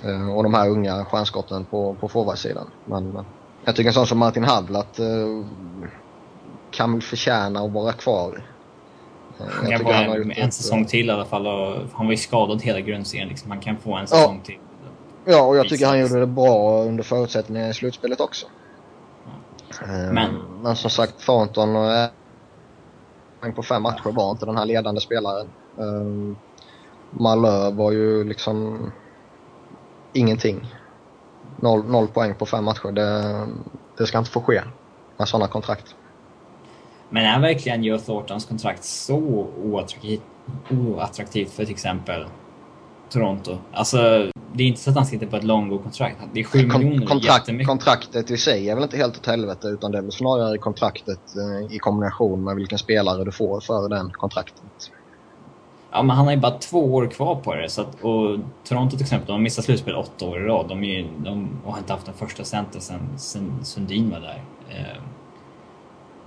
Eh, 0.04 0.36
och 0.36 0.42
de 0.42 0.54
här 0.54 0.68
unga 0.68 1.04
stjärnskotten 1.04 1.64
på, 1.64 1.96
på 2.00 2.08
forwardsidan. 2.08 2.70
Men 2.84 3.24
jag 3.64 3.76
tycker 3.76 3.88
en 3.88 3.94
sån 3.94 4.06
som 4.06 4.18
Martin 4.18 4.44
Havlat 4.44 5.00
uh, 5.00 5.44
kan 6.70 6.92
väl 6.92 7.02
förtjäna 7.02 7.60
att 7.60 7.72
vara 7.72 7.92
kvar. 7.92 8.44
Uh, 9.40 9.46
han 9.52 9.70
kan 9.70 9.84
vara 9.84 9.96
en, 9.96 10.32
en 10.32 10.52
säsong 10.52 10.84
till 10.84 11.08
i 11.08 11.10
alla 11.10 11.24
fall. 11.24 11.46
Och 11.46 11.76
han 11.92 12.06
var 12.06 12.12
ju 12.12 12.16
skadad 12.16 12.62
hela 12.62 12.80
grundserien. 12.80 13.28
Liksom. 13.28 13.50
Han 13.50 13.60
kan 13.60 13.76
få 13.76 13.96
en 13.96 14.06
säsong 14.06 14.36
ja. 14.36 14.44
till. 14.44 14.58
Ja, 15.24 15.42
och 15.42 15.56
jag 15.56 15.68
tycker 15.68 15.86
han 15.86 16.00
gjorde 16.00 16.20
det 16.20 16.26
bra 16.26 16.82
under 16.82 17.02
förutsättningar 17.02 17.70
i 17.70 17.74
slutspelet 17.74 18.20
också. 18.20 18.46
Ja. 19.80 19.86
Men. 19.86 20.30
men 20.62 20.76
som 20.76 20.90
sagt, 20.90 21.18
Thornton 21.26 21.68
på 23.54 23.62
fem 23.62 23.82
matcher 23.82 24.12
var 24.12 24.30
inte 24.30 24.46
den 24.46 24.56
här 24.56 24.64
ledande 24.64 25.00
spelaren. 25.00 25.46
Malö 27.10 27.70
var 27.70 27.92
ju 27.92 28.24
liksom 28.24 28.78
ingenting. 30.16 30.66
Noll, 31.60 31.84
noll 31.84 32.08
poäng 32.08 32.34
på 32.34 32.46
fem 32.46 32.64
matcher. 32.64 32.92
Det, 32.92 33.46
det 33.98 34.06
ska 34.06 34.18
inte 34.18 34.30
få 34.30 34.40
ske 34.40 34.62
med 35.16 35.28
sådana 35.28 35.48
kontrakt. 35.48 35.94
Men 37.10 37.24
är 37.24 37.40
verkligen 37.40 37.84
Joe 37.84 37.98
Thorntons 37.98 38.44
kontrakt 38.44 38.84
så 38.84 39.48
oattraktivt, 39.64 40.22
oattraktivt 40.70 41.50
för 41.50 41.64
till 41.64 41.74
exempel 41.74 42.26
Toronto? 43.10 43.58
Alltså, 43.72 44.30
det 44.52 44.62
är 44.62 44.66
inte 44.66 44.80
så 44.80 44.90
att 44.90 44.96
han 44.96 45.06
sitter 45.06 45.26
på 45.26 45.36
ett 45.36 45.44
långgå-kontrakt. 45.44 46.16
Det 46.32 46.40
är 46.40 46.44
sju 46.44 46.68
Kon 46.68 46.84
miljoner, 46.84 47.06
kontrakt, 47.06 47.66
Kontraktet 47.66 48.30
i 48.30 48.36
sig 48.36 48.70
är 48.70 48.74
väl 48.74 48.84
inte 48.84 48.96
helt 48.96 49.16
åt 49.16 49.26
helvete 49.26 49.68
utan 49.68 49.92
det 49.92 49.98
är 49.98 50.02
väl 50.02 50.12
snarare 50.12 50.58
kontraktet 50.58 51.20
eh, 51.36 51.76
i 51.76 51.78
kombination 51.78 52.44
med 52.44 52.56
vilken 52.56 52.78
spelare 52.78 53.24
du 53.24 53.32
får 53.32 53.60
för 53.60 53.88
den 53.88 54.10
kontraktet. 54.10 54.90
Ja, 55.90 56.02
men 56.02 56.16
han 56.16 56.24
har 56.24 56.32
ju 56.32 56.40
bara 56.40 56.58
två 56.58 56.94
år 56.94 57.06
kvar 57.06 57.34
på 57.34 57.54
det. 57.54 57.68
Så 57.68 57.80
att, 57.80 58.00
och 58.00 58.38
Toronto 58.64 58.96
till 58.96 59.04
exempel, 59.04 59.26
de 59.26 59.32
har 59.32 59.40
missat 59.40 59.64
slutspel 59.64 59.94
åtta 59.94 60.24
år 60.24 60.38
i 60.38 60.44
rad. 60.44 60.68
De, 60.68 60.84
är, 60.84 61.10
de 61.18 61.48
har 61.64 61.78
inte 61.78 61.92
haft 61.92 62.08
en 62.08 62.14
första 62.14 62.44
center 62.44 62.80
sen, 62.80 63.00
sen 63.16 63.64
Sundin 63.64 64.10
var 64.10 64.20
där. 64.20 64.42
Eh, 64.68 65.02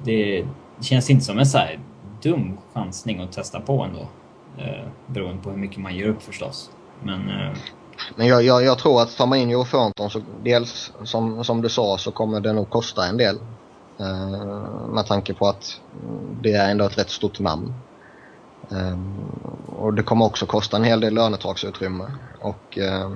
det, 0.03 0.45
det, 0.77 0.85
känns 0.85 1.09
inte 1.09 1.25
som 1.25 1.39
en 1.39 1.45
så 1.45 1.57
här 1.57 1.79
dum 2.21 2.57
chansning 2.73 3.19
att 3.19 3.31
testa 3.31 3.59
på 3.59 3.83
ändå. 3.83 4.07
Eh, 4.57 4.87
beroende 5.07 5.43
på 5.43 5.49
hur 5.49 5.57
mycket 5.57 5.77
man 5.77 5.95
ger 5.95 6.07
upp 6.07 6.21
förstås. 6.21 6.71
Men, 7.03 7.29
eh, 7.29 7.57
men 8.15 8.27
jag, 8.27 8.43
jag, 8.43 8.63
jag, 8.63 8.77
tror 8.77 9.01
att 9.01 9.17
tar 9.17 9.27
man 9.27 9.37
in 9.37 9.49
Joe 9.49 9.65
Thornton 9.65 10.09
så 10.09 10.21
dels 10.43 10.93
som, 11.03 11.43
som 11.43 11.61
du 11.61 11.69
sa 11.69 11.97
så 11.97 12.11
kommer 12.11 12.39
det 12.39 12.53
nog 12.53 12.69
kosta 12.69 13.05
en 13.05 13.17
del. 13.17 13.35
Eh, 13.99 14.89
med 14.93 15.05
tanke 15.05 15.33
på 15.33 15.47
att 15.47 15.81
det 16.41 16.53
är 16.53 16.71
ändå 16.71 16.85
ett 16.85 16.97
rätt 16.97 17.09
stort 17.09 17.39
namn. 17.39 17.73
Um, 18.71 19.31
och 19.65 19.93
det 19.93 20.03
kommer 20.03 20.25
också 20.25 20.45
kosta 20.45 20.77
en 20.77 20.83
hel 20.83 20.99
del 20.99 21.13
lönetaksutrymme. 21.13 22.05
Och 22.41 22.77
uh, 22.77 23.15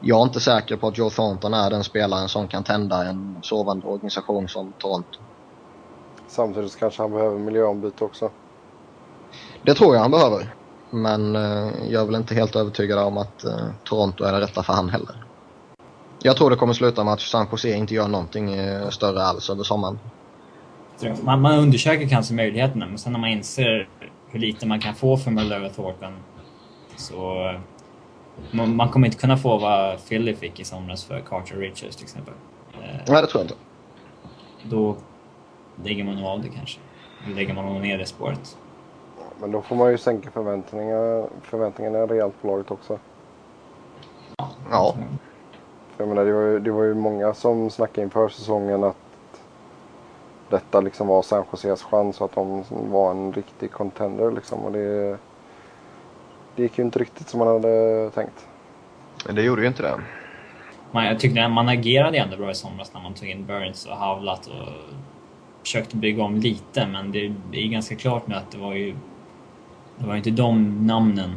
jag 0.00 0.18
är 0.18 0.22
inte 0.22 0.40
säker 0.40 0.76
på 0.76 0.88
att 0.88 0.98
Joe 0.98 1.10
Thornton 1.10 1.54
är 1.54 1.70
den 1.70 1.84
spelaren 1.84 2.28
som 2.28 2.48
kan 2.48 2.64
tända 2.64 3.04
en 3.04 3.36
sovande 3.42 3.86
organisation 3.86 4.48
som 4.48 4.72
Toronto. 4.78 5.18
Samtidigt 6.28 6.78
kanske 6.78 7.02
han 7.02 7.12
behöver 7.12 7.38
miljöombyte 7.38 8.04
också. 8.04 8.30
Det 9.62 9.74
tror 9.74 9.94
jag 9.94 10.02
han 10.02 10.10
behöver. 10.10 10.54
Men 10.90 11.36
uh, 11.36 11.72
jag 11.88 12.02
är 12.02 12.06
väl 12.06 12.14
inte 12.14 12.34
helt 12.34 12.56
övertygad 12.56 12.98
om 12.98 13.18
att 13.18 13.44
uh, 13.44 13.70
Toronto 13.84 14.24
är 14.24 14.32
det 14.32 14.40
rätta 14.40 14.62
för 14.62 14.72
han 14.72 14.88
heller. 14.88 15.24
Jag 16.22 16.36
tror 16.36 16.50
det 16.50 16.56
kommer 16.56 16.72
sluta 16.72 17.04
med 17.04 17.12
att 17.12 17.20
San 17.20 17.46
Jose 17.52 17.74
inte 17.74 17.94
gör 17.94 18.08
någonting 18.08 18.56
större 18.90 19.22
alls 19.22 19.50
över 19.50 19.62
sommaren. 19.62 19.98
Man, 21.22 21.40
man 21.40 21.58
undersöker 21.58 22.08
kanske 22.08 22.34
möjligheterna 22.34 22.86
men 22.86 22.98
sen 22.98 23.12
när 23.12 23.20
man 23.20 23.30
inser 23.30 23.88
hur 24.32 24.40
lite 24.40 24.66
man 24.66 24.80
kan 24.80 24.94
få 24.94 25.16
för 25.16 25.30
Muller 25.30 25.64
och 25.64 25.74
Thornton. 25.74 26.12
Så 26.96 27.50
man, 28.50 28.76
man, 28.76 28.88
kommer 28.88 29.06
inte 29.06 29.18
kunna 29.18 29.36
få 29.36 29.58
vad 29.58 30.08
Philly 30.08 30.34
fick 30.34 30.60
i 30.60 30.64
somras 30.64 31.04
för 31.04 31.20
Carter 31.20 31.56
Richards 31.56 31.96
till 31.96 32.04
exempel. 32.04 32.34
Eh, 32.74 32.78
Nej, 33.08 33.22
det 33.22 33.26
tror 33.26 33.42
jag 33.42 33.44
inte. 33.44 33.54
Då 34.62 34.96
lägger 35.84 36.04
man 36.04 36.14
nog 36.14 36.26
av 36.26 36.42
det 36.42 36.48
kanske. 36.48 36.80
Då 37.28 37.34
lägger 37.34 37.54
man 37.54 37.66
nog 37.66 37.80
ner 37.80 37.98
det 37.98 38.06
spåret. 38.06 38.58
Men 39.40 39.50
då 39.50 39.62
får 39.62 39.76
man 39.76 39.90
ju 39.90 39.98
sänka 39.98 40.30
förväntningarna, 40.30 41.26
förväntningarna 41.42 41.98
rejält 41.98 42.34
på 42.42 42.46
laget 42.46 42.70
också. 42.70 42.98
Ja. 44.70 44.94
För 45.96 46.04
jag 46.04 46.08
menar, 46.08 46.24
det 46.24 46.32
var, 46.32 46.42
ju, 46.42 46.58
det 46.58 46.70
var 46.70 46.82
ju 46.82 46.94
många 46.94 47.34
som 47.34 47.70
snackade 47.70 48.02
inför 48.02 48.28
säsongen 48.28 48.84
att 48.84 48.96
detta 50.52 50.80
liksom 50.80 51.06
var 51.06 51.22
San 51.22 51.44
Joses 51.52 51.82
chans 51.82 52.20
och 52.20 52.24
att 52.24 52.34
de 52.34 52.64
var 52.70 53.10
en 53.10 53.32
riktig 53.32 53.72
contender 53.72 54.30
liksom. 54.30 54.58
Och 54.58 54.72
det, 54.72 55.18
det 56.56 56.62
gick 56.62 56.78
ju 56.78 56.84
inte 56.84 56.98
riktigt 56.98 57.28
som 57.28 57.38
man 57.38 57.48
hade 57.48 58.10
tänkt. 58.10 58.46
Men 59.26 59.34
det 59.34 59.42
gjorde 59.42 59.62
ju 59.62 59.68
inte 59.68 59.82
det. 59.82 60.00
Man, 60.90 61.04
jag 61.04 61.20
tyckte 61.20 61.48
man 61.48 61.68
agerade 61.68 62.18
ändå 62.18 62.36
bra 62.36 62.50
i 62.50 62.54
somras 62.54 62.94
när 62.94 63.00
man 63.00 63.14
tog 63.14 63.28
in 63.28 63.46
Burns 63.46 63.86
och 63.86 63.96
Havlat 63.96 64.46
och 64.46 64.68
försökte 65.62 65.96
bygga 65.96 66.22
om 66.22 66.36
lite 66.36 66.86
men 66.86 67.12
det, 67.12 67.34
det 67.50 67.58
är 67.58 67.68
ganska 67.68 67.96
klart 67.96 68.26
nu 68.26 68.34
att 68.34 68.50
det 68.50 68.58
var 68.58 68.74
ju 68.74 68.96
det 69.98 70.06
var 70.06 70.16
inte 70.16 70.30
de 70.30 70.86
namnen 70.86 71.30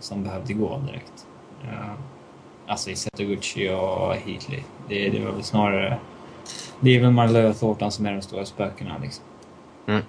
som 0.00 0.24
behövde 0.24 0.52
gå 0.52 0.78
direkt. 0.86 1.26
Uh, 1.64 1.92
alltså 2.66 2.90
i 2.90 2.96
Setoguchi 2.96 3.70
och 3.70 4.14
Heatley. 4.14 4.62
Det, 4.88 5.10
det 5.10 5.24
var 5.24 5.32
väl 5.32 5.42
snarare 5.42 5.98
det 6.80 6.96
är 6.96 7.00
väl 7.00 7.10
Marlö 7.10 7.48
och 7.48 7.58
Thornton 7.58 7.92
som 7.92 8.06
är 8.06 8.12
de 8.12 8.22
stora 8.22 8.44
spökena 8.44 8.98
liksom. 9.02 9.24
Mm. 9.86 10.02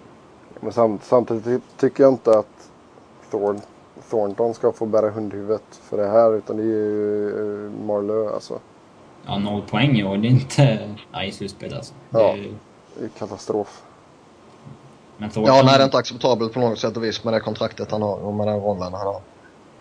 Men 0.59 0.73
samt, 0.73 1.03
samtidigt 1.03 1.63
tycker 1.77 2.03
jag 2.03 2.13
inte 2.13 2.39
att 2.39 2.69
Thorn, 3.31 3.61
Thornton 4.09 4.53
ska 4.53 4.71
få 4.71 4.85
bära 4.85 5.09
hundhuvudet 5.09 5.63
för 5.83 5.97
det 5.97 6.07
här 6.07 6.33
utan 6.33 6.57
det 6.57 6.63
är 6.63 6.67
ju 6.67 7.65
eh, 7.65 7.71
Marlö 7.85 8.33
alltså. 8.33 8.59
Ja, 9.25 9.37
noll 9.37 9.61
poäng 9.61 9.97
i 9.97 10.03
år. 10.03 10.17
Det 10.17 10.27
är 10.27 10.29
inte... 10.29 10.95
Ja, 11.11 11.23
i 11.23 11.31
slutspel 11.31 11.73
alltså. 11.73 11.93
Ja, 12.09 12.35
det 12.97 13.05
är 13.05 13.09
katastrof. 13.19 13.81
Men 15.17 15.29
Ja, 15.29 15.33
Thornton, 15.33 15.65
nej 15.65 15.77
det 15.77 15.83
är 15.83 15.85
inte 15.85 15.97
acceptabelt 15.97 16.53
på 16.53 16.59
något 16.59 16.79
sätt 16.79 16.97
och 16.97 17.03
vis 17.03 17.23
med 17.23 17.33
det 17.33 17.39
kontraktet 17.39 17.91
han 17.91 18.01
har 18.01 18.17
och 18.17 18.33
med 18.33 18.47
den 18.47 18.59
rollen 18.59 18.93
han 18.93 19.07
har. 19.07 19.21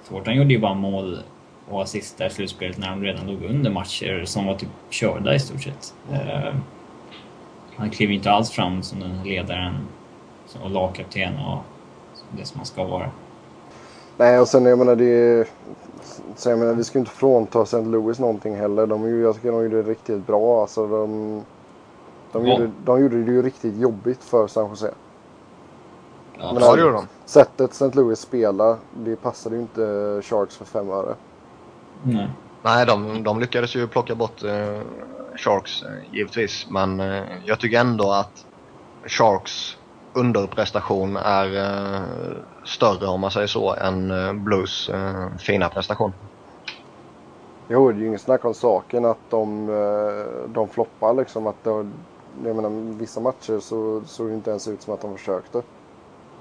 Thornton 0.09 0.35
gjorde 0.35 0.55
ju 0.55 0.61
bara 0.61 0.75
mål 0.75 1.23
och 1.71 1.83
assist 1.83 2.19
där 2.19 2.27
i 2.27 2.31
slutspelet 2.31 2.79
när 2.79 2.91
de 2.91 3.03
redan 3.03 3.27
låg 3.27 3.43
under 3.45 3.71
matcher 3.71 4.25
som 4.25 4.47
var 4.47 4.55
typ 4.55 4.69
körda 4.91 5.35
i 5.35 5.39
stort 5.39 5.63
sett. 5.63 5.95
Eh, 6.13 6.55
han 7.77 7.91
kliver 7.91 8.13
inte 8.15 8.31
alls 8.31 8.51
fram 8.51 8.83
som 8.83 9.01
den 9.01 9.23
ledaren 9.25 9.75
som- 10.47 10.63
och 10.63 10.71
lagkapten 10.71 11.39
och 11.39 11.59
det 12.39 12.45
som 12.45 12.57
han 12.59 12.67
ska 12.67 12.85
vara. 12.85 13.11
Nej, 14.17 14.39
och 14.41 14.49
sen 14.49 14.65
jag 14.65 14.79
menar 14.79 14.97
det... 14.97 15.49
Så 16.37 16.51
jag 16.51 16.59
menar, 16.59 16.75
vi 16.75 16.85
ska 16.85 16.99
ju 16.99 17.01
inte 17.01 17.13
frånta 17.13 17.63
St. 17.63 17.81
Louis 17.81 18.19
någonting 18.19 18.57
heller. 18.57 18.87
De, 18.87 19.21
jag 19.21 19.35
tycker 19.35 19.53
de 19.53 19.63
gjorde 19.63 19.83
det 19.83 19.91
riktigt 19.91 20.27
bra. 20.27 20.61
Alltså, 20.61 20.87
de, 20.87 21.43
de, 22.33 22.47
Ja. 22.47 22.53
gjorde, 22.53 22.71
de 22.85 23.01
gjorde 23.01 23.23
det 23.25 23.33
ju 23.33 23.43
riktigt 23.43 23.77
jobbigt 23.77 24.25
för 24.25 24.47
San 24.47 24.69
Jose. 24.69 24.91
Ja, 26.39 26.53
Men 26.53 26.63
det 26.63 26.81
gjorde 26.81 26.93
de. 26.93 27.07
Sättet 27.25 27.71
St. 27.71 27.91
Louis 27.93 28.21
spelar, 28.21 28.77
det 28.97 29.17
passade 29.17 29.57
ju 29.57 29.63
inte 29.63 30.21
Sharks 30.25 30.57
för 30.57 30.65
fem 30.65 30.91
öre. 30.91 31.15
Nej. 32.03 32.31
Nej, 32.63 32.87
de, 32.87 33.23
de 33.23 33.41
lyckades 33.41 33.77
ju 33.77 33.87
plocka 33.87 34.15
bort 34.15 34.43
eh, 34.43 34.81
Sharks 35.37 35.83
eh, 35.83 36.15
givetvis. 36.15 36.67
Men 36.71 37.01
eh, 37.01 37.23
jag 37.45 37.61
tycker 37.61 37.81
ändå 37.81 38.13
att 38.13 38.47
Sharks 39.07 39.77
underprestation 40.13 41.17
är 41.17 41.57
eh, 41.57 42.03
större 42.65 43.07
om 43.07 43.21
man 43.21 43.31
säger 43.31 43.47
så 43.47 43.75
än 43.75 44.11
eh, 44.11 44.33
Blues 44.33 44.89
eh, 44.89 45.37
fina 45.39 45.69
prestation. 45.69 46.13
Jo, 47.69 47.93
det 47.93 47.99
är 47.99 48.01
ju 48.01 48.07
inget 48.07 48.21
snack 48.21 48.45
om 48.45 48.55
saken 48.55 49.05
att 49.05 49.31
de, 49.31 49.67
de 50.49 50.69
floppar 50.69 51.15
liksom. 51.15 51.47
Att 51.47 51.65
det, 51.65 51.71
jag 52.45 52.57
menar, 52.57 52.99
vissa 52.99 53.21
matcher 53.21 53.61
så 53.61 54.03
såg 54.07 54.29
det 54.29 54.35
inte 54.35 54.51
ens 54.51 54.69
ut 54.69 54.83
som 54.83 54.95
att 54.95 55.01
de 55.01 55.17
försökte. 55.17 55.63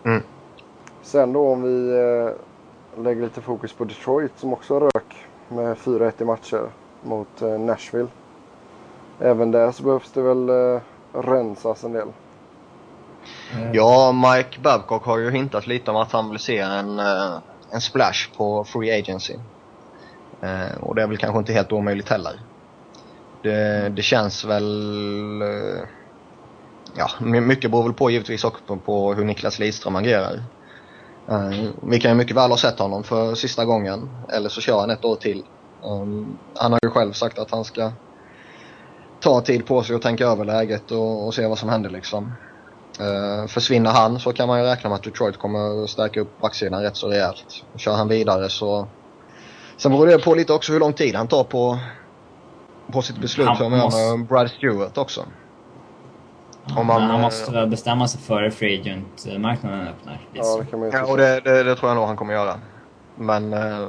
Mm. 0.03 0.23
Sen 1.01 1.33
då 1.33 1.51
om 1.51 1.61
vi 1.61 1.99
lägger 2.97 3.21
lite 3.21 3.41
fokus 3.41 3.73
på 3.73 3.83
Detroit 3.83 4.31
som 4.35 4.53
också 4.53 4.79
rök 4.79 5.27
med 5.51 5.77
4-1 5.77 6.11
i 6.21 6.25
matcher 6.25 6.69
mot 7.03 7.41
eh, 7.41 7.59
Nashville. 7.59 8.07
Även 9.19 9.51
där 9.51 9.71
så 9.71 9.83
behövs 9.83 10.11
det 10.11 10.21
väl 10.21 10.49
eh, 10.49 10.81
rensas 11.13 11.83
en 11.83 11.91
del. 11.93 12.07
Eh, 13.53 13.71
Ja, 13.73 14.11
Mike 14.11 14.59
Babcock 14.59 15.05
har 15.05 15.17
ju 15.17 15.31
hintat 15.31 15.67
lite 15.67 15.91
om 15.91 15.97
att 15.97 16.11
han 16.11 16.29
vill 16.29 16.39
se 16.39 16.57
en, 16.57 16.99
eh, 16.99 17.37
en 17.71 17.81
splash 17.81 18.29
på 18.37 18.63
Free 18.63 18.99
Agency. 18.99 19.35
Och 20.79 20.95
det 20.95 21.01
är 21.01 21.07
väl 21.07 21.17
kanske 21.17 21.39
inte 21.39 21.53
helt 21.53 21.71
omöjligt 21.71 22.09
heller. 22.09 22.41
Det, 23.43 23.89
det 23.89 24.01
känns 24.01 24.45
väl... 24.45 25.43
Ja, 26.95 27.09
my- 27.19 27.41
mycket 27.41 27.71
beror 27.71 27.83
väl 27.83 27.93
på 27.93 28.09
givetvis 28.11 28.43
också 28.43 28.63
på, 28.67 28.77
på 28.77 29.13
hur 29.13 29.25
Niklas 29.25 29.59
Lidström 29.59 29.95
agerar. 29.95 30.43
Eh, 31.31 31.69
vi 31.81 31.99
kan 31.99 32.11
ju 32.11 32.17
mycket 32.17 32.35
väl 32.35 32.49
ha 32.49 32.57
sett 32.57 32.79
honom 32.79 33.03
för 33.03 33.35
sista 33.35 33.65
gången, 33.65 34.09
eller 34.29 34.49
så 34.49 34.61
kör 34.61 34.79
han 34.79 34.89
ett 34.89 35.05
år 35.05 35.15
till. 35.15 35.43
Um, 35.83 36.37
han 36.55 36.71
har 36.71 36.79
ju 36.83 36.89
själv 36.89 37.13
sagt 37.13 37.39
att 37.39 37.51
han 37.51 37.63
ska 37.63 37.91
ta 39.19 39.41
tid 39.41 39.65
på 39.65 39.83
sig 39.83 39.95
och 39.95 40.01
tänka 40.01 40.25
över 40.25 40.45
läget 40.45 40.91
och, 40.91 41.27
och 41.27 41.33
se 41.33 41.47
vad 41.47 41.57
som 41.57 41.69
händer 41.69 41.89
liksom. 41.89 42.31
Uh, 43.01 43.47
försvinner 43.47 43.91
han 43.91 44.19
så 44.19 44.33
kan 44.33 44.47
man 44.47 44.59
ju 44.59 44.65
räkna 44.65 44.89
med 44.89 44.95
att 44.95 45.03
Detroit 45.03 45.37
kommer 45.37 45.87
stärka 45.87 46.21
upp 46.21 46.41
backsidan 46.41 46.81
rätt 46.81 46.95
så 46.95 47.07
rejält. 47.07 47.63
Kör 47.75 47.93
han 47.93 48.07
vidare 48.07 48.49
så... 48.49 48.87
Sen 49.77 49.91
beror 49.91 50.07
det 50.07 50.17
på 50.17 50.35
lite 50.35 50.53
också 50.53 50.73
hur 50.73 50.79
lång 50.79 50.93
tid 50.93 51.15
han 51.15 51.27
tar 51.27 51.43
på, 51.43 51.79
på 52.91 53.01
sitt 53.01 53.17
beslut 53.17 53.47
Han 53.47 53.71
måste- 53.71 54.17
med 54.17 54.27
Brad 54.27 54.49
Stewart 54.49 54.97
också. 54.97 55.25
Ja, 56.65 56.79
om 56.79 56.87
man, 56.87 57.01
han 57.01 57.11
eh, 57.15 57.21
måste 57.21 57.51
väl 57.51 57.67
bestämma 57.69 58.07
sig 58.07 58.21
före 58.21 58.51
free 58.51 58.79
agent-marknaden 58.79 59.87
öppnar. 59.87 60.19
Ja, 60.33 60.57
det 60.59 60.65
kan 60.65 60.79
man 60.79 60.89
ju 60.89 60.97
Ja, 60.97 61.05
och 61.05 61.17
det, 61.17 61.39
det, 61.39 61.63
det 61.63 61.75
tror 61.75 61.89
jag 61.89 61.95
nog 61.95 62.05
han 62.05 62.15
kommer 62.15 62.33
göra. 62.33 62.59
Men 63.15 63.53
eh, 63.53 63.87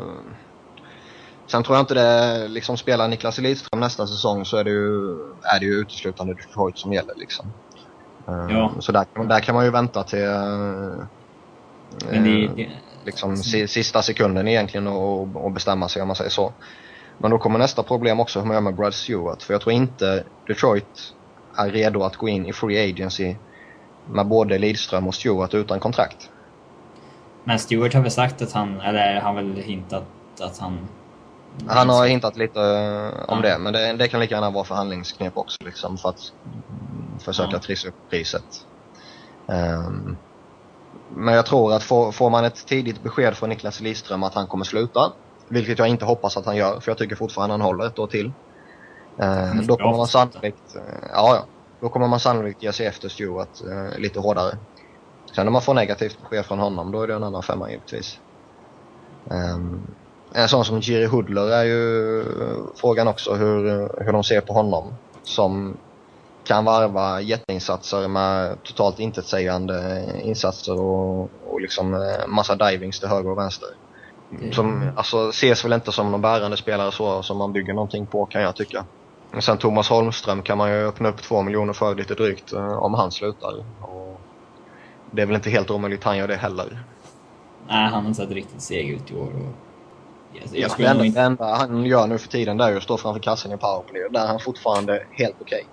sen 1.46 1.62
tror 1.62 1.76
jag 1.76 1.82
inte 1.82 1.94
det, 1.94 2.48
liksom 2.48 2.76
spelar 2.76 3.08
Niklas 3.08 3.38
Lidström 3.38 3.80
nästa 3.80 4.06
säsong 4.06 4.44
så 4.44 4.56
är 4.56 4.64
det 4.64 4.70
ju, 4.70 5.12
är 5.42 5.60
det 5.60 5.66
ju 5.66 5.72
uteslutande 5.72 6.34
Detroit 6.34 6.78
som 6.78 6.92
gäller 6.92 7.14
liksom. 7.16 7.46
Eh, 8.28 8.46
Ja. 8.50 8.72
Så 8.80 8.92
där, 8.92 9.06
där 9.28 9.40
kan 9.40 9.54
man 9.54 9.64
ju 9.64 9.70
vänta 9.70 10.02
till 10.02 10.24
eh, 10.24 10.34
Men 12.10 12.24
det, 12.24 12.46
det, 12.56 12.70
liksom 13.04 13.36
si, 13.36 13.68
sista 13.68 14.02
sekunden 14.02 14.48
egentligen 14.48 14.86
och, 14.86 15.36
och 15.36 15.50
bestämma 15.50 15.88
sig 15.88 16.02
om 16.02 16.08
man 16.08 16.16
säger 16.16 16.30
så. 16.30 16.52
Men 17.18 17.30
då 17.30 17.38
kommer 17.38 17.58
nästa 17.58 17.82
problem 17.82 18.20
också 18.20 18.38
hur 18.38 18.46
man 18.46 18.54
gör 18.54 18.60
med 18.60 18.74
Brad 18.74 18.94
Stewart. 18.94 19.42
För 19.42 19.54
jag 19.54 19.60
tror 19.60 19.72
inte 19.72 20.24
Detroit 20.46 21.14
är 21.56 21.70
redo 21.70 22.02
att 22.02 22.16
gå 22.16 22.28
in 22.28 22.46
i 22.46 22.52
Free 22.52 22.90
Agency 22.90 23.34
med 24.10 24.26
både 24.26 24.58
Lidström 24.58 25.06
och 25.08 25.14
Stewart 25.14 25.54
utan 25.54 25.80
kontrakt. 25.80 26.30
men 27.44 27.58
Stewart 27.58 27.94
har 27.94 28.00
väl 28.02 28.10
sagt 28.10 28.42
att 28.42 28.52
han, 28.52 28.80
eller 28.80 29.20
han 29.20 29.36
har 29.36 29.42
väl 29.42 29.56
hintat 29.56 30.04
att 30.40 30.58
han... 30.58 30.78
Han 31.68 31.88
har 31.88 32.06
hintat 32.06 32.36
lite 32.36 32.60
eh, 32.60 33.30
om 33.32 33.42
Ja. 33.44 33.48
det, 33.50 33.58
men 33.58 33.72
det, 33.72 33.92
det 33.92 34.08
kan 34.08 34.20
lika 34.20 34.34
gärna 34.34 34.50
vara 34.50 34.64
förhandlingsknep 34.64 35.36
också 35.36 35.56
liksom 35.64 35.98
för 35.98 36.08
att 36.08 36.20
försöka 37.24 37.50
Ja. 37.52 37.58
trissa 37.58 37.88
upp 37.88 37.94
priset. 38.10 38.44
Ehm, 39.48 40.16
men 41.08 41.34
jag 41.34 41.46
tror 41.46 41.72
att 41.72 41.82
får, 41.82 42.12
får 42.12 42.30
man 42.30 42.44
ett 42.44 42.66
tidigt 42.66 43.02
besked 43.02 43.36
från 43.36 43.48
Niklas 43.48 43.80
Lidström 43.80 44.22
att 44.22 44.34
han 44.34 44.46
kommer 44.46 44.64
sluta, 44.64 45.12
vilket 45.48 45.78
jag 45.78 45.88
inte 45.88 46.04
hoppas 46.04 46.36
att 46.36 46.46
han 46.46 46.56
gör, 46.56 46.80
för 46.80 46.90
jag 46.90 46.98
tycker 46.98 47.16
fortfarande 47.16 47.52
han 47.52 47.60
håller 47.60 47.86
ett 47.86 47.98
år 47.98 48.06
till. 48.06 48.32
Eh, 49.20 49.58
är 49.58 49.62
då 49.66 49.76
kommer 49.76 49.96
man 49.96 50.06
sannolikt, 50.06 50.74
eh, 50.76 51.08
ja, 51.12 51.34
ja, 51.36 51.46
då 51.80 51.88
kommer 51.88 52.08
man 52.08 52.20
sannolikt 52.20 52.62
ge 52.62 52.72
sig 52.72 52.86
efter 52.86 53.08
Stewart 53.08 53.60
eh, 53.70 53.98
lite 53.98 54.20
hårdare. 54.20 54.58
Sen 55.36 55.46
om 55.46 55.52
man 55.52 55.62
får 55.62 55.74
negativt 55.74 56.20
besked 56.20 56.46
från 56.46 56.58
honom, 56.58 56.92
då 56.92 57.02
är 57.02 57.06
det 57.06 57.14
en 57.14 57.24
annan 57.24 57.42
femma 57.42 57.70
givetvis. 57.70 58.14
Ehm, 59.30 59.86
en 60.34 60.48
sån 60.48 60.64
som 60.64 60.80
Jiri 60.80 61.06
Hudler 61.06 61.50
är 61.50 61.64
ju 61.64 62.24
frågan 62.76 63.08
också 63.08 63.34
hur, 63.34 63.64
hur 64.04 64.12
de 64.12 64.24
ser 64.24 64.40
på 64.40 64.52
honom. 64.52 64.94
Som 65.22 65.76
kan 66.44 66.64
varva 66.64 67.20
jätteinsatser 67.20 68.08
med 68.08 68.62
totalt 68.62 68.98
intetsägande 68.98 70.04
insatser 70.22 70.80
och, 70.80 71.22
och 71.52 71.60
liksom 71.60 72.14
massa 72.28 72.56
divings 72.56 73.00
till 73.00 73.08
höger 73.08 73.30
och 73.30 73.38
vänster. 73.38 73.68
Det- 74.30 74.54
Som 74.54 74.92
alltså, 74.96 75.28
ses 75.28 75.64
väl 75.64 75.72
inte 75.72 75.92
som 75.92 76.10
någon 76.12 76.20
bärande 76.20 76.56
spelare 76.56 76.92
så 76.92 77.22
som 77.22 77.38
man 77.38 77.52
bygger 77.52 77.74
någonting 77.74 78.06
på 78.06 78.26
kan 78.26 78.42
jag 78.42 78.56
tycka. 78.56 78.86
Men 79.32 79.42
sen 79.42 79.58
Thomas 79.58 79.88
Holmström 79.88 80.42
kan 80.42 80.58
man 80.58 80.70
ju 80.70 80.86
öppna 80.88 81.08
upp 81.08 81.22
två 81.22 81.42
miljoner 81.42 81.72
för 81.72 81.94
lite 81.94 82.14
drygt 82.14 82.52
eh, 82.52 82.72
om 82.82 82.94
han 82.94 83.10
slutar. 83.12 83.64
Och 83.80 84.20
det 85.10 85.22
är 85.22 85.26
väl 85.26 85.34
inte 85.36 85.50
helt 85.50 85.70
omöjligt 85.70 86.04
han 86.04 86.16
gör 86.18 86.28
det 86.28 86.36
heller. 86.36 86.78
Nej, 87.68 87.88
han 87.90 88.06
har 88.06 88.12
sett 88.12 88.30
riktigt 88.30 88.62
seg 88.62 88.90
ut 88.90 89.10
i 89.10 89.14
år. 89.16 89.20
Och, 89.22 89.52
jag, 90.32 90.60
jag 90.60 90.70
Ja, 90.70 90.74
det, 90.78 90.84
enda, 90.86 91.04
inte... 91.04 91.20
det 91.20 91.26
enda 91.26 91.54
han 91.54 91.84
gör 91.86 92.06
nu 92.06 92.18
för 92.18 92.28
tiden 92.28 92.56
det 92.56 92.64
är 92.64 92.76
att 92.76 92.82
stå 92.82 92.96
framför 92.98 93.20
kassen 93.20 93.52
i 93.52 93.56
powerplay. 93.56 94.02
Där 94.10 94.22
är 94.22 94.26
han 94.26 94.40
fortfarande 94.40 95.02
helt 95.10 95.36
okej. 95.40 95.66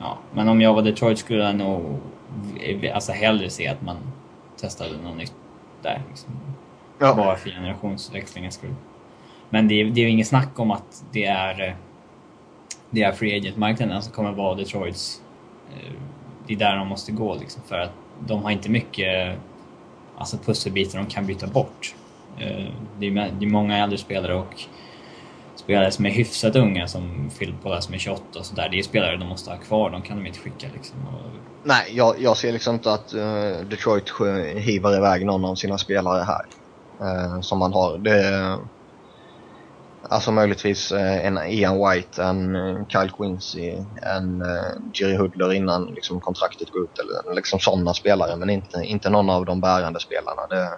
Ja, 0.00 0.18
men 0.32 0.48
om 0.48 0.60
jag 0.60 0.74
var 0.74 0.82
Detroit 0.82 1.18
skulle 1.18 1.44
jag 1.44 1.56
nog 1.56 2.00
alltså 2.94 3.12
hellre 3.12 3.50
se 3.50 3.68
att 3.68 3.82
man 3.82 3.96
testade 4.60 4.90
något 5.04 5.16
nytt 5.16 5.32
där. 5.82 6.02
Liksom. 6.08 6.30
Ja. 6.98 7.14
Bara 7.14 7.36
för 7.36 7.50
generationsväxlingens 7.50 8.54
skull. 8.54 8.74
Men 9.50 9.68
det, 9.68 9.74
är- 9.80 9.84
det 9.84 10.00
är 10.00 10.04
ju 10.04 10.10
inget 10.10 10.28
snack 10.28 10.58
om 10.58 10.70
att 10.70 11.04
det 11.12 11.24
är, 11.24 11.68
eh, 11.68 11.74
det 12.90 13.02
är 13.02 13.12
free 13.12 13.36
agent-marknaden 13.36 14.02
som 14.02 14.12
kommer 14.12 14.32
vara 14.32 14.54
Detroits... 14.54 15.22
Eh, 15.70 15.92
det 16.46 16.54
är 16.54 16.58
där 16.58 16.76
de 16.76 16.88
måste 16.88 17.12
gå 17.12 17.34
liksom, 17.34 17.62
för 17.66 17.78
att 17.78 17.92
de 18.26 18.42
har 18.42 18.50
inte 18.50 18.70
mycket 18.70 19.38
alltså 20.16 20.36
pusselbitar 20.38 20.98
de 20.98 21.06
kan 21.06 21.26
byta 21.26 21.46
bort. 21.46 21.94
Eh, 22.38 22.66
det 22.98 23.06
är, 23.06 23.46
många 23.46 23.78
äldre 23.78 23.98
spelare 23.98 24.34
och 24.34 24.62
spelare 25.56 25.90
som 25.90 26.06
är 26.06 26.10
hyfsat 26.10 26.56
unga 26.56 26.88
som 26.88 27.30
Phil 27.38 27.54
Pola 27.62 27.80
som 27.80 27.94
är 27.94 27.98
28 27.98 28.22
och 28.38 28.46
sådär. 28.46 28.68
Det 28.68 28.78
är 28.78 28.82
spelare 28.82 29.16
de 29.16 29.28
måste 29.28 29.50
ha 29.50 29.56
kvar, 29.56 29.90
de 29.90 30.02
kan 30.02 30.16
de 30.16 30.26
inte 30.26 30.38
skicka 30.38 30.66
liksom. 30.74 30.96
Nej, 31.64 31.92
jag, 31.92 32.14
jag 32.20 32.36
ser 32.36 32.52
liksom 32.52 32.74
inte 32.74 32.92
att 32.92 33.14
eh, 33.14 33.66
Detroit 33.70 34.12
hivar 34.56 34.96
iväg 34.96 35.26
någon 35.26 35.44
av 35.44 35.54
sina 35.54 35.78
spelare 35.78 36.24
här. 36.24 36.46
som 37.42 37.58
man 37.58 37.72
har. 37.72 37.98
Det 37.98 38.24
är, 38.24 38.58
alltså 40.08 40.32
möjligtvis 40.32 40.92
eh, 40.92 41.26
en 41.26 41.38
Ian 41.38 41.78
White, 41.78 42.22
en 42.22 42.56
eh, 42.56 42.86
Kyle 42.88 43.10
Quincy, 43.18 43.72
en 44.02 44.42
uh, 44.42 44.92
Jerry 44.94 45.16
Hudler 45.16 45.52
innan 45.52 45.86
liksom, 45.86 46.20
kontraktet 46.20 46.70
går 46.70 46.82
ut. 46.82 46.98
Eller 46.98 47.34
liksom 47.34 47.58
sådana 47.58 47.94
spelare, 47.94 48.36
men 48.36 48.50
inte, 48.50 48.80
inte 48.80 49.10
någon 49.10 49.30
av 49.30 49.44
de 49.44 49.60
bärande 49.60 50.00
spelarna. 50.00 50.46
Det, 50.50 50.70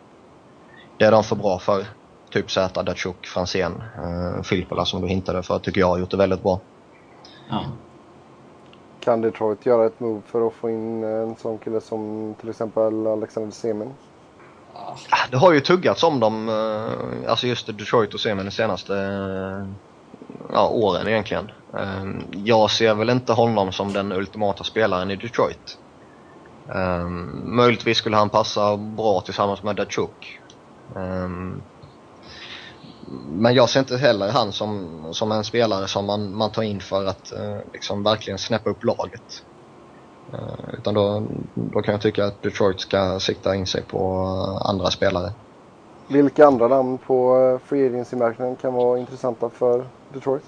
det 0.99 1.05
är 1.05 1.11
de 1.11 1.25
för 1.25 1.37
bra 1.37 1.59
för. 1.59 1.87
Typ 2.31 2.51
Zäta, 2.51 2.83
Datsjuk, 2.83 3.27
Franzén, 3.27 3.83
uh, 3.99 4.43
Filippola 4.43 4.85
som 4.85 5.03
du 5.03 5.09
hintade 5.09 5.43
för 5.43 5.59
tycker 5.59 5.81
jag 5.81 5.89
har 5.89 5.99
gjort 5.99 6.11
det 6.11 6.17
väldigt 6.17 6.43
bra. 6.43 6.61
ja. 7.51 7.65
Kan 9.01 9.21
Detroit 9.21 9.67
göra 9.67 9.87
ett 9.87 10.01
move 10.01 10.21
för 10.27 10.47
att 10.47 10.53
få 10.53 10.71
in 10.71 11.05
en 11.05 11.37
sån 11.37 11.59
kille 11.59 11.81
som 11.81 12.35
till 12.41 12.49
exempel 12.49 13.07
Alexander 13.07 13.51
Semin? 13.51 13.95
Ah, 15.11 15.27
det 15.31 15.37
har 15.37 15.53
ju 15.53 15.61
tuggats 15.61 16.03
om 16.03 16.21
dem, 16.21 16.49
eh, 16.49 17.31
alltså 17.31 17.47
just 17.47 17.67
Detroit 17.67 18.15
och 18.15 18.21
Semin 18.21 18.45
de 18.45 18.51
senaste 18.51 18.95
eh, 18.97 19.67
ja, 20.53 20.69
åren 20.69 21.09
egentligen. 21.09 21.51
Eh, 21.79 22.05
jag 22.31 22.71
ser 22.71 22.95
väl 22.95 23.11
inte 23.11 23.33
honom 23.33 23.73
som 23.73 23.93
den 23.93 24.13
ultimata 24.13 24.65
spelaren 24.65 25.11
i 25.11 25.17
Detroit. 25.17 25.77
Möjligtvis 27.45 27.99
skulle 27.99 28.17
han 28.17 28.31
passa 28.31 28.77
bra 28.77 29.21
tillsammans 29.21 29.63
med 29.63 29.77
Dachuk. 29.77 30.41
Men 33.29 33.55
jag 33.55 33.71
ser 33.71 33.81
inte 33.81 33.97
heller 33.97 34.31
han 34.31 34.53
som, 34.53 35.15
som 35.15 35.33
en 35.33 35.45
spelare 35.45 35.89
som 35.89 36.07
man, 36.07 36.37
man 36.37 36.53
tar 36.53 36.63
in 36.63 36.81
för 36.81 37.07
att 37.07 37.33
liksom 37.73 38.03
verkligen 38.03 38.39
snäppa 38.39 38.71
upp 38.71 38.85
laget. 38.85 39.43
Uh, 40.35 40.75
utan 40.79 40.95
då, 40.95 41.23
då 41.55 41.83
kan 41.83 41.93
jag 41.93 42.01
tycka 42.01 42.25
att 42.25 42.43
Detroit 42.43 42.81
ska 42.81 43.21
sikta 43.21 43.55
in 43.55 43.67
sig 43.67 43.83
på 43.83 44.25
andra 44.65 44.91
spelare. 44.91 45.33
Vilka 46.09 46.47
andra 46.47 46.69
namn 46.69 46.99
på 46.99 47.37
eh, 47.37 47.69
free 47.69 47.87
agency-marknaden 47.87 48.57
kan 48.57 48.75
vara 48.75 48.99
intressanta 48.99 49.51
för 49.51 49.85
Detroit? 50.13 50.43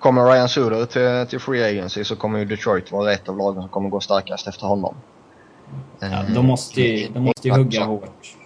Kommer 0.00 0.24
Ryan 0.24 0.48
Suder 0.48 0.86
till, 0.86 1.30
till 1.30 1.40
free 1.40 1.64
agency 1.64 2.04
så 2.04 2.16
kommer 2.16 2.38
ju 2.38 2.44
Detroit 2.44 2.92
vara 2.92 3.12
ett 3.12 3.28
av 3.28 3.38
lagen 3.38 3.62
som 3.62 3.68
kommer 3.68 3.88
gå 3.88 4.00
starkast 4.00 4.48
efter 4.48 4.66
honom. 4.66 4.94
Ja, 5.98 6.22
de 6.34 6.46
måste 6.46 6.82
ju, 6.82 7.08
de 7.08 7.20
måste 7.20 7.48
ju 7.48 7.54
hugga 7.54 7.84
hårt. 7.84 8.36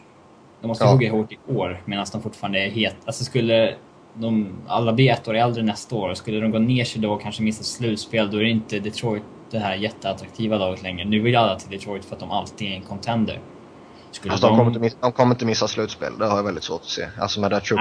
De 0.61 0.68
måste 0.68 0.84
ja. 0.84 0.91
hugga 0.91 1.12
hårt 1.12 1.32
i 1.32 1.38
år 1.55 1.82
medan 1.84 2.07
de 2.12 2.22
fortfarande 2.22 2.59
är 2.59 2.70
het. 2.70 2.97
Alltså 3.05 3.24
skulle 3.24 3.74
de 4.15 4.53
alla 4.67 4.93
bli 4.93 5.09
ett 5.09 5.29
år 5.29 5.35
äldre 5.35 5.63
nästa 5.63 5.97
år, 5.97 6.15
skulle 6.15 6.41
de 6.41 6.51
gå 6.51 6.59
ner 6.59 6.85
sig 6.85 7.03
då 7.03 7.13
och 7.13 7.23
kanske 7.23 7.43
missa 7.43 7.63
slutspel, 7.63 8.31
då 8.31 8.39
är 8.39 8.43
det 8.43 8.51
inte 8.51 8.79
Detroit 8.79 9.23
det 9.51 9.59
här 9.59 9.75
jätteattraktiva 9.75 10.59
laget 10.59 10.83
längre. 10.83 11.05
Nu 11.05 11.21
vill 11.21 11.37
alla 11.37 11.59
till 11.59 11.71
Detroit 11.71 12.05
för 12.05 12.15
att 12.15 12.21
de 12.21 12.31
alltid 12.31 12.69
är 12.69 12.77
en 12.77 12.83
contender. 12.83 13.41
Skulle 14.11 14.33
alltså, 14.33 14.47
de... 14.47 14.57
Kommer 14.57 14.71
inte 14.71 14.81
missa, 14.81 14.97
de 15.01 15.13
kommer 15.13 15.35
inte 15.35 15.45
missa 15.45 15.69
slutspel, 15.69 16.19
det 16.19 16.27
har 16.27 16.37
jag 16.37 16.45
väldigt 16.45 16.65
svårt 16.65 16.81
att 16.81 16.87
se. 16.87 17.09
Alltså 17.19 17.41
med 17.41 17.51
Datsjuk, 17.51 17.79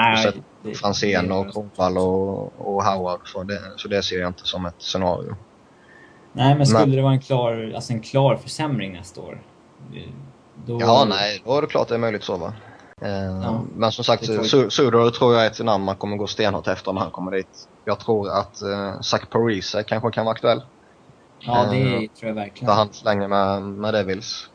Franzén 0.75 1.31
och 1.31 1.53
Kronwall 1.53 1.97
och, 1.97 2.75
och 2.75 2.83
Howard. 2.83 3.19
Så 3.25 3.43
det, 3.43 3.59
så 3.77 3.87
det 3.87 4.03
ser 4.03 4.19
jag 4.19 4.27
inte 4.27 4.47
som 4.47 4.65
ett 4.65 4.75
scenario. 4.77 5.35
Nej, 6.33 6.55
men 6.55 6.65
skulle 6.65 6.85
men... 6.85 6.95
det 6.95 7.01
vara 7.01 7.13
en 7.13 7.21
klar, 7.21 7.71
alltså 7.75 7.93
en 7.93 8.01
klar 8.01 8.35
försämring 8.35 8.93
nästa 8.93 9.21
år? 9.21 9.41
Då... 10.65 10.77
Ja, 10.81 11.05
nej, 11.09 11.41
då 11.45 11.57
är 11.57 11.61
det 11.61 11.67
klart 11.67 11.87
det 11.87 11.93
är 11.93 11.99
möjligt 11.99 12.23
så 12.23 12.37
va. 12.37 12.53
Eh, 13.01 13.41
ja, 13.43 13.61
men 13.75 13.91
som 13.91 14.03
sagt, 14.03 14.25
Sudor 14.69 15.09
tror 15.09 15.33
jag 15.33 15.45
är 15.45 15.47
ett 15.47 15.59
namn 15.59 15.83
man 15.83 15.95
kommer 15.95 16.17
gå 16.17 16.27
stenhårt 16.27 16.67
efter 16.67 16.93
när 16.93 17.01
han 17.01 17.11
kommer 17.11 17.31
dit. 17.31 17.67
Jag 17.85 17.99
tror 17.99 18.29
att 18.29 18.61
eh, 18.61 19.01
Zach 19.01 19.29
Parise 19.29 19.83
kanske 19.83 20.11
kan 20.11 20.25
vara 20.25 20.33
aktuell. 20.33 20.61
Ja, 21.39 21.67
det 21.71 21.81
eh, 21.81 21.99
tror 21.99 22.27
jag 22.27 22.33
verkligen. 22.33 22.67
För 22.67 22.73
han 22.73 22.89
länge 23.03 23.27
med, 23.27 23.61
med 23.61 23.93
Devils. 23.93 24.49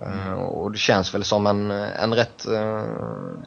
Mm. 0.00 0.38
Och 0.38 0.72
det 0.72 0.78
känns 0.78 1.14
väl 1.14 1.24
som 1.24 1.46
en, 1.46 1.70
en, 1.70 2.14
rätt, 2.14 2.46
eh, 2.46 2.84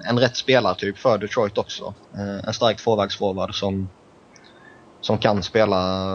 en 0.09 0.19
rätt 0.19 0.35
spelartyp 0.35 0.97
för 0.97 1.17
Detroit 1.17 1.57
också. 1.57 1.93
Eh, 2.13 2.47
en 2.47 2.53
stark 2.53 2.77
tvåvägsforward 2.77 3.55
som, 3.55 3.89
som 5.01 5.17
kan 5.17 5.43
spela 5.43 6.05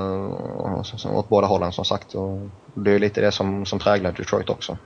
åt 1.05 1.29
båda 1.29 1.47
hållen 1.47 1.73
som 1.73 1.85
sagt. 1.85 2.15
Och 2.15 2.49
det 2.75 2.91
är 2.91 2.99
lite 2.99 3.21
det 3.21 3.33
som, 3.33 3.67
som 3.67 3.79
präglar 3.79 4.13
Detroit 4.13 4.51
också. 4.51 4.79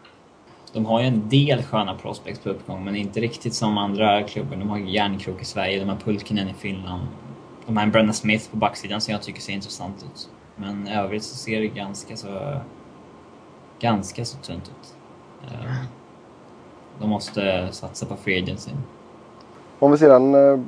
De 0.75 0.87
har 0.87 1.01
ju 1.01 1.07
en 1.07 1.29
del 1.29 1.63
sköna 1.63 1.95
prospects 1.95 2.41
på 2.41 2.49
uppgång, 2.49 2.85
men 2.85 2.97
inte 2.97 3.21
riktigt 3.21 3.55
som 3.55 3.79
andra 3.79 4.23
klubbar. 4.23 4.57
De 4.57 4.71
har 4.71 4.79
Järnkrok 4.79 5.43
i 5.43 5.45
Sverige, 5.45 5.81
de 5.81 5.89
har 5.89 5.97
Pulkinen 5.97 6.49
i 6.49 6.55
Finland. 6.55 7.03
De 7.67 7.77
har 7.77 7.85
en 7.85 7.91
Brenna 7.91 8.13
Smith 8.13 8.51
på 8.51 8.57
backsidan 8.57 9.01
som 9.01 9.13
jag 9.13 9.23
tycker 9.23 9.41
ser 9.41 9.53
intressant 9.53 10.05
ut. 10.13 10.29
Men 10.57 10.89
i 10.89 10.95
övrigt 10.95 11.23
så 11.23 11.37
ser 11.37 11.61
det 11.61 11.67
ganska 11.67 12.17
så... 12.17 12.61
Ganska 13.81 14.25
så 14.25 14.37
tunt 14.37 14.69
ut. 14.69 14.95
Eh, 15.45 15.75
de 17.01 17.11
måste 17.11 17.69
satsa 17.73 18.07
på 18.07 18.17
free 18.17 18.43
agency. 18.43 18.71
Om 19.79 19.91
vi 19.91 19.99
sedan 19.99 20.35
eh, 20.35 20.61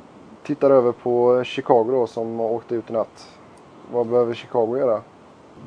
tittar 0.43 0.71
över 0.71 0.91
på 0.91 1.43
Chicago 1.43 1.91
då 1.91 2.07
som 2.07 2.39
åkte 2.39 2.75
ut 2.75 2.89
i 2.89 2.93
natt. 2.93 3.27
Vad 3.91 4.07
behöver 4.07 4.33
Chicago 4.33 4.77
göra? 4.77 5.01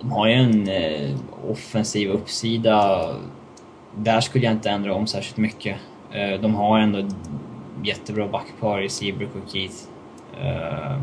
De 0.00 0.12
har 0.12 0.26
ju 0.26 0.34
en 0.34 0.68
eh, 0.68 1.16
offensiv 1.50 2.10
uppsida. 2.10 3.08
Där 3.96 4.20
skulle 4.20 4.44
jag 4.44 4.54
inte 4.54 4.70
ändra 4.70 4.94
om 4.94 5.06
särskilt 5.06 5.36
mycket. 5.36 5.76
Eh, 6.12 6.40
de 6.40 6.54
har 6.54 6.78
ändå 6.78 7.08
jättebra 7.84 8.28
backpar 8.28 8.80
i 8.80 8.88
Seabrook 8.88 9.30
och 9.34 9.52
Keith. 9.52 9.76
Eh, 10.42 11.00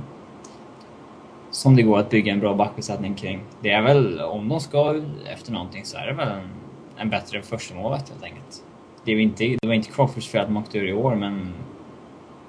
som 1.52 1.76
det 1.76 1.82
går 1.82 2.00
att 2.00 2.10
bygga 2.10 2.34
en 2.34 2.40
bra 2.40 2.56
backbesättning 2.56 3.16
kring. 3.16 3.42
Det 3.62 3.72
är 3.72 3.82
väl, 3.82 4.22
om 4.22 4.50
de 4.50 4.60
ska 4.60 5.02
efter 5.34 5.52
någonting 5.52 5.86
så 5.86 5.98
är 5.98 6.08
det 6.08 6.14
väl 6.14 6.28
en 6.28 6.50
en 6.98 7.10
bättre 7.10 7.42
första 7.42 7.76
målvakt 7.76 8.10
helt 8.10 8.24
enkelt. 8.24 8.64
Det, 9.04 9.12
är 9.12 9.20
inte, 9.20 9.44
det 9.62 9.68
var 9.68 9.74
inte 9.74 9.92
Crawfords 9.92 10.28
fel 10.28 10.42
att 10.42 10.48
de 10.48 10.58
åkte 10.58 10.78
ur 10.78 10.88
i 10.88 10.94
år, 10.94 11.16
men 11.16 11.54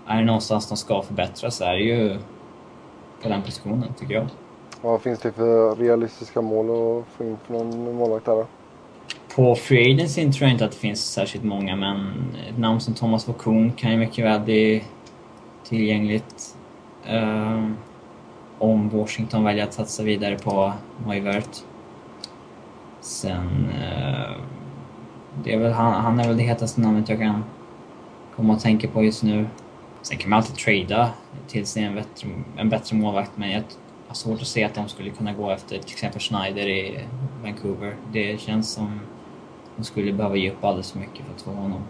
är 0.06 0.16
det 0.16 0.24
någonstans 0.24 0.68
de 0.68 0.76
ska 0.76 1.02
förbättras 1.02 1.56
så 1.56 1.64
är 1.64 1.72
det 1.72 1.82
ju 1.82 2.18
på 3.22 3.28
den 3.28 3.42
positionen, 3.42 3.94
tycker 3.98 4.14
jag. 4.14 4.26
Vad 4.82 5.02
finns 5.02 5.18
det 5.18 5.32
för 5.32 5.76
realistiska 5.76 6.40
mål 6.40 6.66
att 6.66 7.06
få 7.08 7.24
in 7.24 7.36
för 7.46 7.52
någon 7.52 7.94
målvakt 7.96 8.26
där 8.26 8.32
då? 8.32 8.46
På 9.34 9.54
Free 9.54 9.94
Agency 9.94 10.32
tror 10.32 10.42
jag 10.42 10.50
inte 10.50 10.64
att 10.64 10.72
det 10.72 10.78
finns 10.78 11.12
särskilt 11.12 11.44
många, 11.44 11.76
men 11.76 12.12
ett 12.48 12.58
namn 12.58 12.80
som 12.80 12.94
Thomas 12.94 13.28
Vokun 13.28 13.72
kan 13.72 13.90
ju 13.90 13.96
mycket 13.96 14.24
väl 14.24 14.40
bli 14.40 14.84
tillgängligt. 15.64 16.56
Uh, 17.12 17.70
om 18.58 18.88
Washington 18.88 19.44
väljer 19.44 19.64
att 19.64 19.74
satsa 19.74 20.02
vidare 20.02 20.38
på 20.38 20.72
Moivert. 21.06 21.56
Sen... 23.00 23.68
Uh, 23.68 24.36
det 25.44 25.52
är 25.52 25.58
väl, 25.58 25.72
han, 25.72 25.92
han 26.04 26.20
är 26.20 26.28
väl 26.28 26.36
det 26.36 26.42
hetaste 26.42 26.80
namnet 26.80 27.08
jag 27.08 27.18
kan 27.18 27.44
komma 28.36 28.54
att 28.54 28.60
tänka 28.60 28.88
på 28.88 29.04
just 29.04 29.22
nu. 29.22 29.46
Sen 30.02 30.18
kan 30.18 30.30
man 30.30 30.36
alltid 30.36 30.56
trada 30.56 31.10
till 31.48 31.66
sig 31.66 31.82
en 31.82 31.94
bättre, 31.94 32.28
en 32.56 32.68
bättre 32.68 32.96
målvakt 32.96 33.30
men 33.34 33.50
jag 33.50 33.62
har 34.08 34.14
svårt 34.14 34.40
att 34.40 34.46
se 34.46 34.64
att 34.64 34.74
de 34.74 34.88
skulle 34.88 35.10
kunna 35.10 35.32
gå 35.32 35.50
efter 35.50 35.78
till 35.78 35.92
exempel 35.92 36.20
Schneider 36.20 36.68
i 36.68 37.08
Vancouver. 37.42 37.96
Det 38.12 38.40
känns 38.40 38.72
som 38.72 39.00
de 39.76 39.84
skulle 39.84 40.12
behöva 40.12 40.36
ge 40.36 40.50
upp 40.50 40.64
alldeles 40.64 40.92
för 40.92 40.98
mycket 40.98 41.26
för 41.26 41.34
att 41.34 41.42
få 41.42 41.50
honom. 41.50 41.82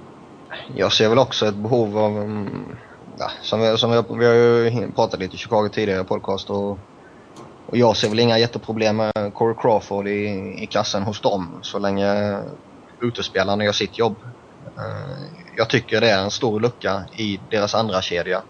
Jag 0.76 0.92
ser 0.92 1.08
väl 1.08 1.18
också 1.18 1.46
ett 1.46 1.54
behov 1.54 1.98
av, 1.98 2.16
mm, 2.16 2.76
ja, 3.18 3.30
som, 3.42 3.60
vi, 3.60 3.78
som 3.78 3.90
vi, 3.90 4.02
vi 4.18 4.26
har 4.26 4.34
ju 4.34 4.92
pratat 4.92 5.20
lite 5.20 5.34
i 5.34 5.38
Chicago 5.38 5.68
tidigare 5.68 6.00
i 6.00 6.04
podcast 6.04 6.50
och 6.50 6.78
och 7.70 7.76
jag 7.76 7.96
ser 7.96 8.08
väl 8.08 8.18
inga 8.18 8.38
jätteproblem 8.38 8.96
med 8.96 9.34
Corey 9.34 9.54
Crawford 9.60 10.08
i, 10.08 10.54
i 10.62 10.66
kassen 10.70 11.02
hos 11.02 11.20
dem 11.20 11.58
så 11.62 11.78
länge 11.78 12.38
utespelarna 13.00 13.64
gör 13.64 13.72
sitt 13.72 13.98
jobb. 13.98 14.16
Eh, 14.76 15.38
jag 15.56 15.68
tycker 15.68 16.00
det 16.00 16.10
är 16.10 16.22
en 16.22 16.30
stor 16.30 16.60
lucka 16.60 17.04
i 17.16 17.40
deras 17.50 17.74
andra 17.74 18.02
kedja 18.02 18.42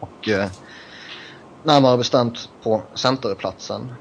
och 0.00 0.28
eh, 0.28 0.46
närmare 1.62 1.96
bestämt 1.96 2.48
på 2.62 2.82
centerplatsen. 2.94 3.92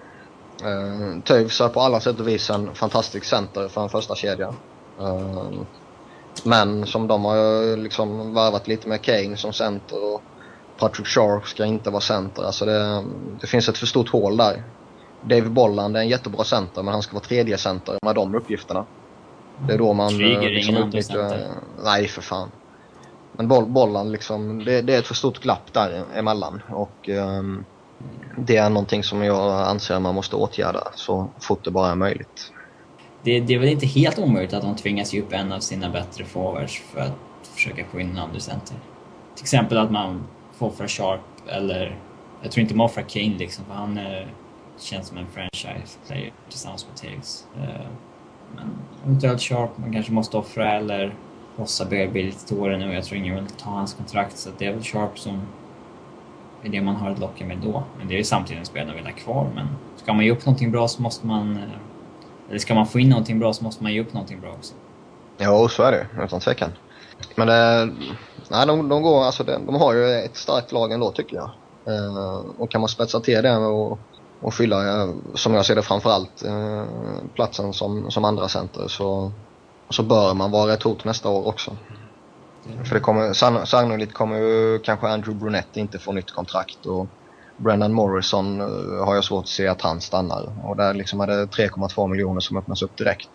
Uh, 0.64 1.22
Toews 1.24 1.62
är 1.62 1.70
på 1.70 1.82
alla 1.82 2.00
sätt 2.00 2.20
och 2.20 2.28
vis 2.28 2.50
en 2.50 2.76
fantastisk 2.76 3.26
center 3.26 3.68
för 3.68 3.82
en 3.82 3.90
första 3.90 4.16
kedja. 4.16 4.54
Uh, 5.02 5.52
men 6.44 6.86
som 6.86 7.08
de 7.08 7.26
har 7.26 7.78
liksom 7.78 8.34
varvat 8.34 8.68
lite 8.68 8.88
med 8.88 9.02
Kane 9.02 9.38
som 9.38 9.54
center 9.54 10.14
och 10.14 10.22
Patrick 10.78 11.08
Sharp 11.08 11.48
ska 11.48 11.66
inte 11.66 11.90
vara 11.90 12.02
center. 12.02 12.44
Alltså 12.44 12.66
det, 12.66 13.04
det 13.42 13.48
finns 13.48 13.70
ett 13.70 13.78
för 13.78 13.86
stort 13.86 14.10
hål 14.10 14.38
där. 14.38 14.64
David 15.22 15.52
Bolland 15.52 15.98
är 15.98 16.02
en 16.02 16.10
jättebra 16.10 16.44
center 16.44 16.84
men 16.84 16.94
han 16.94 17.04
ska 17.04 17.14
vara 17.14 17.24
tredje 17.24 17.58
center 17.58 17.98
med 18.02 18.16
de 18.16 18.36
uppgifterna. 18.36 18.86
Det 19.68 19.74
är 19.74 19.78
då 19.78 19.94
man... 19.94 20.10
Kryger 20.10 20.50
liksom, 20.50 20.76
ingen 20.76 20.88
utnyttjar... 20.88 21.42
Nej, 21.84 22.08
för 22.08 22.22
fan. 22.22 22.52
Men 23.38 23.48
boll, 23.48 23.66
bollen 23.66 24.12
liksom, 24.12 24.66
det, 24.66 24.82
det, 24.82 24.96
är 24.96 25.00
ett 25.00 25.08
för 25.08 25.16
stort 25.16 25.40
glapp 25.40 25.74
där 25.74 26.04
emellan 26.16 26.62
och 26.70 27.10
um, 27.10 27.66
det 28.38 28.58
är 28.58 28.70
någonting 28.70 29.04
som 29.04 29.24
jag 29.24 29.68
anser 29.68 30.00
man 30.00 30.16
måste 30.16 30.36
åtgärda 30.36 30.88
så 30.96 31.30
fort 31.40 31.64
det 31.64 31.72
bara 31.72 31.92
är 31.92 31.96
möjligt. 31.96 32.52
Det, 33.24 33.40
det 33.40 33.54
är 33.54 33.60
väl 33.60 33.70
inte 33.70 33.86
helt 33.86 34.20
omöjligt 34.20 34.54
att 34.54 34.62
de 34.62 34.76
tvingas 34.76 35.14
ge 35.14 35.22
upp 35.22 35.34
en 35.34 35.52
av 35.52 35.60
sina 35.60 35.90
bättre 35.90 36.26
forwards 36.26 36.82
för 36.94 37.00
att 37.00 37.48
försöka 37.54 37.86
få 37.92 38.00
in 38.00 38.10
en 38.10 38.18
andra 38.18 38.40
center. 38.40 38.76
Till 39.36 39.44
exempel 39.44 39.78
att 39.78 39.92
man 39.92 40.24
får 40.58 40.68
offra 40.68 40.88
Sharp 40.88 41.22
eller... 41.48 42.00
Jag 42.42 42.52
tror 42.52 42.62
inte 42.62 42.76
man 42.76 42.86
offrar 42.86 43.04
Kane 43.04 43.38
liksom 43.38 43.66
för 43.66 43.74
han 43.74 43.98
är, 43.98 44.28
känns 44.80 45.08
som 45.08 45.18
en 45.18 45.28
franchise 45.28 45.98
player 46.08 46.34
tillsammans 46.50 46.88
med 46.88 46.98
Tiggs. 46.98 47.46
Uh, 47.58 47.88
men 48.56 48.72
eventuellt 49.06 49.42
Sharp 49.42 49.78
man 49.78 49.94
kanske 49.94 50.12
måste 50.12 50.38
offra 50.38 50.74
eller 50.74 51.14
Hossa 51.58 51.86
börjar 51.86 52.08
bli 52.08 52.24
lite 52.24 52.48
tårig 52.48 52.80
nu 52.80 52.94
jag 52.94 53.04
tror 53.04 53.18
ingen 53.18 53.36
vill 53.36 53.46
ta 53.46 53.70
hans 53.70 53.94
kontrakt 53.94 54.38
så 54.38 54.50
det 54.58 54.66
är 54.66 54.74
väl 54.74 54.84
Sharp 54.84 55.20
som 55.20 55.42
är 56.64 56.70
det 56.70 56.82
man 56.82 56.96
har 56.96 57.12
att 57.12 57.20
locka 57.20 57.46
med 57.46 57.58
då. 57.58 57.84
Men 57.98 58.08
det 58.08 58.14
är 58.14 58.18
ju 58.18 58.24
samtidigt 58.24 58.60
en 58.60 58.66
spelare 58.66 58.96
vill 58.96 59.06
ha 59.06 59.12
kvar 59.12 59.50
men 59.56 59.68
ska 59.96 60.14
man 60.14 60.26
ge 60.26 60.32
upp 60.32 60.46
någonting 60.46 60.72
bra 60.72 60.88
så 60.88 61.02
måste 61.02 61.28
man... 61.28 61.58
Eh, 61.58 62.50
eller 62.50 62.60
ska 62.60 62.76
man 62.76 62.88
få 62.88 63.00
in 63.00 63.10
någonting 63.10 63.40
bra 63.40 63.54
så 63.54 63.64
måste 63.64 63.84
man 63.84 63.94
ge 63.94 64.02
upp 64.02 64.14
någonting 64.14 64.42
bra 64.42 64.50
också. 64.52 64.74
Ja, 65.38 65.68
så 65.70 65.84
är 65.84 65.92
det 65.92 66.24
utan 66.24 66.40
tvekan. 66.40 66.72
Men 67.36 67.48
det, 67.48 67.90
nej, 68.50 68.68
de, 68.68 68.90
de, 68.90 69.02
går, 69.02 69.24
alltså 69.24 69.44
de, 69.44 69.66
de 69.66 69.76
har 69.76 69.94
ju 69.94 70.06
ett 70.06 70.36
starkt 70.36 70.72
lag 70.72 70.92
ändå 70.92 71.12
tycker 71.12 71.36
jag. 71.36 71.50
Eh, 71.88 72.42
och 72.58 72.72
kan 72.72 72.82
man 72.82 72.88
spetsa 72.88 73.20
till 73.20 73.44
det 73.44 73.58
och, 73.58 74.00
och 74.40 74.54
fylla, 74.54 75.02
eh, 75.02 75.10
som 75.34 75.54
jag 75.54 75.66
ser 75.66 75.76
det 75.76 75.82
framförallt, 75.82 76.44
eh, 76.46 76.86
platsen 77.36 77.74
som, 77.74 78.12
som 78.12 78.26
andra 78.26 78.48
center 78.48 78.88
så, 78.88 79.32
så 79.90 80.04
bör 80.04 80.34
man 80.34 80.52
vara 80.52 80.74
ett 80.74 80.84
hot 80.84 81.06
nästa 81.06 81.30
år 81.30 81.48
också. 81.48 81.78
Mm. 82.66 82.86
För 82.86 82.96
det 82.96 83.02
kommer, 83.02 83.34
sannolikt 83.66 84.14
kommer 84.14 84.38
ju 84.38 84.80
kanske 84.80 85.08
Andrew 85.08 85.40
Brunette 85.40 85.80
inte 85.80 86.00
få 86.00 86.12
nytt 86.12 86.32
kontrakt 86.32 86.86
och 86.86 87.08
Brendan 87.58 87.94
Morrison 87.94 88.62
uh, 88.62 89.06
har 89.06 89.16
jag 89.16 89.24
svårt 89.24 89.44
att 89.44 89.50
se 89.50 89.68
att 89.68 89.82
han 89.82 90.02
stannar. 90.02 90.70
Och 90.70 90.78
där 90.78 90.94
liksom 90.94 91.22
är 91.22 91.28
det 91.28 91.46
3,2 91.46 92.08
miljoner 92.08 92.40
som 92.40 92.58
öppnas 92.58 92.82
upp 92.82 92.98
direkt. 92.98 93.30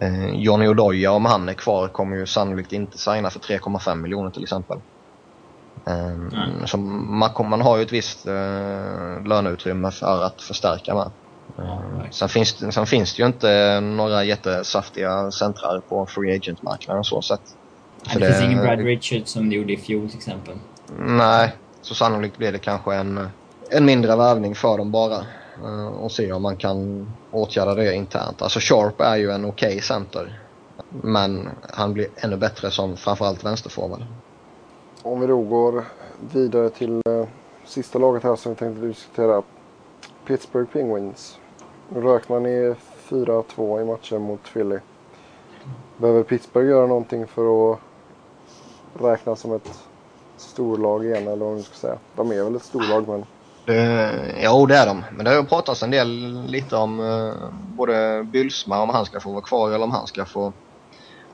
Eh, 0.00 0.30
Johnny 0.30 0.68
Odoja, 0.68 1.12
om 1.12 1.24
han 1.24 1.48
är 1.48 1.54
kvar, 1.54 1.88
kommer 1.88 2.16
ju 2.16 2.26
sannolikt 2.26 2.72
inte 2.72 2.98
signa 2.98 3.30
för 3.30 3.40
3,5 3.40 3.94
miljoner 3.94 4.30
till 4.30 4.42
exempel. 4.42 4.78
Um, 5.84 6.66
så 6.66 6.76
man, 6.76 7.30
man 7.50 7.60
har 7.60 7.76
ju 7.76 7.82
ett 7.82 7.92
visst 7.92 8.26
löneutrymme 9.24 9.90
för 9.90 10.24
att 10.24 10.42
förstärka 10.42 10.94
med. 10.94 11.10
Ja, 11.56 11.82
sen, 12.10 12.28
finns, 12.28 12.74
sen 12.74 12.86
finns 12.86 13.14
det 13.14 13.22
ju 13.22 13.26
inte 13.26 13.80
några 13.80 14.24
jättesaftiga 14.24 15.30
centrar 15.30 15.80
på 15.88 16.06
free 16.06 16.36
agent-marknaden 16.36 17.04
så 17.04 17.22
sett. 17.22 17.40
det, 18.12 18.18
det 18.18 18.26
finns 18.26 18.42
ingen 18.42 18.62
Brad 18.62 18.80
Richards 18.80 19.30
som 19.30 19.50
det 19.50 19.56
gjorde 19.56 19.72
i 19.72 19.76
fjol 19.76 20.08
till 20.08 20.18
exempel. 20.18 20.54
Nej, 20.98 21.52
så 21.82 21.94
sannolikt 21.94 22.38
blir 22.38 22.52
det 22.52 22.58
kanske 22.58 22.94
en, 22.94 23.28
en 23.70 23.84
mindre 23.84 24.16
värvning 24.16 24.54
för 24.54 24.78
dem 24.78 24.90
bara. 24.90 25.24
Uh, 25.64 25.86
och 25.86 26.12
se 26.12 26.32
om 26.32 26.42
man 26.42 26.56
kan 26.56 27.10
åtgärda 27.30 27.74
det 27.74 27.94
internt. 27.94 28.42
Alltså 28.42 28.60
Sharp 28.60 29.00
är 29.00 29.16
ju 29.16 29.30
en 29.30 29.44
okej 29.44 29.68
okay 29.68 29.80
center. 29.80 30.40
Men 30.88 31.48
han 31.70 31.92
blir 31.92 32.06
ännu 32.16 32.36
bättre 32.36 32.70
som 32.70 32.96
framförallt 32.96 33.44
vänsterforward. 33.44 34.04
Om 35.02 35.20
vi 35.20 35.26
då 35.26 35.42
går 35.42 35.84
vidare 36.32 36.70
till 36.70 37.02
uh, 37.08 37.26
sista 37.64 37.98
laget 37.98 38.22
här 38.22 38.36
som 38.36 38.52
vi 38.52 38.58
tänkte 38.58 38.86
diskutera. 38.86 39.42
Pittsburgh 40.30 40.70
Penguins. 40.72 41.38
Nu 41.88 42.00
rök 42.00 42.28
man 42.28 42.46
i 42.46 42.74
4-2 43.08 43.80
i 43.80 43.84
matchen 43.84 44.22
mot 44.22 44.52
Philly. 44.52 44.78
Behöver 45.96 46.22
Pittsburgh 46.22 46.70
göra 46.70 46.86
någonting 46.86 47.26
för 47.26 47.72
att 47.72 47.78
räknas 49.00 49.40
som 49.40 49.52
ett 49.52 49.78
storlag 50.36 51.04
igen 51.04 51.28
eller 51.28 51.44
vad 51.44 51.54
man 51.54 51.62
ska 51.62 51.74
säga? 51.74 51.98
De 52.16 52.32
är 52.32 52.44
väl 52.44 52.56
ett 52.56 52.64
storlag 52.64 53.08
men... 53.08 53.24
Det, 53.66 54.12
jo 54.44 54.66
det 54.66 54.76
är 54.76 54.86
de. 54.86 55.04
Men 55.16 55.24
det 55.24 55.30
har 55.30 55.38
ju 55.38 55.44
pratats 55.44 55.82
en 55.82 55.90
del 55.90 56.42
lite 56.46 56.76
om 56.76 57.00
eh, 57.00 57.48
både 57.76 58.26
Bylsma 58.32 58.82
om 58.82 58.88
han 58.88 59.04
ska 59.04 59.20
få 59.20 59.32
vara 59.32 59.42
kvar 59.42 59.68
eller 59.70 59.84
om 59.84 59.90
han 59.90 60.06
ska 60.06 60.24
få, 60.24 60.52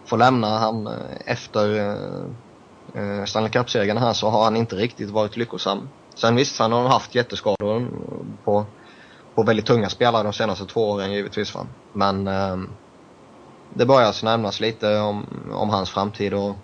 få 0.04 0.16
lämna. 0.16 0.58
Han, 0.58 0.86
eh, 0.86 0.92
efter 1.26 1.78
eh, 1.78 3.18
eh, 3.18 3.24
Stanley 3.24 3.50
Cup-segern 3.50 3.96
här 3.96 4.12
så 4.12 4.28
har 4.28 4.44
han 4.44 4.56
inte 4.56 4.76
riktigt 4.76 5.10
varit 5.10 5.36
lyckosam. 5.36 5.88
Sen 6.14 6.36
visst, 6.36 6.58
han 6.58 6.72
har 6.72 6.88
haft 6.88 7.14
jätteskador 7.14 7.88
på 8.44 8.64
på 9.36 9.42
väldigt 9.42 9.66
tunga 9.66 9.88
spelare 9.88 10.22
de 10.22 10.32
senaste 10.32 10.66
två 10.66 10.90
åren 10.90 11.12
givetvis. 11.12 11.54
Va? 11.54 11.66
Men 11.92 12.26
eh, 12.26 12.56
det 13.74 13.86
börjar 13.86 14.06
alltså 14.06 14.26
nämnas 14.26 14.60
lite 14.60 14.98
om, 14.98 15.26
om 15.52 15.70
hans 15.70 15.90
framtid 15.90 16.34
och 16.34 16.56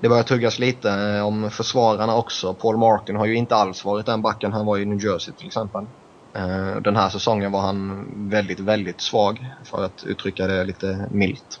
det 0.00 0.08
börjar 0.08 0.22
tuggas 0.22 0.58
lite 0.58 0.90
eh, 0.90 1.26
om 1.26 1.50
försvararna 1.50 2.16
också. 2.16 2.54
Paul 2.54 2.76
Martin 2.76 3.16
har 3.16 3.26
ju 3.26 3.34
inte 3.34 3.56
alls 3.56 3.84
varit 3.84 4.06
den 4.06 4.22
backen 4.22 4.52
han 4.52 4.66
var 4.66 4.78
i 4.78 4.84
New 4.84 5.04
Jersey 5.04 5.34
till 5.34 5.46
exempel. 5.46 5.86
Eh, 6.34 6.76
den 6.76 6.96
här 6.96 7.08
säsongen 7.08 7.52
var 7.52 7.60
han 7.60 8.06
väldigt, 8.30 8.60
väldigt 8.60 9.00
svag 9.00 9.46
för 9.64 9.84
att 9.84 10.04
uttrycka 10.04 10.46
det 10.46 10.64
lite 10.64 11.08
milt. 11.10 11.60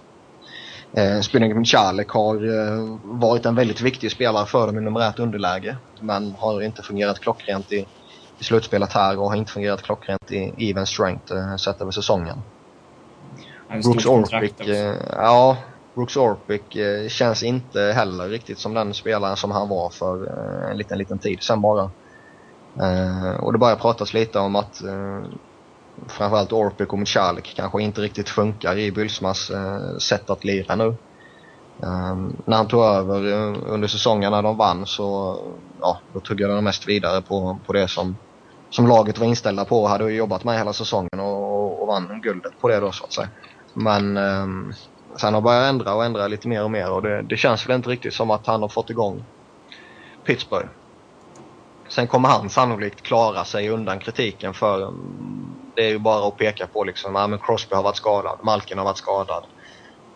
Eh, 0.92 1.20
Spinning 1.20 1.58
Michalek 1.58 2.08
har 2.08 2.34
eh, 2.34 2.98
varit 3.02 3.46
en 3.46 3.54
väldigt 3.54 3.80
viktig 3.80 4.12
spelare 4.12 4.46
för 4.46 4.66
dem 4.66 4.78
i 4.78 4.80
numerärt 4.80 5.18
underläge 5.18 5.76
men 6.00 6.34
har 6.38 6.62
inte 6.62 6.82
fungerat 6.82 7.20
klockrent 7.20 7.72
i 7.72 7.86
i 8.40 8.44
slutspelet 8.44 8.92
här 8.92 9.18
och 9.18 9.28
har 9.28 9.36
inte 9.36 9.52
fungerat 9.52 9.82
klockrent 9.82 10.32
i 10.32 10.70
even 10.70 10.86
strength 10.86 11.32
eh, 11.32 11.56
sett 11.56 11.80
över 11.80 11.90
säsongen. 11.90 12.42
Brooks 13.68 14.06
Orpik, 14.06 14.68
eh, 14.68 14.94
ja, 15.12 15.56
Brooks 15.94 16.16
Orpik 16.16 16.76
eh, 16.76 17.08
känns 17.08 17.42
inte 17.42 17.80
heller 17.80 18.28
riktigt 18.28 18.58
som 18.58 18.74
den 18.74 18.94
spelaren 18.94 19.36
som 19.36 19.50
han 19.50 19.68
var 19.68 19.90
för 19.90 20.26
eh, 20.26 20.70
en 20.70 20.76
liten, 20.76 20.98
liten 20.98 21.18
tid 21.18 21.42
sen 21.42 21.60
bara. 21.60 21.90
Eh, 22.80 23.40
och 23.40 23.52
det 23.52 23.58
börjar 23.58 23.76
pratas 23.76 24.14
lite 24.14 24.38
om 24.38 24.56
att 24.56 24.82
eh, 24.82 25.22
framförallt 26.06 26.52
Orpik 26.52 26.92
och 26.92 26.98
Michalek 26.98 27.52
kanske 27.56 27.82
inte 27.82 28.00
riktigt 28.00 28.28
funkar 28.28 28.78
i 28.78 28.92
Bylsmas 28.92 29.50
eh, 29.50 29.96
sätt 29.98 30.30
att 30.30 30.44
lira 30.44 30.76
nu. 30.76 30.96
Um, 31.82 32.36
när 32.44 32.56
han 32.56 32.68
tog 32.68 32.84
över 32.84 33.26
uh, 33.26 33.56
under 33.66 33.88
säsongen 33.88 34.32
när 34.32 34.42
de 34.42 34.56
vann 34.56 34.86
så 34.86 35.38
ja, 35.80 35.98
då 36.12 36.20
tuggade 36.20 36.54
de 36.54 36.64
mest 36.64 36.88
vidare 36.88 37.22
på, 37.22 37.58
på 37.66 37.72
det 37.72 37.88
som 37.88 38.16
som 38.70 38.86
laget 38.86 39.18
var 39.18 39.26
inställda 39.26 39.64
på 39.64 39.82
och 39.82 39.88
hade 39.88 40.12
jobbat 40.12 40.44
med 40.44 40.58
hela 40.58 40.72
säsongen 40.72 41.20
och, 41.20 41.82
och 41.82 41.86
vann 41.86 42.20
guldet 42.22 42.60
på 42.60 42.68
det 42.68 42.80
då 42.80 42.92
så 42.92 43.04
att 43.04 43.12
säga. 43.12 43.28
Men 43.74 44.16
eh, 44.16 44.74
sen 45.16 45.34
har 45.34 45.40
börjat 45.40 45.68
ändra 45.68 45.94
och 45.94 46.04
ändra 46.04 46.28
lite 46.28 46.48
mer 46.48 46.64
och 46.64 46.70
mer 46.70 46.90
och 46.90 47.02
det, 47.02 47.22
det, 47.22 47.36
känns 47.36 47.68
väl 47.68 47.76
inte 47.76 47.90
riktigt 47.90 48.14
som 48.14 48.30
att 48.30 48.46
han 48.46 48.62
har 48.62 48.68
fått 48.68 48.90
igång 48.90 49.24
Pittsburgh. 50.24 50.68
Sen 51.88 52.06
kommer 52.06 52.28
han 52.28 52.50
sannolikt 52.50 53.02
klara 53.02 53.44
sig 53.44 53.68
undan 53.68 53.98
kritiken 53.98 54.54
för 54.54 54.88
ehm, 54.88 55.54
det 55.74 55.84
är 55.84 55.88
ju 55.88 55.98
bara 55.98 56.28
att 56.28 56.36
peka 56.36 56.66
på 56.66 56.84
liksom, 56.84 57.14
ja, 57.14 57.26
men 57.26 57.38
Crosby 57.38 57.76
har 57.76 57.82
varit 57.82 57.96
skadad, 57.96 58.38
Malkin 58.42 58.78
har 58.78 58.84
varit 58.84 58.96
skadad. 58.96 59.44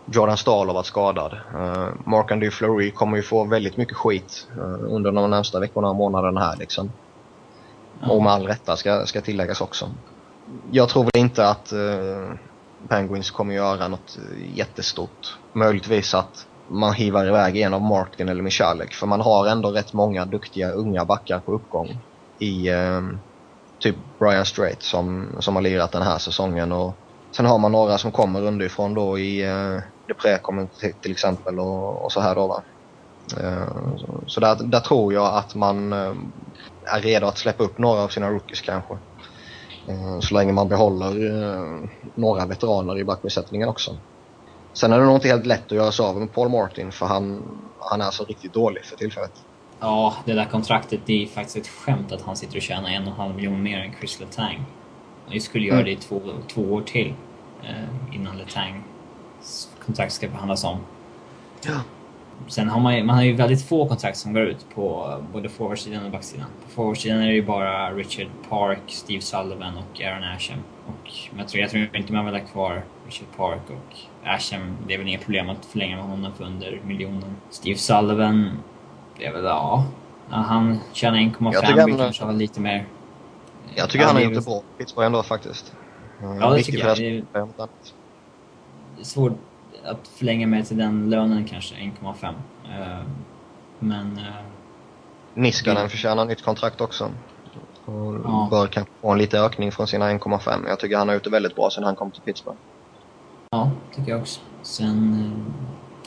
Jordan 0.07 0.37
Stahl 0.37 0.67
har 0.67 0.75
varit 0.75 0.87
skadad. 0.87 1.39
Eh, 1.55 1.61
uh, 1.61 1.89
Mark 2.05 2.31
Andy 2.31 2.51
Fleury 2.51 2.91
kommer 2.91 3.17
ju 3.17 3.23
få 3.23 3.45
väldigt 3.45 3.77
mycket 3.77 3.97
skit 3.97 4.49
uh, 4.59 4.95
under 4.95 5.13
de 5.13 5.31
närmsta 5.31 5.61
veckorna 5.61 5.89
och 5.89 5.97
månaderna 5.97 6.41
här 6.41 6.57
liksom. 6.57 6.91
Och 8.09 8.23
med 8.23 8.33
all 8.33 8.47
rätta 8.47 8.77
ska, 8.77 9.07
ska 9.07 9.21
tilläggas 9.21 9.61
också. 9.61 9.91
Jag 10.71 10.89
tror 10.89 11.05
väl 11.05 11.13
inte 11.15 11.49
att 11.49 11.73
eh, 11.73 12.39
Penguins 12.89 13.31
kommer 13.31 13.55
göra 13.55 13.89
något 13.89 14.19
eh, 14.19 14.57
jättestort. 14.59 15.39
Möjligtvis 15.53 16.15
att 16.15 16.47
man 16.69 16.95
hivar 16.95 17.27
iväg 17.27 17.57
en 17.57 17.75
av 17.75 17.83
Martin 17.83 18.29
eller 18.29 18.43
Michalek. 18.43 18.95
För 18.95 19.07
man 19.07 19.21
har 19.21 19.47
ändå 19.47 19.71
rätt 19.71 19.93
många 19.93 20.25
duktiga 20.25 20.71
unga 20.71 21.05
backar 21.05 21.39
på 21.41 21.53
uppgång. 21.53 21.99
I 22.39 22.69
eh, 22.69 23.03
typ 23.79 23.97
Brian 24.19 24.47
Strait 24.47 24.83
som, 24.83 25.29
som 25.39 25.55
har 25.55 25.63
lirat 25.63 25.93
den 25.93 26.03
här 26.03 26.19
säsongen. 26.19 26.73
Och 26.73 26.95
sen 27.31 27.47
har 27.47 27.59
man 27.59 27.73
några 27.73 27.99
som 27.99 28.13
kommer 28.13 28.43
underifrån 28.43 28.95
då 28.95 29.19
i 29.19 29.45
eh, 29.45 29.79
Depré 30.07 30.39
kommer 30.39 30.67
till, 30.81 30.93
till 30.95 31.13
exempel 31.13 31.61
och, 31.61 32.05
och, 32.05 32.13
så 32.13 32.21
här 32.21 32.35
då 32.35 32.47
va. 32.47 32.63
Eh, 33.41 33.97
så, 33.97 34.21
så 34.27 34.41
där, 34.41 34.57
där 34.65 34.81
tror 34.81 35.13
jag 35.13 35.35
att 35.35 35.55
man 35.55 35.93
eh, 35.93 36.13
är 36.85 37.01
redo 37.01 37.27
att 37.27 37.39
släppa 37.39 37.65
upp 37.65 37.79
några 37.79 38.01
av 38.01 38.09
sina 38.09 38.31
rookies 38.31 38.61
kanske. 38.61 38.95
Eh, 39.89 40.21
så 40.21 40.35
länge 40.35 40.53
man 40.53 40.69
behåller 40.69 41.43
eh, 41.43 41.89
några 42.15 42.47
veteraner 42.47 42.99
i 42.99 43.05
backbesättningen 43.05 43.69
också. 43.69 43.97
Sen 44.73 44.93
är 44.93 44.99
det 44.99 45.05
nog 45.07 45.15
inte 45.15 45.29
helt 45.29 45.47
lätt 45.47 45.65
att 45.65 45.73
göra 45.73 45.93
sig 45.93 46.07
av 46.07 46.17
med 46.21 46.33
Paul 46.33 46.49
Martin 46.49 46.93
för 46.93 47.07
han, 47.07 47.43
han 47.79 48.01
är 48.01 48.11
så 48.11 48.25
riktigt 48.25 48.53
dålig 48.53 48.85
för 48.85 48.97
tillfället. 48.97 49.33
Ja, 49.81 50.15
det 50.25 50.33
där 50.33 50.45
kontraktet, 50.45 51.01
det 51.07 51.23
är 51.23 51.27
faktiskt 51.27 51.57
ett 51.57 51.69
skämt 51.69 52.13
att 52.13 52.23
han 52.23 52.37
sitter 52.37 52.57
och 52.57 52.63
tjänar 52.63 52.89
en 52.91 53.03
och 53.03 53.09
en 53.09 53.15
halv 53.15 53.35
miljon 53.35 53.63
mer 53.63 53.79
än 53.79 53.93
Chris 53.99 54.21
Letang. 54.21 54.65
Han 55.29 55.41
skulle 55.41 55.67
göra 55.67 55.81
mm. 55.81 55.85
det 55.85 55.93
i 55.93 55.97
två, 55.97 56.21
två 56.55 56.63
år 56.63 56.83
till 56.83 57.15
eh, 57.63 58.15
innan 58.15 58.39
Letangs 58.39 59.69
kontrakt 59.87 60.13
ska 60.13 60.29
behandlas 60.29 60.65
om. 60.65 60.79
Ja. 61.63 61.81
Sen 62.47 62.69
har 62.69 62.81
man, 62.81 63.07
man 63.07 63.17
har 63.17 63.23
ju 63.23 63.33
väldigt 63.33 63.69
få 63.69 63.89
kontrakt 63.89 64.17
som 64.17 64.33
går 64.33 64.43
ut 64.43 64.67
på 64.75 65.15
både 65.33 65.49
forwardsidan 65.49 66.05
och 66.05 66.11
backsidan. 66.11 66.47
På 66.65 66.71
forwardsidan 66.71 67.21
är 67.21 67.27
det 67.27 67.35
ju 67.35 67.43
bara 67.43 67.93
Richard 67.93 68.29
Park, 68.49 68.81
Steve 68.87 69.21
Sullivan 69.21 69.77
och 69.77 70.03
Aaron 70.03 70.25
Asham. 70.37 70.59
Och 70.87 71.11
jag, 71.39 71.49
tror, 71.49 71.61
jag 71.61 71.71
tror 71.71 71.97
inte 71.97 72.13
man 72.13 72.25
vill 72.25 72.35
ha 72.35 72.41
kvar 72.41 72.85
Richard 73.07 73.29
Park 73.37 73.61
och 73.67 73.97
Asham. 74.25 74.77
Det 74.87 74.95
är 74.95 74.99
väl 74.99 75.09
inga 75.09 75.19
problem 75.19 75.51
att 75.51 75.65
förlänga 75.65 75.97
med 75.97 76.05
honom 76.05 76.33
för 76.33 76.45
under 76.45 76.81
miljonen. 76.85 77.37
Steve 77.51 77.79
Sullivan, 77.79 78.51
det 79.19 79.27
är 79.27 79.33
väl 79.33 79.45
ja... 79.45 79.85
han 80.31 80.79
tjänar 80.93 81.19
1,5 81.19 81.87
vi 81.87 81.99
kanske 81.99 82.25
har 82.25 82.33
lite 82.33 82.61
mer... 82.61 82.87
Jag 83.75 83.91
tycker 83.91 84.07
han 84.07 84.17
har 84.17 84.23
gjort 84.23 84.35
det 84.35 84.45
bra 84.45 84.63
Pittsburgh 84.79 85.07
ändå 85.07 85.23
faktiskt. 85.23 85.73
Ja, 86.41 86.51
det 86.51 86.63
tycker 86.63 86.89
jag. 86.89 86.99
Det 86.99 87.23
är 89.01 89.05
svårt 89.05 89.33
att 89.85 90.09
förlänga 90.09 90.47
med 90.47 90.67
till 90.67 90.77
den 90.77 91.11
lönen 91.11 91.45
kanske, 91.45 91.75
1,5. 91.75 92.29
Uh, 92.29 93.05
men... 93.79 94.19
Uh, 94.19 94.25
Niskanen 95.35 95.89
förtjänar 95.89 96.25
nytt 96.25 96.43
kontrakt 96.43 96.81
också. 96.81 97.11
Och 97.85 98.15
ja. 98.25 98.49
bör 98.51 98.67
kanske 98.67 98.93
få 99.01 99.13
en 99.13 99.19
liten 99.19 99.45
ökning 99.45 99.73
från 99.73 99.87
sina 99.87 100.13
1,5. 100.13 100.69
Jag 100.69 100.81
tycker 100.81 100.97
han 100.97 101.09
har 101.09 101.15
gjort 101.15 101.25
det 101.25 101.31
väldigt 101.31 101.57
bra 101.57 101.71
sedan 101.71 101.85
han 101.85 101.97
kom 101.97 102.11
till 102.11 102.23
Pittsburgh. 102.23 102.59
Ja, 103.51 103.71
tycker 103.95 104.11
jag 104.11 104.21
också. 104.21 104.41
Sen... 104.63 105.15
Uh, 105.15 105.55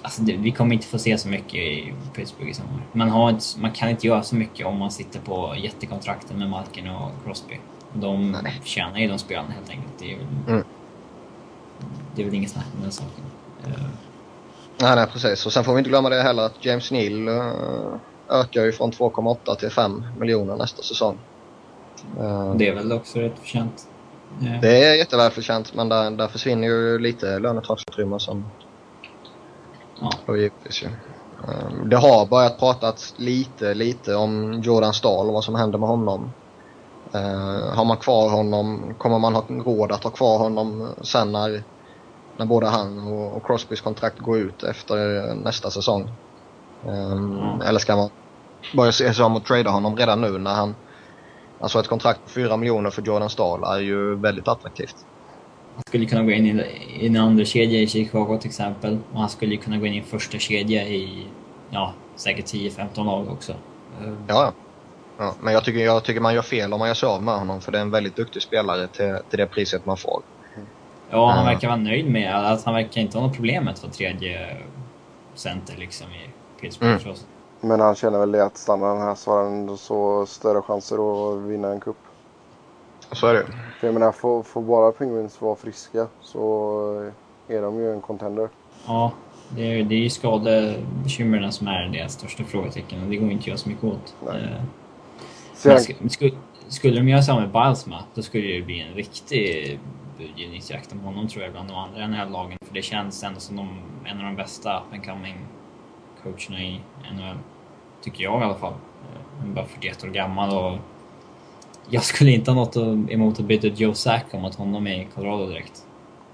alltså 0.02 0.22
det, 0.22 0.38
vi 0.38 0.52
kommer 0.52 0.74
inte 0.74 0.88
få 0.88 1.00
se 1.00 1.18
så 1.18 1.28
mycket 1.28 1.56
i 1.56 1.94
Pittsburgh 2.14 2.52
i 2.52 2.54
sommar. 2.54 2.82
Man, 2.92 3.10
har 3.10 3.30
inte, 3.30 3.46
man 3.60 3.72
kan 3.72 3.90
inte 3.90 4.08
göra 4.08 4.24
så 4.24 4.36
mycket 4.36 4.66
om 4.68 4.78
man 4.78 4.92
sitter 4.92 5.20
på 5.20 5.56
jättekontrakten 5.58 6.40
med 6.40 6.50
Malkin 6.50 6.90
och 6.90 7.12
Crosby. 7.26 7.60
De 7.94 8.32
Nej. 8.32 8.62
tjänar 8.64 9.00
ju 9.00 9.08
de 9.08 9.20
spelarna 9.20 9.50
helt 9.50 9.70
enkelt. 9.70 9.94
Det 10.00 10.14
är 10.14 10.18
väl, 10.18 10.28
mm. 10.48 10.64
det 12.16 12.22
är 12.22 12.26
väl 12.26 12.34
inget 12.34 12.52
snack 12.52 12.66
om 12.76 12.82
den 12.82 12.92
saken. 12.92 13.24
Nej, 14.80 14.96
nej, 14.96 15.08
precis. 15.08 15.46
Och 15.46 15.54
sen 15.54 15.64
får 15.64 15.74
vi 15.74 15.78
inte 15.78 15.90
glömma 15.90 16.10
det 16.10 16.22
heller 16.22 16.44
att 16.44 16.66
James 16.66 16.92
Neal 16.92 17.28
uh, 17.30 17.96
ökar 18.30 18.64
ju 18.64 18.72
från 18.72 18.92
2,8 18.92 19.56
till 19.56 19.70
5 19.70 20.04
miljoner 20.20 20.56
nästa 20.56 20.84
säsong. 20.84 21.18
Uh, 22.20 22.56
det 22.56 22.68
är 22.68 22.76
väl 22.76 22.92
också 22.92 23.20
rätt 23.20 23.40
förtjänt? 23.40 23.88
Det 24.62 24.86
är 24.86 24.96
jättevälförtjänt 24.96 25.74
men 25.74 25.90
där, 25.90 26.12
där 26.12 26.28
försvinner 26.28 26.68
ju 26.68 27.00
lite 27.00 27.40
lönetaksutrymme 27.40 28.20
som... 28.20 28.46
Ja. 30.02 30.36
givetvis 30.36 30.84
ju. 30.84 30.88
Det 31.86 31.96
har 31.96 32.26
börjat 32.26 32.60
pratas 32.60 33.14
lite, 33.18 33.74
lite 33.74 34.16
om 34.16 34.62
Jordan 34.62 34.94
Stahl 34.94 35.28
och 35.28 35.34
vad 35.34 35.44
som 35.44 35.56
händer 35.56 35.80
med 35.80 35.90
honom. 35.90 36.32
Har 37.74 37.86
man 37.86 37.98
kvar 37.98 38.30
honom, 38.30 38.96
kommer 38.98 39.20
man 39.20 39.36
ha 39.36 39.44
råd 39.50 39.92
att 39.92 40.04
ha 40.04 40.12
kvar 40.12 40.38
honom 40.38 40.88
sen 41.02 41.32
när 41.32 41.64
när 42.38 42.46
både 42.46 42.68
han 42.68 43.08
och, 43.08 43.38
och 43.38 43.46
Crosbys 43.46 43.82
kontrakt 43.82 44.20
går 44.20 44.38
ut 44.38 44.64
efter 44.64 44.96
nästa 45.36 45.72
säsong. 45.72 46.10
Um, 46.86 47.40
mm. 47.40 47.62
Eller 47.62 47.80
ska 47.80 47.96
man 47.96 48.10
börja 48.76 48.92
se 48.92 49.14
sig 49.14 49.26
om 49.26 49.36
och 49.36 49.46
trada 49.46 49.70
honom 49.70 49.98
redan 49.98 50.22
nu 50.22 50.38
när 50.38 50.54
han... 50.54 50.76
Alltså 51.60 51.80
ett 51.80 51.88
kontrakt 51.88 52.24
på 52.24 52.30
4 52.30 52.58
miljoner 52.58 52.90
för 52.90 53.02
Jordan 53.02 53.30
Stahl 53.30 53.64
är 53.64 53.80
ju 53.80 54.16
väldigt 54.16 54.48
attraktivt. 54.48 54.96
Han 55.76 55.84
skulle 55.88 56.06
kunna 56.06 56.24
gå 56.24 56.32
in 56.32 56.46
i, 56.46 56.64
i 57.00 57.08
en 57.08 57.18
andra 57.18 57.46
kedja 57.46 57.80
i 57.80 57.88
Chicago 57.88 58.38
till 58.42 58.50
exempel. 58.50 58.98
Och 59.14 59.20
han 59.20 59.30
skulle 59.30 59.58
kunna 59.58 59.78
gå 59.78 59.86
in 59.86 59.94
i 59.94 59.98
en 59.98 60.04
första 60.04 60.38
kedja 60.38 60.88
i, 60.88 61.28
ja, 61.70 61.94
säkert 62.16 62.46
10-15 62.46 63.06
lag 63.06 63.28
också. 63.32 63.54
Ja, 64.28 64.54
ja. 65.18 65.34
Men 65.42 65.54
jag 65.54 65.64
tycker, 65.64 65.80
jag 65.80 66.04
tycker 66.04 66.22
man 66.22 66.34
gör 66.34 66.42
fel 66.42 66.74
om 66.74 66.80
man 66.80 66.88
gör 66.88 66.96
sig 66.96 67.10
av 67.10 67.24
med 67.24 67.40
honom 67.40 67.62
för 67.62 67.72
det 67.72 67.78
är 67.78 67.82
en 67.82 67.92
väldigt 67.92 68.16
duktig 68.16 68.42
spelare 68.42 68.88
till, 68.88 69.18
till 69.30 69.40
det 69.40 69.48
priset 69.48 69.86
man 69.86 69.98
får. 69.98 70.22
Ja, 71.10 71.32
han 71.32 71.46
verkar 71.46 71.68
vara 71.68 71.78
nöjd 71.78 72.12
med 72.12 72.52
att 72.52 72.64
han 72.64 72.74
verkar 72.74 73.02
inte 73.02 73.18
ha 73.18 73.28
något 73.28 73.36
problem 73.36 73.64
med 73.64 73.74
att 73.74 73.84
vara 73.84 73.94
tredje 73.94 74.58
center 75.36 75.76
liksom 75.78 76.08
i 76.08 76.30
Pittsburgh. 76.62 77.08
Mm. 77.08 77.18
Men 77.62 77.80
han 77.80 77.96
känner 77.96 78.20
väl 78.20 78.32
det 78.32 78.46
att 78.46 78.58
stannar 78.58 78.88
han 78.88 79.02
här 79.02 79.16
så 79.16 79.32
har 79.32 79.44
han 79.44 79.78
så 79.78 80.26
större 80.26 80.62
chanser 80.62 80.96
att 80.96 81.42
vinna 81.42 81.72
en 81.72 81.80
cup. 81.80 81.98
Så 83.12 83.28
är 83.28 83.34
det 83.34 83.46
För 83.80 83.88
jag 83.88 83.94
menar, 83.94 84.12
får, 84.12 84.44
får 84.44 84.62
bara 84.62 84.92
Penguins 84.92 85.42
vara 85.42 85.56
friska 85.56 86.08
så 86.22 87.12
är 87.48 87.62
de 87.62 87.80
ju 87.80 87.94
en 87.94 88.02
contender. 88.02 88.50
Ja, 88.88 89.12
det 89.50 89.80
är, 89.80 89.84
det 89.84 89.96
är 89.96 90.00
ju 90.00 90.10
skadebekymren 90.10 91.52
som 91.52 91.68
är 91.68 91.88
deras 91.88 92.14
största 92.14 92.44
frågetecken 92.44 93.04
och 93.04 93.10
det 93.10 93.16
går 93.18 93.32
inte 93.32 93.42
att 93.42 93.48
göra 93.48 93.58
så 93.58 93.70
mycket 93.70 93.84
åt. 93.84 94.16
Eh, 94.28 94.62
men 96.00 96.10
skulle, 96.10 96.32
skulle 96.68 96.96
de 96.96 97.10
göra 97.10 97.22
samma 97.22 97.40
med 97.40 97.50
Bilesma, 97.50 98.04
då 98.14 98.22
skulle 98.22 98.48
det 98.48 98.62
bli 98.62 98.80
en 98.80 98.94
riktig 98.94 99.80
budgivningsjakten 100.18 101.00
på 101.00 101.06
honom 101.06 101.28
tror 101.28 101.44
jag 101.44 101.52
bland 101.52 101.70
de 101.70 101.76
andra 101.76 102.08
NHL-lagen. 102.08 102.58
För 102.66 102.74
det 102.74 102.82
känns 102.82 103.24
ändå 103.24 103.40
som 103.40 103.56
de, 103.56 103.70
en 104.06 104.18
av 104.18 104.24
de 104.24 104.36
bästa 104.36 104.78
up 104.78 104.94
and 104.94 105.06
coming 105.06 105.36
coacherna 106.24 106.62
i 106.64 106.82
NHL. 107.14 107.38
Tycker 108.02 108.24
jag 108.24 108.42
i 108.42 108.44
alla 108.44 108.56
fall. 108.56 108.74
Eh, 108.74 109.40
Han 109.40 109.50
är 109.50 109.54
bara 109.54 109.66
41 109.66 110.04
år 110.04 110.08
gammal 110.08 110.58
och 110.58 110.80
jag 111.90 112.04
skulle 112.04 112.32
inte 112.32 112.52
ha 112.52 112.56
något 112.56 112.76
emot 113.12 113.40
att 113.40 113.46
byta 113.46 113.68
ut 113.68 113.80
Joe 113.80 113.94
Sack 113.94 114.34
mot 114.34 114.56
honom 114.56 114.88
i 114.88 115.08
Colorado 115.16 115.46
direkt. 115.46 115.86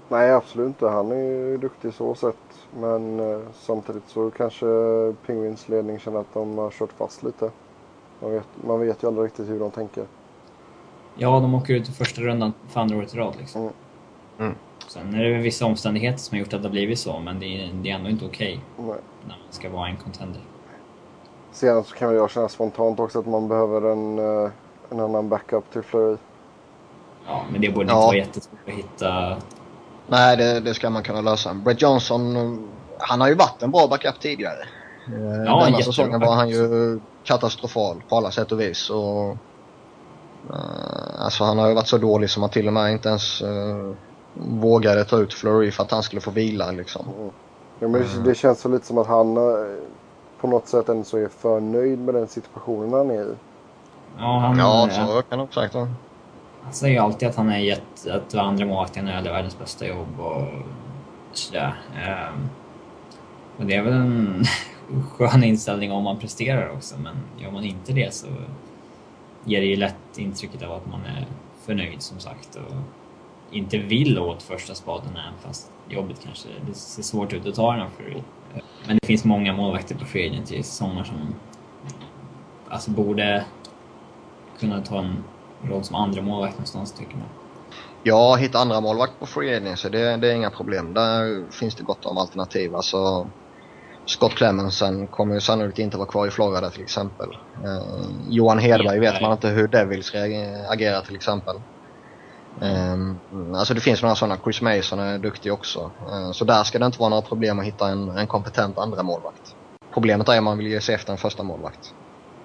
Nej, 0.08 0.32
absolut 0.32 0.66
inte. 0.66 0.88
Han 0.88 1.12
är 1.12 1.16
ju 1.16 1.58
duktig 1.58 1.94
så 1.94 2.14
sett. 2.14 2.36
Men 2.80 3.20
eh, 3.20 3.40
samtidigt 3.54 4.08
så 4.08 4.30
kanske 4.30 4.66
Penguins 5.26 5.68
ledning 5.68 5.98
känner 5.98 6.20
att 6.20 6.34
de 6.34 6.58
har 6.58 6.70
kört 6.70 6.92
fast 6.92 7.22
lite. 7.22 7.50
Man 8.20 8.32
vet, 8.32 8.46
man 8.66 8.80
vet 8.80 9.02
ju 9.02 9.06
aldrig 9.06 9.26
riktigt 9.26 9.48
hur 9.48 9.60
de 9.60 9.70
tänker. 9.70 10.04
Ja, 11.14 11.40
de 11.40 11.54
åker 11.54 11.74
ut 11.74 11.88
i 11.88 11.92
första 11.92 12.20
rundan 12.20 12.52
för 12.68 12.80
andra 12.80 12.96
året 12.96 13.14
i 13.14 13.18
rad 13.18 13.34
liksom. 13.38 13.62
Mm. 13.62 13.72
Mm. 14.38 14.54
Sen 14.88 15.14
är 15.14 15.24
det 15.24 15.38
vissa 15.38 15.66
omständigheter 15.66 16.18
som 16.18 16.34
har 16.34 16.40
gjort 16.40 16.52
att 16.52 16.62
det 16.62 16.68
har 16.68 16.72
blivit 16.72 16.98
så, 16.98 17.18
men 17.18 17.40
det 17.40 17.46
är, 17.46 17.70
det 17.72 17.90
är 17.90 17.94
ändå 17.94 18.10
inte 18.10 18.24
okej 18.24 18.60
okay 18.76 19.00
när 19.26 19.36
man 19.36 19.38
ska 19.50 19.70
vara 19.70 19.88
en 19.88 19.96
contender. 19.96 20.40
Sen 21.52 21.84
så 21.84 21.94
kan 21.94 22.14
jag 22.14 22.30
känna 22.30 22.48
spontant 22.48 23.00
också 23.00 23.18
att 23.18 23.26
man 23.26 23.48
behöver 23.48 23.92
en, 23.92 24.18
eh, 24.18 24.50
en 24.90 25.00
annan 25.00 25.28
backup 25.28 25.72
till 25.72 25.82
Flurry. 25.82 26.16
Ja, 27.26 27.44
men 27.52 27.60
det 27.60 27.70
borde 27.70 27.86
ja. 27.86 27.94
inte 27.94 28.06
vara 28.06 28.16
jättesvårt 28.16 28.58
att 28.66 28.74
hitta. 28.74 29.36
Nej, 30.06 30.36
det, 30.36 30.60
det 30.60 30.74
ska 30.74 30.90
man 30.90 31.02
kunna 31.02 31.20
lösa. 31.20 31.54
Brett 31.54 31.82
Johnson, 31.82 32.68
han 32.98 33.20
har 33.20 33.28
ju 33.28 33.34
varit 33.34 33.62
en 33.62 33.70
bra 33.70 33.86
backup 33.86 34.20
tidigare. 34.20 34.68
Ja, 35.46 35.64
Denna 35.64 35.78
säsongen 35.78 36.20
var 36.20 36.34
han 36.34 36.48
ju 36.48 37.00
katastrofal 37.24 38.02
på 38.08 38.16
alla 38.16 38.30
sätt 38.30 38.52
och 38.52 38.60
vis. 38.60 38.90
Och, 38.90 39.36
alltså 41.18 41.44
han 41.44 41.58
har 41.58 41.68
ju 41.68 41.74
varit 41.74 41.86
så 41.86 41.98
dålig 41.98 42.30
som 42.30 42.40
man 42.40 42.50
till 42.50 42.66
och 42.66 42.72
med 42.72 42.92
inte 42.92 43.08
ens 43.08 43.42
uh, 43.42 43.92
vågade 44.34 45.04
ta 45.04 45.18
ut 45.18 45.34
Flurry 45.34 45.70
för 45.70 45.82
att 45.82 45.90
han 45.90 46.02
skulle 46.02 46.20
få 46.20 46.30
vila 46.30 46.70
liksom. 46.70 47.06
Mm. 47.18 47.30
Ja, 47.80 47.88
men 47.88 48.02
mm. 48.02 48.24
det 48.24 48.34
känns 48.34 48.60
så 48.60 48.68
lite 48.68 48.86
som 48.86 48.98
att 48.98 49.06
han 49.06 49.36
på 50.40 50.46
något 50.50 50.68
sätt 50.68 50.88
ändå 50.88 51.04
så 51.04 51.18
är 51.18 51.28
för 51.28 51.60
nöjd 51.60 51.98
med 51.98 52.14
den 52.14 52.28
situationen 52.28 52.92
han 52.92 53.10
är 53.10 53.24
i. 53.24 53.34
Ja, 54.18 54.38
han, 54.38 54.58
ja 54.58 54.88
så 54.90 55.22
kan 55.22 55.38
det 55.38 55.52
sagt 55.52 55.74
vara. 55.74 55.88
Han 56.62 56.72
säger 56.72 56.94
ju 56.94 57.00
alltid 57.00 57.28
att 57.28 57.36
han 57.36 57.50
är 57.50 57.58
gett, 57.58 58.06
att 58.10 58.34
andra 58.34 58.66
målvakten 58.66 59.08
är 59.08 59.22
världens 59.22 59.58
bästa 59.58 59.86
jobb 59.86 60.20
och 60.20 60.42
sådär. 61.32 61.74
Um, 61.94 62.48
och 63.58 63.66
det 63.66 63.74
är 63.74 63.82
väl 63.82 63.92
en 63.92 64.44
skön 65.10 65.44
inställning 65.44 65.92
om 65.92 66.04
man 66.04 66.18
presterar 66.18 66.70
också, 66.70 66.94
men 66.98 67.16
gör 67.44 67.50
man 67.50 67.64
inte 67.64 67.92
det 67.92 68.14
så 68.14 68.26
ger 69.44 69.60
det 69.60 69.66
ju 69.66 69.76
lätt 69.76 70.18
intrycket 70.18 70.62
av 70.62 70.72
att 70.72 70.86
man 70.86 71.00
är 71.06 71.26
förnöjd 71.66 72.02
som 72.02 72.20
sagt 72.20 72.56
och 72.56 72.74
inte 73.50 73.78
vill 73.78 74.18
åt 74.18 74.42
första 74.42 74.74
spaden 74.74 75.10
även 75.10 75.38
fast 75.40 75.70
jobbet 75.88 76.20
kanske 76.24 76.48
det 76.66 76.74
ser 76.74 77.02
svårt 77.02 77.32
ut 77.32 77.46
att 77.46 77.54
ta 77.54 77.76
den 77.76 77.90
för 77.90 78.22
Men 78.86 78.98
det 79.02 79.06
finns 79.06 79.24
många 79.24 79.52
målvakter 79.52 79.94
på 79.94 80.04
Free 80.04 80.28
Agent 80.28 80.52
i 80.52 80.62
sommar 80.62 81.04
som 81.04 81.34
alltså 82.68 82.90
borde 82.90 83.44
kunna 84.58 84.80
ta 84.80 84.98
en 84.98 85.24
roll 85.62 85.84
som 85.84 85.96
andra 85.96 86.22
målvakt 86.22 86.54
någonstans 86.54 86.92
tycker 86.92 87.16
man. 87.16 87.28
Ja, 88.02 88.36
hitta 88.36 88.58
andra 88.58 88.80
målvakt 88.80 89.18
på 89.18 89.26
Free 89.26 89.56
Agent 89.56 89.78
så 89.78 89.88
det, 89.88 90.16
det 90.16 90.28
är 90.32 90.34
inga 90.34 90.50
problem. 90.50 90.94
Där 90.94 91.50
finns 91.50 91.74
det 91.74 91.82
gott 91.82 92.06
om 92.06 92.18
alternativ. 92.18 92.74
Alltså, 92.74 93.26
Scott 94.06 94.34
Clemensen 94.34 95.06
kommer 95.06 95.34
ju 95.34 95.40
sannolikt 95.40 95.78
inte 95.78 95.96
vara 95.96 96.08
kvar 96.08 96.26
i 96.26 96.30
Florida 96.30 96.70
till 96.70 96.82
exempel. 96.82 97.28
Eh, 97.64 98.06
Johan 98.28 98.58
Hedberg 98.58 99.00
vet 99.00 99.20
man 99.22 99.32
inte 99.32 99.48
hur 99.48 99.68
Devils 99.68 100.12
agerar 100.68 101.00
till 101.00 101.16
exempel. 101.16 101.56
Eh, 102.62 103.58
alltså 103.58 103.74
det 103.74 103.80
finns 103.80 104.02
några 104.02 104.14
sådana. 104.14 104.36
Chris 104.44 104.62
Mason 104.62 104.98
är 104.98 105.18
duktig 105.18 105.52
också. 105.52 105.90
Eh, 106.10 106.32
så 106.32 106.44
där 106.44 106.64
ska 106.64 106.78
det 106.78 106.86
inte 106.86 106.98
vara 106.98 107.10
några 107.10 107.22
problem 107.22 107.58
att 107.58 107.64
hitta 107.64 107.88
en, 107.88 108.08
en 108.08 108.26
kompetent 108.26 108.78
andra 108.78 109.02
målvakt. 109.02 109.54
Problemet 109.94 110.28
är 110.28 110.38
om 110.38 110.44
man 110.44 110.58
vill 110.58 110.66
ge 110.66 110.80
sig 110.80 110.94
efter 110.94 111.12
en 111.12 111.18
första 111.18 111.42
målvakt. 111.42 111.94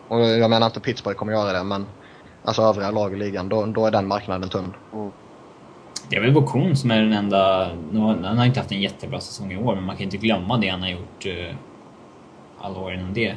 Och 0.08 0.20
jag 0.20 0.50
menar 0.50 0.68
inte 0.68 0.80
Pittsburgh 0.80 1.18
kommer 1.18 1.34
göra 1.34 1.54
det 1.54 1.64
men 1.64 1.86
alltså 2.44 2.62
övriga 2.62 2.92
lag 2.92 3.14
i 3.14 3.18
ligan, 3.18 3.50
då, 3.50 3.66
då 3.66 3.86
är 3.86 3.92
den 3.92 4.08
marknaden 4.08 4.50
tunn. 4.50 4.74
Mm. 4.94 5.12
Det 6.10 6.16
är 6.16 6.22
väl 6.22 6.34
Bokon 6.34 6.76
som 6.76 6.92
är 6.92 7.02
den 7.02 7.14
enda... 7.14 7.72
Han 7.94 8.38
har 8.38 8.46
inte 8.46 8.60
haft 8.60 8.72
en 8.72 8.82
jättebra 8.82 9.20
säsong 9.20 9.52
i 9.52 9.58
år 9.58 9.76
men 9.76 9.84
man 9.84 9.96
kan 9.96 10.04
inte 10.04 10.18
glömma 10.18 10.58
det 10.58 10.70
han 10.70 10.82
har 10.82 10.90
gjort 10.90 11.26
uh, 11.26 11.56
alla 12.60 12.80
år 12.80 12.94
innan 12.94 13.14
det. 13.14 13.36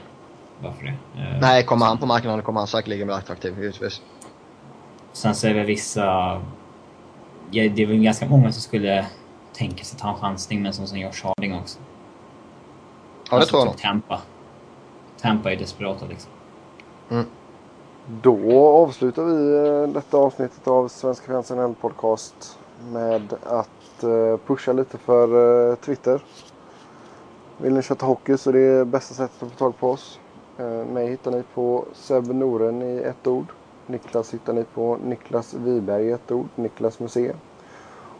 Varför 0.61 0.85
det? 0.85 0.91
Uh, 0.91 1.41
Nej, 1.41 1.65
kommer 1.65 1.87
han 1.87 1.99
på 1.99 2.07
marknaden 2.07 2.43
kommer 2.43 2.61
han 2.61 2.67
säkerligen 2.67 3.07
bli 3.07 3.17
attraktiv 3.17 3.59
givetvis. 3.59 4.03
Sen 5.13 5.35
så 5.35 5.49
är 5.49 5.55
det 5.55 5.65
vissa 5.65 6.05
ja, 7.51 7.69
det 7.69 7.83
är 7.83 7.87
väl 7.87 8.03
ganska 8.03 8.27
många 8.27 8.53
som 8.53 8.63
skulle 8.63 9.07
tänka 9.53 9.85
sig 9.85 9.99
ta 9.99 10.09
en 10.09 10.17
chansning 10.17 10.63
med 10.63 10.69
en 10.69 10.75
sån 10.75 10.89
som 10.89 10.99
Josh 10.99 11.25
Harding 11.25 11.55
också. 11.55 11.79
Ja, 11.79 11.85
det 13.31 13.37
alltså, 13.37 13.51
tror 13.51 13.67
jag 13.67 13.73
typ 13.73 13.83
Tampa. 13.83 14.21
Tampa 15.21 15.53
är 15.53 15.57
desperata 15.57 16.07
liksom. 16.07 16.31
Mm. 17.11 17.25
Då 18.23 18.69
avslutar 18.69 19.25
vi 19.25 19.57
eh, 19.69 19.95
detta 19.95 20.17
avsnittet 20.17 20.69
av 20.69 20.89
Svenska 20.89 21.43
fans 21.43 21.77
podcast 21.81 22.59
med 22.91 23.35
att 23.43 24.03
eh, 24.03 24.37
pusha 24.47 24.73
lite 24.73 24.99
för 24.99 25.71
eh, 25.71 25.75
Twitter. 25.75 26.25
Vill 27.59 27.75
ni 27.75 27.83
köta 27.83 28.07
hockey 28.07 28.37
så 28.37 28.53
det 28.53 28.61
är 28.61 28.85
bästa 28.85 29.15
sättet 29.15 29.43
att 29.43 29.51
få 29.51 29.59
tag 29.59 29.79
på 29.79 29.91
oss. 29.91 30.21
Eh, 30.59 30.87
mig 30.87 31.09
hittar 31.09 31.31
ni 31.31 31.43
på 31.55 31.85
Seb 31.93 32.35
Noren 32.35 32.83
i 32.83 32.97
ett 32.99 33.27
ord. 33.27 33.47
Niklas 33.87 34.35
hittar 34.35 34.53
ni 34.53 34.65
på 34.65 34.99
Niklas 35.05 35.55
Wiberg 35.55 36.07
i 36.07 36.11
ett 36.11 36.31
ord, 36.33 36.47
Niklas 36.55 37.01
Museum. 37.01 37.37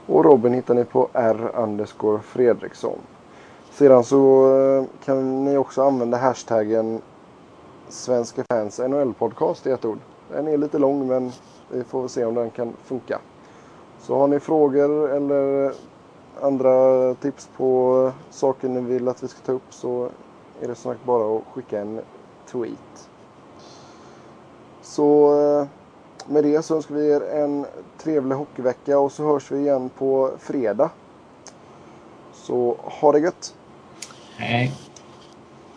Och 0.07 0.25
Robin 0.25 0.53
hittar 0.53 0.75
ni 0.75 0.85
på 0.85 1.09
R. 1.13 1.51
Underscore 1.55 2.21
Fredriksson. 2.21 2.99
Sedan 3.71 4.05
så 4.05 4.87
kan 5.05 5.45
ni 5.45 5.57
också 5.57 5.83
använda 5.83 6.17
hashtaggen 6.19 7.01
Svenska 7.89 8.45
fans 8.51 8.79
NHL 8.79 9.15
podcast 9.15 9.67
i 9.67 9.71
ett 9.71 9.85
ord. 9.85 9.99
Den 10.31 10.49
är 10.49 10.57
lite 10.57 10.79
lång 10.79 11.07
men 11.07 11.33
vi 11.69 11.85
får 11.85 12.01
väl 12.01 12.09
se 12.09 12.25
om 12.25 12.35
den 12.35 12.51
kan 12.51 12.73
funka. 12.85 13.19
Så 14.03 14.19
har 14.19 14.29
ni 14.29 14.41
frågor 14.41 15.11
eller 15.11 15.73
andra 16.41 17.15
tips 17.15 17.49
på 17.57 18.13
saker 18.31 18.69
ni 18.69 18.81
vill 18.81 19.09
att 19.09 19.23
vi 19.23 19.29
ska 19.29 19.41
ta 19.41 19.53
upp 19.53 19.75
så 19.75 20.09
är 20.61 20.69
det 20.69 20.75
sagt 20.75 21.05
bara 21.05 21.37
att 21.37 21.45
skicka 21.55 21.81
en 21.81 22.01
tweet. 22.47 23.09
Så 24.83 25.41
eh, 25.41 25.67
med 26.27 26.45
det 26.45 26.63
så 26.63 26.77
önskar 26.77 26.95
vi 26.95 27.11
er 27.11 27.21
en 27.21 27.67
trevlig 27.99 28.37
hockeyvecka 28.37 28.99
och 28.99 29.13
så 29.13 29.25
hörs 29.25 29.51
vi 29.51 29.59
igen 29.59 29.91
på 29.99 30.31
fredag. 30.39 30.91
Så 32.33 32.77
ha 32.79 33.13
det 33.13 33.19
gött! 33.19 33.55
Hej! 34.37 34.73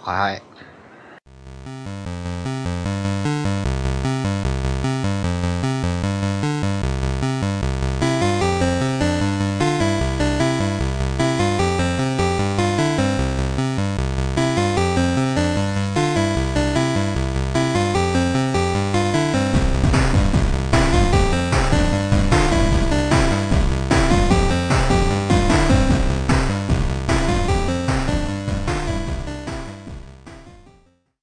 Hej! 0.04 0.42